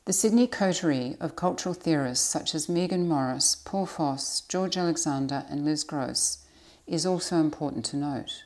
The 0.07 0.13
Sydney 0.13 0.47
coterie 0.47 1.17
of 1.21 1.37
cultural 1.37 1.75
theorists 1.75 2.27
such 2.27 2.55
as 2.55 2.67
Meaghan 2.67 3.07
Morris, 3.07 3.55
Paul 3.55 3.87
Foss, 3.87 4.41
George 4.43 4.77
Alexander, 4.77 5.45
and 5.49 5.65
Liz 5.65 5.85
Grosz 5.85 6.39
is 6.87 7.07
also 7.07 7.37
important 7.37 7.85
to 7.87 7.97
note. 7.97 8.45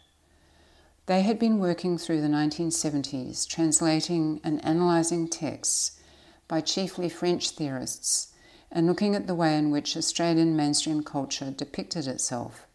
They 1.07 1.23
had 1.23 1.39
been 1.39 1.59
working 1.59 1.97
through 1.97 2.21
the 2.21 2.29
1970s 2.29 3.47
translating 3.47 4.41
and 4.43 4.61
analysing 4.65 5.29
texts 5.29 6.01
by 6.49 6.61
chiefly 6.61 7.09
French 7.09 7.51
theorists 7.51 8.34
and 8.75 8.89
looking 8.89 9.15
at 9.15 9.29
the 9.29 9.35
way 9.35 9.57
in 9.57 9.71
which 9.71 9.97
Australian 9.97 10.57
mainstream 10.57 11.03
culture 11.05 11.53
depicted 11.53 12.09
itself 12.09 12.67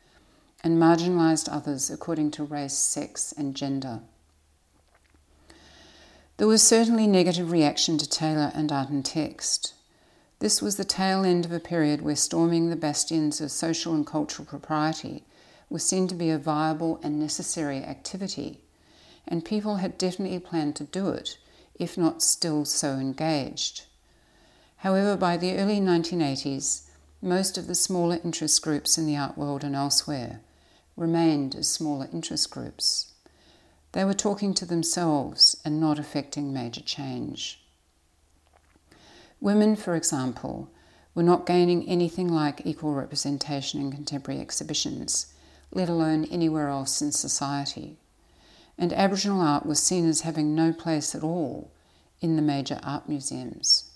and 0.63 0.81
marginalised 0.81 1.49
others 1.51 1.89
according 1.89 2.31
to 2.31 2.43
race, 2.43 2.73
sex, 2.73 3.33
and 3.37 3.55
gender. 3.55 3.99
There 6.37 6.47
was 6.47 6.63
certainly 6.63 7.05
negative 7.05 7.51
reaction 7.51 7.97
to 7.97 8.07
Taylor 8.07 8.51
and 8.55 8.71
art 8.71 8.89
and 8.89 9.05
text. 9.05 9.73
This 10.39 10.61
was 10.61 10.77
the 10.77 10.85
tail 10.85 11.25
end 11.25 11.43
of 11.43 11.51
a 11.51 11.59
period 11.59 12.01
where 12.01 12.15
storming 12.15 12.69
the 12.69 12.77
bastions 12.77 13.41
of 13.41 13.51
social 13.51 13.93
and 13.93 14.07
cultural 14.07 14.45
propriety 14.45 15.25
was 15.69 15.85
seen 15.85 16.07
to 16.07 16.15
be 16.15 16.29
a 16.29 16.37
viable 16.37 16.99
and 17.03 17.19
necessary 17.19 17.83
activity, 17.83 18.61
and 19.27 19.43
people 19.43 19.75
had 19.75 19.97
definitely 19.97 20.39
planned 20.39 20.77
to 20.77 20.85
do 20.85 21.09
it, 21.09 21.37
if 21.75 21.97
not 21.97 22.23
still 22.23 22.63
so 22.63 22.93
engaged. 22.93 23.83
However, 24.79 25.17
by 25.17 25.35
the 25.35 25.57
early 25.57 25.81
1980s, 25.81 26.83
most 27.21 27.57
of 27.57 27.67
the 27.67 27.75
smaller 27.75 28.17
interest 28.23 28.61
groups 28.61 28.97
in 28.97 29.05
the 29.05 29.17
art 29.17 29.37
world 29.37 29.61
and 29.65 29.75
elsewhere 29.75 30.39
remained 30.95 31.53
as 31.53 31.67
smaller 31.67 32.07
interest 32.13 32.49
groups. 32.49 33.11
They 33.91 34.05
were 34.05 34.13
talking 34.13 34.53
to 34.53 34.65
themselves 34.65 35.57
and 35.65 35.81
not 35.81 35.99
affecting 35.99 36.53
major 36.53 36.79
change. 36.79 37.61
Women, 39.41 39.75
for 39.75 39.95
example, 39.95 40.69
were 41.13 41.23
not 41.23 41.45
gaining 41.45 41.85
anything 41.85 42.29
like 42.29 42.65
equal 42.65 42.93
representation 42.93 43.81
in 43.81 43.91
contemporary 43.91 44.39
exhibitions, 44.39 45.33
let 45.73 45.89
alone 45.89 46.23
anywhere 46.25 46.69
else 46.69 47.01
in 47.01 47.11
society. 47.11 47.97
And 48.77 48.93
Aboriginal 48.93 49.41
art 49.41 49.65
was 49.65 49.83
seen 49.83 50.07
as 50.07 50.21
having 50.21 50.55
no 50.55 50.71
place 50.71 51.13
at 51.15 51.23
all 51.23 51.69
in 52.21 52.37
the 52.37 52.41
major 52.41 52.79
art 52.81 53.09
museums 53.09 53.88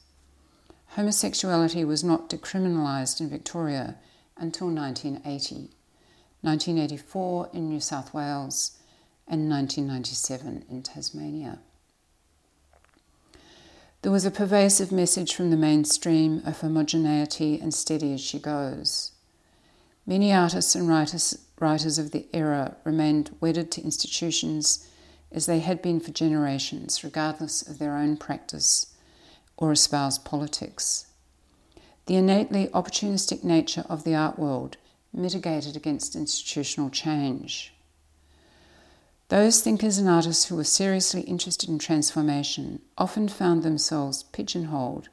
homosexuality 0.96 1.84
was 1.84 2.04
not 2.04 2.30
decriminalised 2.30 3.20
in 3.20 3.30
Victoria 3.30 3.96
until 4.38 4.68
1980, 4.68 5.72
1984 6.42 7.50
in 7.52 7.70
New 7.70 7.80
South 7.80 8.14
Wales, 8.14 8.78
and 9.28 9.50
1997 9.50 10.66
in 10.70 10.84
Tasmania. 10.84 11.60
There 14.04 14.12
was 14.12 14.26
a 14.26 14.32
pervasive 14.32 14.92
message 14.92 15.34
from 15.34 15.50
the 15.50 15.58
mainstream 15.58 16.44
of 16.46 16.60
homogeneity 16.60 17.60
and 17.60 17.74
steady 17.74 18.14
as 18.14 18.22
she 18.22 18.38
goes. 18.38 19.14
Many 20.06 20.32
artists 20.32 20.76
and 20.76 20.88
writers, 20.88 21.40
writers 21.60 21.98
of 21.98 22.12
the 22.12 22.28
era 22.34 22.76
remained 22.84 23.36
wedded 23.40 23.72
to 23.72 23.82
institutions 23.82 24.88
as 25.32 25.46
they 25.48 25.60
had 25.60 25.82
been 25.82 26.00
for 26.00 26.12
generations, 26.12 27.04
regardless 27.04 27.68
of 27.68 27.80
their 27.80 27.96
own 27.96 28.18
practice 28.18 28.93
or 29.64 29.72
espouse 29.72 30.18
politics. 30.18 31.08
The 32.08 32.18
innately 32.18 32.68
opportunistic 32.68 33.46
nature 33.46 33.86
of 33.88 34.04
the 34.04 34.14
art 34.14 34.38
world 34.38 34.76
mitigated 35.14 35.78
against 35.78 36.18
institutional 36.18 36.90
change. 36.90 37.74
Those 39.30 39.62
thinkers 39.62 39.98
and 39.98 40.10
artists 40.10 40.46
who 40.46 40.58
were 40.58 40.66
seriously 40.66 41.22
interested 41.22 41.70
in 41.70 41.80
transformation 41.80 42.82
often 42.98 43.30
found 43.30 43.64
themselves 43.64 44.24
pigeonholed 44.24 45.08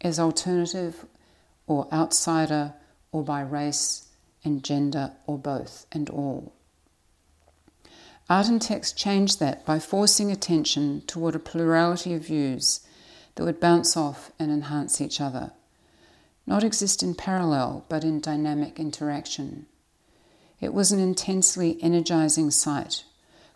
as 0.00 0.18
alternative 0.18 1.06
or 1.68 1.86
outsider 1.92 2.74
or 3.12 3.22
by 3.22 3.40
race 3.40 4.08
and 4.42 4.64
gender 4.64 5.12
or 5.28 5.38
both 5.38 5.86
and 5.92 6.10
all. 6.10 6.52
Art 8.28 8.48
and 8.48 8.60
text 8.60 8.96
changed 8.96 9.38
that 9.38 9.64
by 9.64 9.78
forcing 9.78 10.32
attention 10.32 11.02
toward 11.06 11.36
a 11.36 11.38
plurality 11.38 12.14
of 12.14 12.26
views 12.26 12.80
that 13.36 13.44
would 13.44 13.60
bounce 13.60 13.96
off 13.96 14.32
and 14.38 14.50
enhance 14.50 15.00
each 15.00 15.20
other, 15.20 15.52
not 16.46 16.64
exist 16.64 17.02
in 17.02 17.14
parallel 17.14 17.84
but 17.88 18.04
in 18.04 18.20
dynamic 18.20 18.80
interaction. 18.80 19.66
It 20.60 20.74
was 20.74 20.90
an 20.90 20.98
intensely 20.98 21.78
energizing 21.82 22.50
sight, 22.50 23.04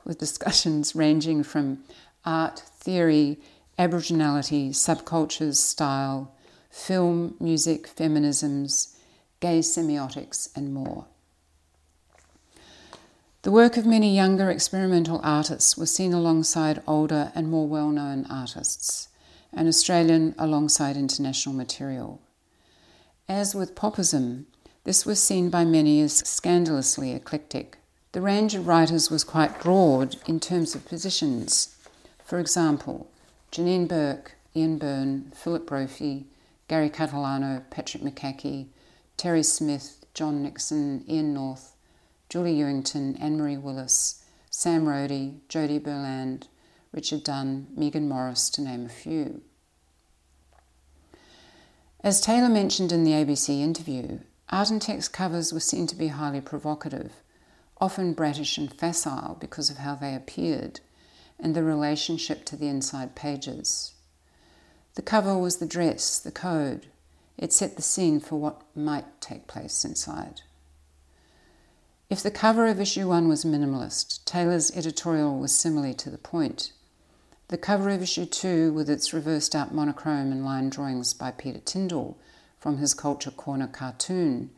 with 0.05 0.19
discussions 0.19 0.95
ranging 0.95 1.43
from 1.43 1.83
art, 2.25 2.61
theory, 2.79 3.39
Aboriginality, 3.79 4.71
subcultures, 4.71 5.57
style, 5.57 6.35
film, 6.71 7.35
music, 7.41 7.89
feminisms, 7.89 8.95
gay 9.41 9.61
semiotics, 9.61 10.55
and 10.55 10.75
more. 10.75 11.07
The 13.43 13.51
work 13.51 13.79
of 13.79 13.87
many 13.87 14.15
younger 14.15 14.51
experimental 14.51 15.19
artists 15.25 15.79
was 15.79 15.95
seen 15.95 16.13
alongside 16.13 16.83
older 16.87 17.33
and 17.35 17.51
more 17.51 17.67
well 17.67 17.89
known 17.89 18.27
artists, 18.29 19.09
and 19.53 19.69
Australian 19.69 20.35
alongside 20.39 20.97
international 20.97 21.55
material. 21.55 22.21
As 23.29 23.55
with 23.55 23.75
popism, 23.75 24.45
this 24.85 25.05
was 25.05 25.23
seen 25.23 25.51
by 25.51 25.65
many 25.65 26.01
as 26.01 26.19
scandalously 26.29 27.13
eclectic. 27.13 27.79
The 28.13 28.21
range 28.21 28.55
of 28.55 28.67
writers 28.67 29.11
was 29.11 29.23
quite 29.23 29.61
broad 29.61 30.17
in 30.27 30.41
terms 30.41 30.75
of 30.75 30.87
positions. 30.87 31.77
For 32.25 32.39
example, 32.39 33.09
Janine 33.53 33.87
Burke, 33.87 34.33
Ian 34.57 34.79
Burn, 34.79 35.33
Philip 35.35 35.67
Brophy, 35.67 36.27
Gary 36.67 36.91
Catalano, 36.91 37.63
Patrick 37.71 38.03
McCaughey, 38.03 38.67
Terry 39.17 39.43
Smith, 39.43 40.05
John 40.15 40.43
Nixon, 40.43 41.05
Ian 41.09 41.35
North, 41.35 41.75
Julie 42.29 42.57
Ewington, 42.57 43.21
Anne 43.21 43.37
Marie 43.37 43.57
Willis, 43.57 44.25
Sam 44.51 44.87
Rohdie, 44.87 45.39
Jody 45.49 45.79
Berland, 45.79 46.49
Richard 46.93 47.23
Dunn, 47.23 47.69
Meaghan 47.79 48.09
Morris, 48.09 48.51
to 48.51 48.63
name 48.63 48.85
a 48.85 48.89
few. 48.89 49.43
As 52.03 52.21
Taylor 52.21 52.49
mentioned 52.49 52.91
in 52.91 53.05
the 53.05 53.13
ABC 53.13 53.61
interview, 53.61 54.21
art 54.49 54.71
and 54.71 54.83
text 54.83 55.13
covers 55.13 55.53
were 55.53 55.61
seen 55.61 55.87
to 55.87 55.95
be 55.95 56.09
highly 56.09 56.41
provocative, 56.41 57.13
often 57.81 58.15
brattish 58.15 58.59
and 58.59 58.73
facile 58.73 59.37
because 59.41 59.71
of 59.71 59.79
how 59.79 59.95
they 59.95 60.17
appeared 60.17 60.81
and 61.39 61.55
the 61.55 61.63
relationship 61.63 62.45
to 62.47 62.57
the 62.57 62.67
inside 62.67 63.15
pages. 63.15 63.95
The 64.95 65.03
cover 65.03 65.39
was 65.39 65.59
the 65.59 65.67
dress, 65.67 66.19
the 66.19 66.33
code. 66.33 66.87
It 67.39 67.53
set 67.53 67.77
the 67.77 67.83
scene 67.83 68.19
for 68.19 68.37
what 68.37 68.63
might 68.75 69.21
take 69.21 69.47
place 69.47 69.85
inside. 69.85 70.43
If 72.11 72.23
the 72.23 72.33
cover 72.33 72.67
of 72.67 72.81
issue 72.81 73.09
one 73.09 73.29
was 73.29 73.45
minimalist, 73.45 74.25
Taylor's 74.25 74.77
editorial 74.77 75.39
was 75.39 75.55
similarly 75.55 75.95
to 75.95 76.11
the 76.11 76.19
point. 76.19 76.73
The 77.51 77.59
cover 77.59 77.91
of 77.91 78.01
issue 78.01 78.27
two, 78.27 78.73
with 78.73 78.89
its 78.89 79.13
reversed 79.13 79.57
out 79.57 79.75
monochrome 79.75 80.31
and 80.31 80.45
line 80.45 80.71
drawings 80.71 81.13
by 81.13 81.33
Peter 81.33 81.59
Tyndall 81.59 82.17
from 82.61 82.77
his 82.77 82.95
Culture 82.95 83.33
Corner 83.33 83.67
cartoon, 83.67 84.51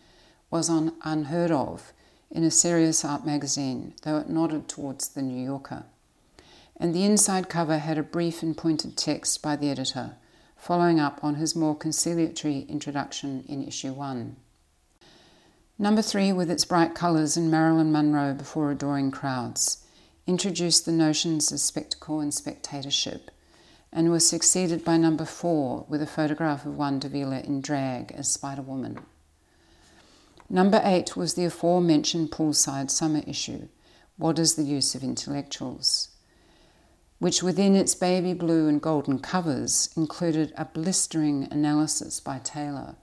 was 0.50 0.68
on 0.68 0.92
unheard 1.02 1.50
of 1.50 1.94
in 2.30 2.44
a 2.44 2.50
serious 2.50 3.02
art 3.02 3.24
magazine, 3.24 3.94
though 4.02 4.18
it 4.18 4.28
nodded 4.28 4.68
towards 4.68 5.08
the 5.08 5.22
New 5.22 5.42
Yorker. 5.42 5.84
And 6.76 6.94
the 6.94 7.04
inside 7.04 7.48
cover 7.48 7.78
had 7.78 7.96
a 7.96 8.02
brief 8.02 8.42
and 8.42 8.54
pointed 8.54 8.98
text 8.98 9.40
by 9.40 9.56
the 9.56 9.70
editor, 9.70 10.16
following 10.54 11.00
up 11.00 11.24
on 11.24 11.36
his 11.36 11.56
more 11.56 11.74
conciliatory 11.74 12.66
introduction 12.68 13.42
in 13.48 13.66
issue 13.66 13.94
one. 13.94 14.36
Number 15.78 16.02
three, 16.02 16.30
with 16.30 16.50
its 16.50 16.66
bright 16.66 16.94
colours 16.94 17.38
and 17.38 17.50
Marilyn 17.50 17.90
Monroe 17.90 18.34
before 18.34 18.70
adoring 18.70 19.10
crowds, 19.10 19.81
introduced 20.26 20.86
the 20.86 20.92
notions 20.92 21.50
of 21.50 21.60
spectacle 21.60 22.20
and 22.20 22.32
spectatorship, 22.32 23.30
and 23.92 24.10
was 24.10 24.26
succeeded 24.26 24.84
by 24.84 24.96
number 24.96 25.24
four, 25.24 25.84
with 25.88 26.00
a 26.00 26.06
photograph 26.06 26.64
of 26.64 26.76
Juan 26.76 26.98
Davila 26.98 27.40
in 27.40 27.60
drag 27.60 28.12
as 28.12 28.28
Spider 28.28 28.62
Woman. 28.62 28.98
Number 30.48 30.80
eight 30.84 31.16
was 31.16 31.34
the 31.34 31.44
aforementioned 31.44 32.30
poolside 32.30 32.90
summer 32.90 33.22
issue, 33.26 33.68
What 34.16 34.38
is 34.38 34.54
the 34.54 34.64
Use 34.64 34.94
of 34.94 35.02
Intellectuals? 35.02 36.08
which 37.22 37.40
within 37.40 37.76
its 37.76 37.94
baby 37.94 38.34
blue 38.34 38.66
and 38.66 38.82
golden 38.82 39.16
covers 39.16 39.90
included 39.96 40.52
a 40.56 40.64
blistering 40.64 41.46
analysis 41.52 42.18
by 42.18 42.40
Taylor 42.40 42.96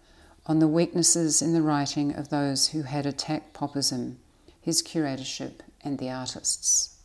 on 0.46 0.60
the 0.60 0.68
weaknesses 0.68 1.42
in 1.42 1.54
the 1.54 1.62
writing 1.62 2.14
of 2.14 2.28
those 2.28 2.68
who 2.68 2.82
had 2.82 3.06
attacked 3.06 3.54
popism, 3.54 4.18
his 4.60 4.84
curatorship, 4.84 5.62
and 5.86 6.00
the 6.00 6.10
artists. 6.10 6.99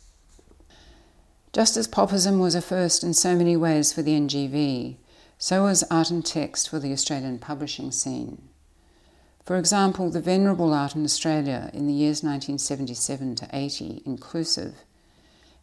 Just 1.55 1.77
as 1.77 1.87
popism 1.87 2.41
was 2.41 2.57
a 2.57 2.61
first 2.61 3.05
in 3.05 3.15
so 3.15 3.37
many 3.37 3.57
ways 3.57 3.93
for 3.93 4.03
the 4.03 4.19
NGV, 4.19 4.97
so 5.39 5.63
was 5.63 5.85
art 5.85 6.11
and 6.11 6.27
text 6.27 6.69
for 6.69 6.81
the 6.81 6.93
Australian 6.93 7.39
publishing 7.39 7.93
scene. 7.93 8.49
For 9.45 9.57
example, 9.57 10.11
the 10.11 10.21
venerable 10.21 10.75
art 10.75 10.97
in 10.97 11.05
Australia 11.05 11.71
in 11.73 11.87
the 11.87 11.93
years 11.93 12.25
1977 12.25 13.37
to 13.37 13.49
80 13.53 14.03
inclusive 14.05 14.83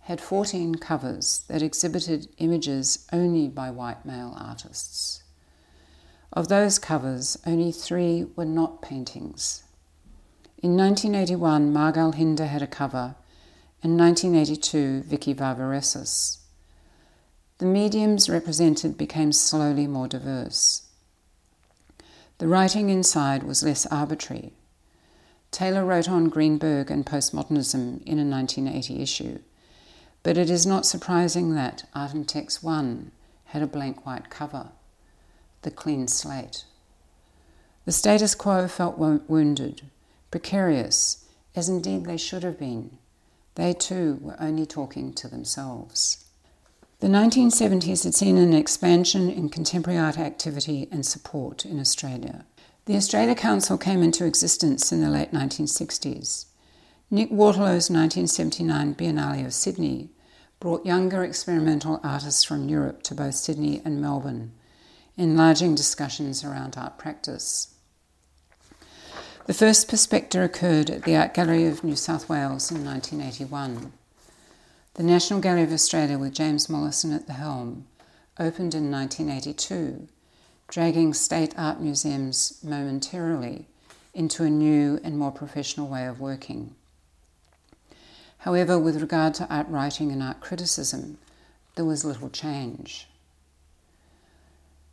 had 0.03 0.21
14 0.21 0.75
covers 0.75 1.43
that 1.49 1.61
exhibited 1.61 2.29
images 2.37 3.05
only 3.11 3.49
by 3.49 3.69
white 3.69 4.05
male 4.05 4.33
artists. 4.39 5.23
Of 6.31 6.47
those 6.47 6.79
covers, 6.79 7.37
only 7.45 7.73
three 7.73 8.27
were 8.37 8.45
not 8.45 8.81
paintings. 8.81 9.63
In 10.63 10.77
1981, 10.77 11.73
Margel 11.73 12.13
Hinder 12.13 12.45
had 12.45 12.61
a 12.61 12.67
cover, 12.67 13.15
and 13.83 13.99
1982, 13.99 15.01
Vicki 15.01 15.33
Varvaressos. 15.33 16.37
The 17.57 17.65
mediums 17.65 18.29
represented 18.29 18.97
became 18.97 19.31
slowly 19.31 19.87
more 19.87 20.07
diverse. 20.07 20.83
The 22.37 22.47
writing 22.47 22.89
inside 22.89 23.43
was 23.43 23.63
less 23.63 23.85
arbitrary. 23.87 24.53
Taylor 25.51 25.85
wrote 25.85 26.09
on 26.09 26.29
Greenberg 26.29 26.89
and 26.89 27.05
postmodernism 27.05 28.01
in 28.03 28.17
a 28.17 28.25
1980 28.25 29.01
issue, 29.01 29.39
but 30.23 30.37
it 30.37 30.49
is 30.49 30.65
not 30.65 30.85
surprising 30.85 31.55
that 31.55 31.83
Art 31.93 32.13
and 32.13 32.27
Text 32.27 32.63
1 32.63 33.11
had 33.45 33.61
a 33.61 33.67
blank 33.67 34.05
white 34.05 34.29
cover 34.29 34.69
the 35.61 35.71
clean 35.71 36.07
slate. 36.07 36.65
The 37.85 37.91
status 37.91 38.33
quo 38.35 38.67
felt 38.67 38.97
wounded, 38.97 39.83
precarious, 40.31 41.25
as 41.55 41.69
indeed 41.69 42.05
they 42.05 42.17
should 42.17 42.43
have 42.43 42.57
been. 42.57 42.97
They 43.61 43.73
too 43.73 44.17
were 44.23 44.41
only 44.41 44.65
talking 44.65 45.13
to 45.13 45.27
themselves. 45.27 46.25
The 46.99 47.07
1970s 47.07 48.05
had 48.05 48.15
seen 48.15 48.39
an 48.39 48.55
expansion 48.55 49.29
in 49.29 49.49
contemporary 49.49 49.99
art 49.99 50.17
activity 50.17 50.87
and 50.91 51.05
support 51.05 51.63
in 51.63 51.79
Australia. 51.79 52.45
The 52.85 52.95
Australia 52.95 53.35
Council 53.35 53.77
came 53.77 54.01
into 54.01 54.25
existence 54.25 54.91
in 54.91 55.01
the 55.01 55.11
late 55.11 55.31
1960s. 55.31 56.45
Nick 57.11 57.29
Waterlow's 57.29 57.91
1979 57.91 58.95
Biennale 58.95 59.45
of 59.45 59.53
Sydney 59.53 60.09
brought 60.59 60.83
younger 60.83 61.23
experimental 61.23 61.99
artists 62.03 62.43
from 62.43 62.67
Europe 62.67 63.03
to 63.03 63.13
both 63.13 63.35
Sydney 63.35 63.79
and 63.85 64.01
Melbourne 64.01 64.53
enlarging 65.17 65.75
discussions 65.75 66.43
around 66.43 66.77
art 66.77 66.97
practice. 66.97 67.70
The 69.47 69.55
first 69.55 69.89
Perspecta 69.89 70.45
occurred 70.45 70.91
at 70.91 71.01
the 71.01 71.15
Art 71.15 71.33
Gallery 71.33 71.65
of 71.65 71.83
New 71.83 71.95
South 71.95 72.29
Wales 72.29 72.69
in 72.69 72.85
1981. 72.85 73.91
The 74.93 75.03
National 75.03 75.39
Gallery 75.39 75.63
of 75.63 75.73
Australia, 75.73 76.19
with 76.19 76.35
James 76.35 76.69
Mollison 76.69 77.11
at 77.11 77.25
the 77.25 77.33
helm, 77.33 77.87
opened 78.39 78.75
in 78.75 78.91
1982, 78.91 80.07
dragging 80.67 81.15
state 81.15 81.55
art 81.57 81.81
museums 81.81 82.59
momentarily 82.63 83.65
into 84.13 84.43
a 84.43 84.49
new 84.49 84.99
and 85.03 85.17
more 85.17 85.31
professional 85.31 85.87
way 85.87 86.05
of 86.05 86.19
working. 86.19 86.75
However, 88.39 88.77
with 88.77 89.01
regard 89.01 89.33
to 89.35 89.47
art 89.51 89.67
writing 89.69 90.11
and 90.11 90.21
art 90.21 90.39
criticism, 90.39 91.17
there 91.73 91.85
was 91.85 92.05
little 92.05 92.29
change. 92.29 93.07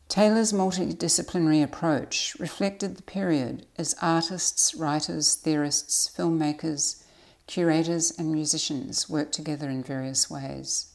Taylor's 0.08 0.54
multidisciplinary 0.54 1.62
approach 1.62 2.34
reflected 2.38 2.96
the 2.96 3.02
period 3.02 3.66
as 3.76 3.94
artists, 4.00 4.74
writers, 4.74 5.34
theorists, 5.34 6.10
filmmakers, 6.16 7.02
curators, 7.46 8.10
and 8.18 8.32
musicians 8.32 9.10
worked 9.10 9.34
together 9.34 9.68
in 9.68 9.82
various 9.82 10.30
ways. 10.30 10.94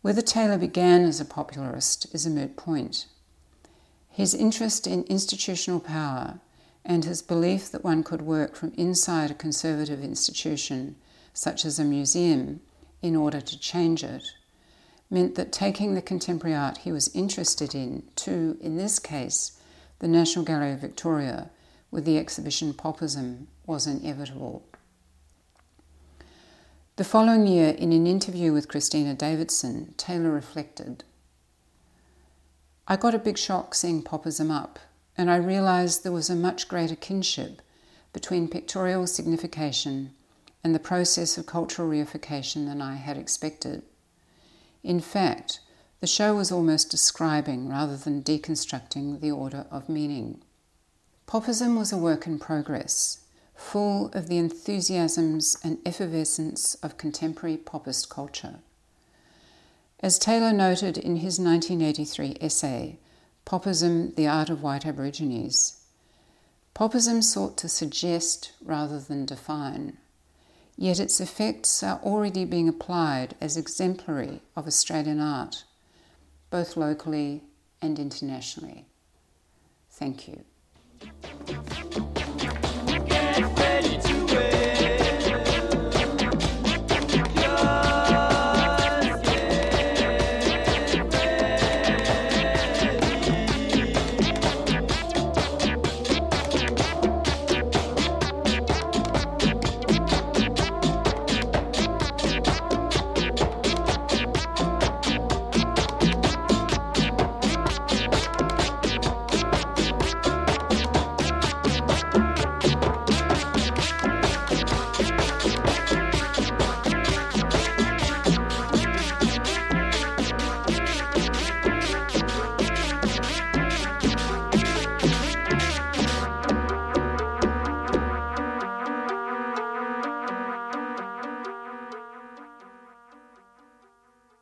Whether 0.00 0.22
Taylor 0.22 0.56
began 0.56 1.04
as 1.04 1.20
a 1.20 1.26
popularist 1.26 2.14
is 2.14 2.24
a 2.24 2.30
moot 2.30 2.56
point. 2.56 3.04
His 4.08 4.32
interest 4.32 4.86
in 4.86 5.02
institutional 5.04 5.80
power 5.80 6.40
and 6.86 7.04
his 7.04 7.20
belief 7.20 7.70
that 7.70 7.84
one 7.84 8.02
could 8.02 8.22
work 8.22 8.56
from 8.56 8.72
inside 8.78 9.30
a 9.30 9.34
conservative 9.34 10.02
institution, 10.02 10.96
such 11.34 11.66
as 11.66 11.78
a 11.78 11.84
museum, 11.84 12.60
in 13.02 13.14
order 13.14 13.42
to 13.42 13.58
change 13.58 14.02
it, 14.02 14.32
meant 15.10 15.34
that 15.34 15.52
taking 15.52 15.94
the 15.94 16.02
contemporary 16.02 16.56
art 16.56 16.78
he 16.78 16.92
was 16.92 17.14
interested 17.14 17.74
in 17.74 18.04
to, 18.16 18.56
in 18.60 18.76
this 18.76 18.98
case, 18.98 19.58
the 19.98 20.08
National 20.08 20.44
Gallery 20.44 20.72
of 20.72 20.80
Victoria 20.80 21.50
with 21.90 22.04
the 22.04 22.16
exhibition 22.16 22.72
Popism 22.72 23.46
was 23.66 23.86
inevitable. 23.86 24.64
The 26.96 27.04
following 27.04 27.46
year, 27.46 27.70
in 27.70 27.92
an 27.92 28.06
interview 28.06 28.52
with 28.52 28.68
Christina 28.68 29.14
Davidson, 29.14 29.94
Taylor 29.96 30.30
reflected 30.30 31.04
I 32.86 32.96
got 32.96 33.14
a 33.14 33.18
big 33.18 33.38
shock 33.38 33.74
seeing 33.74 34.02
Popism 34.02 34.50
up, 34.50 34.78
and 35.16 35.30
I 35.30 35.36
realised 35.36 36.02
there 36.02 36.10
was 36.10 36.28
a 36.28 36.34
much 36.34 36.66
greater 36.66 36.96
kinship 36.96 37.62
between 38.12 38.48
pictorial 38.48 39.06
signification 39.06 40.12
and 40.64 40.74
the 40.74 40.80
process 40.80 41.38
of 41.38 41.46
cultural 41.46 41.88
reification 41.88 42.66
than 42.66 42.82
I 42.82 42.96
had 42.96 43.16
expected. 43.16 43.82
In 44.82 45.00
fact, 45.00 45.60
the 46.00 46.06
show 46.06 46.34
was 46.34 46.50
almost 46.50 46.90
describing 46.90 47.68
rather 47.68 47.96
than 47.96 48.22
deconstructing 48.22 49.20
the 49.20 49.30
order 49.30 49.66
of 49.70 49.88
meaning. 49.88 50.42
Popism 51.26 51.76
was 51.78 51.92
a 51.92 51.98
work 51.98 52.26
in 52.26 52.38
progress, 52.38 53.20
full 53.54 54.06
of 54.12 54.26
the 54.26 54.38
enthusiasms 54.38 55.58
and 55.62 55.78
effervescence 55.84 56.74
of 56.76 56.96
contemporary 56.96 57.58
popist 57.58 58.08
culture. 58.08 58.60
As 60.00 60.18
Taylor 60.18 60.52
noted 60.52 60.96
in 60.96 61.16
his 61.16 61.38
1983 61.38 62.38
essay, 62.40 62.98
Popism, 63.44 64.14
the 64.16 64.26
Art 64.26 64.48
of 64.48 64.62
White 64.62 64.86
Aborigines, 64.86 65.82
Popism 66.74 67.22
sought 67.22 67.58
to 67.58 67.68
suggest 67.68 68.52
rather 68.64 68.98
than 68.98 69.26
define, 69.26 69.98
yet 70.80 70.98
its 70.98 71.20
effects 71.20 71.82
are 71.82 72.00
already 72.02 72.46
being 72.46 72.66
applied 72.66 73.34
as 73.38 73.54
exemplary 73.54 74.40
of 74.56 74.66
Australian 74.66 75.20
art, 75.20 75.64
both 76.48 76.74
locally 76.74 77.42
and 77.82 77.98
internationally. 77.98 78.86
Thank 79.90 80.26
you. 80.26 80.42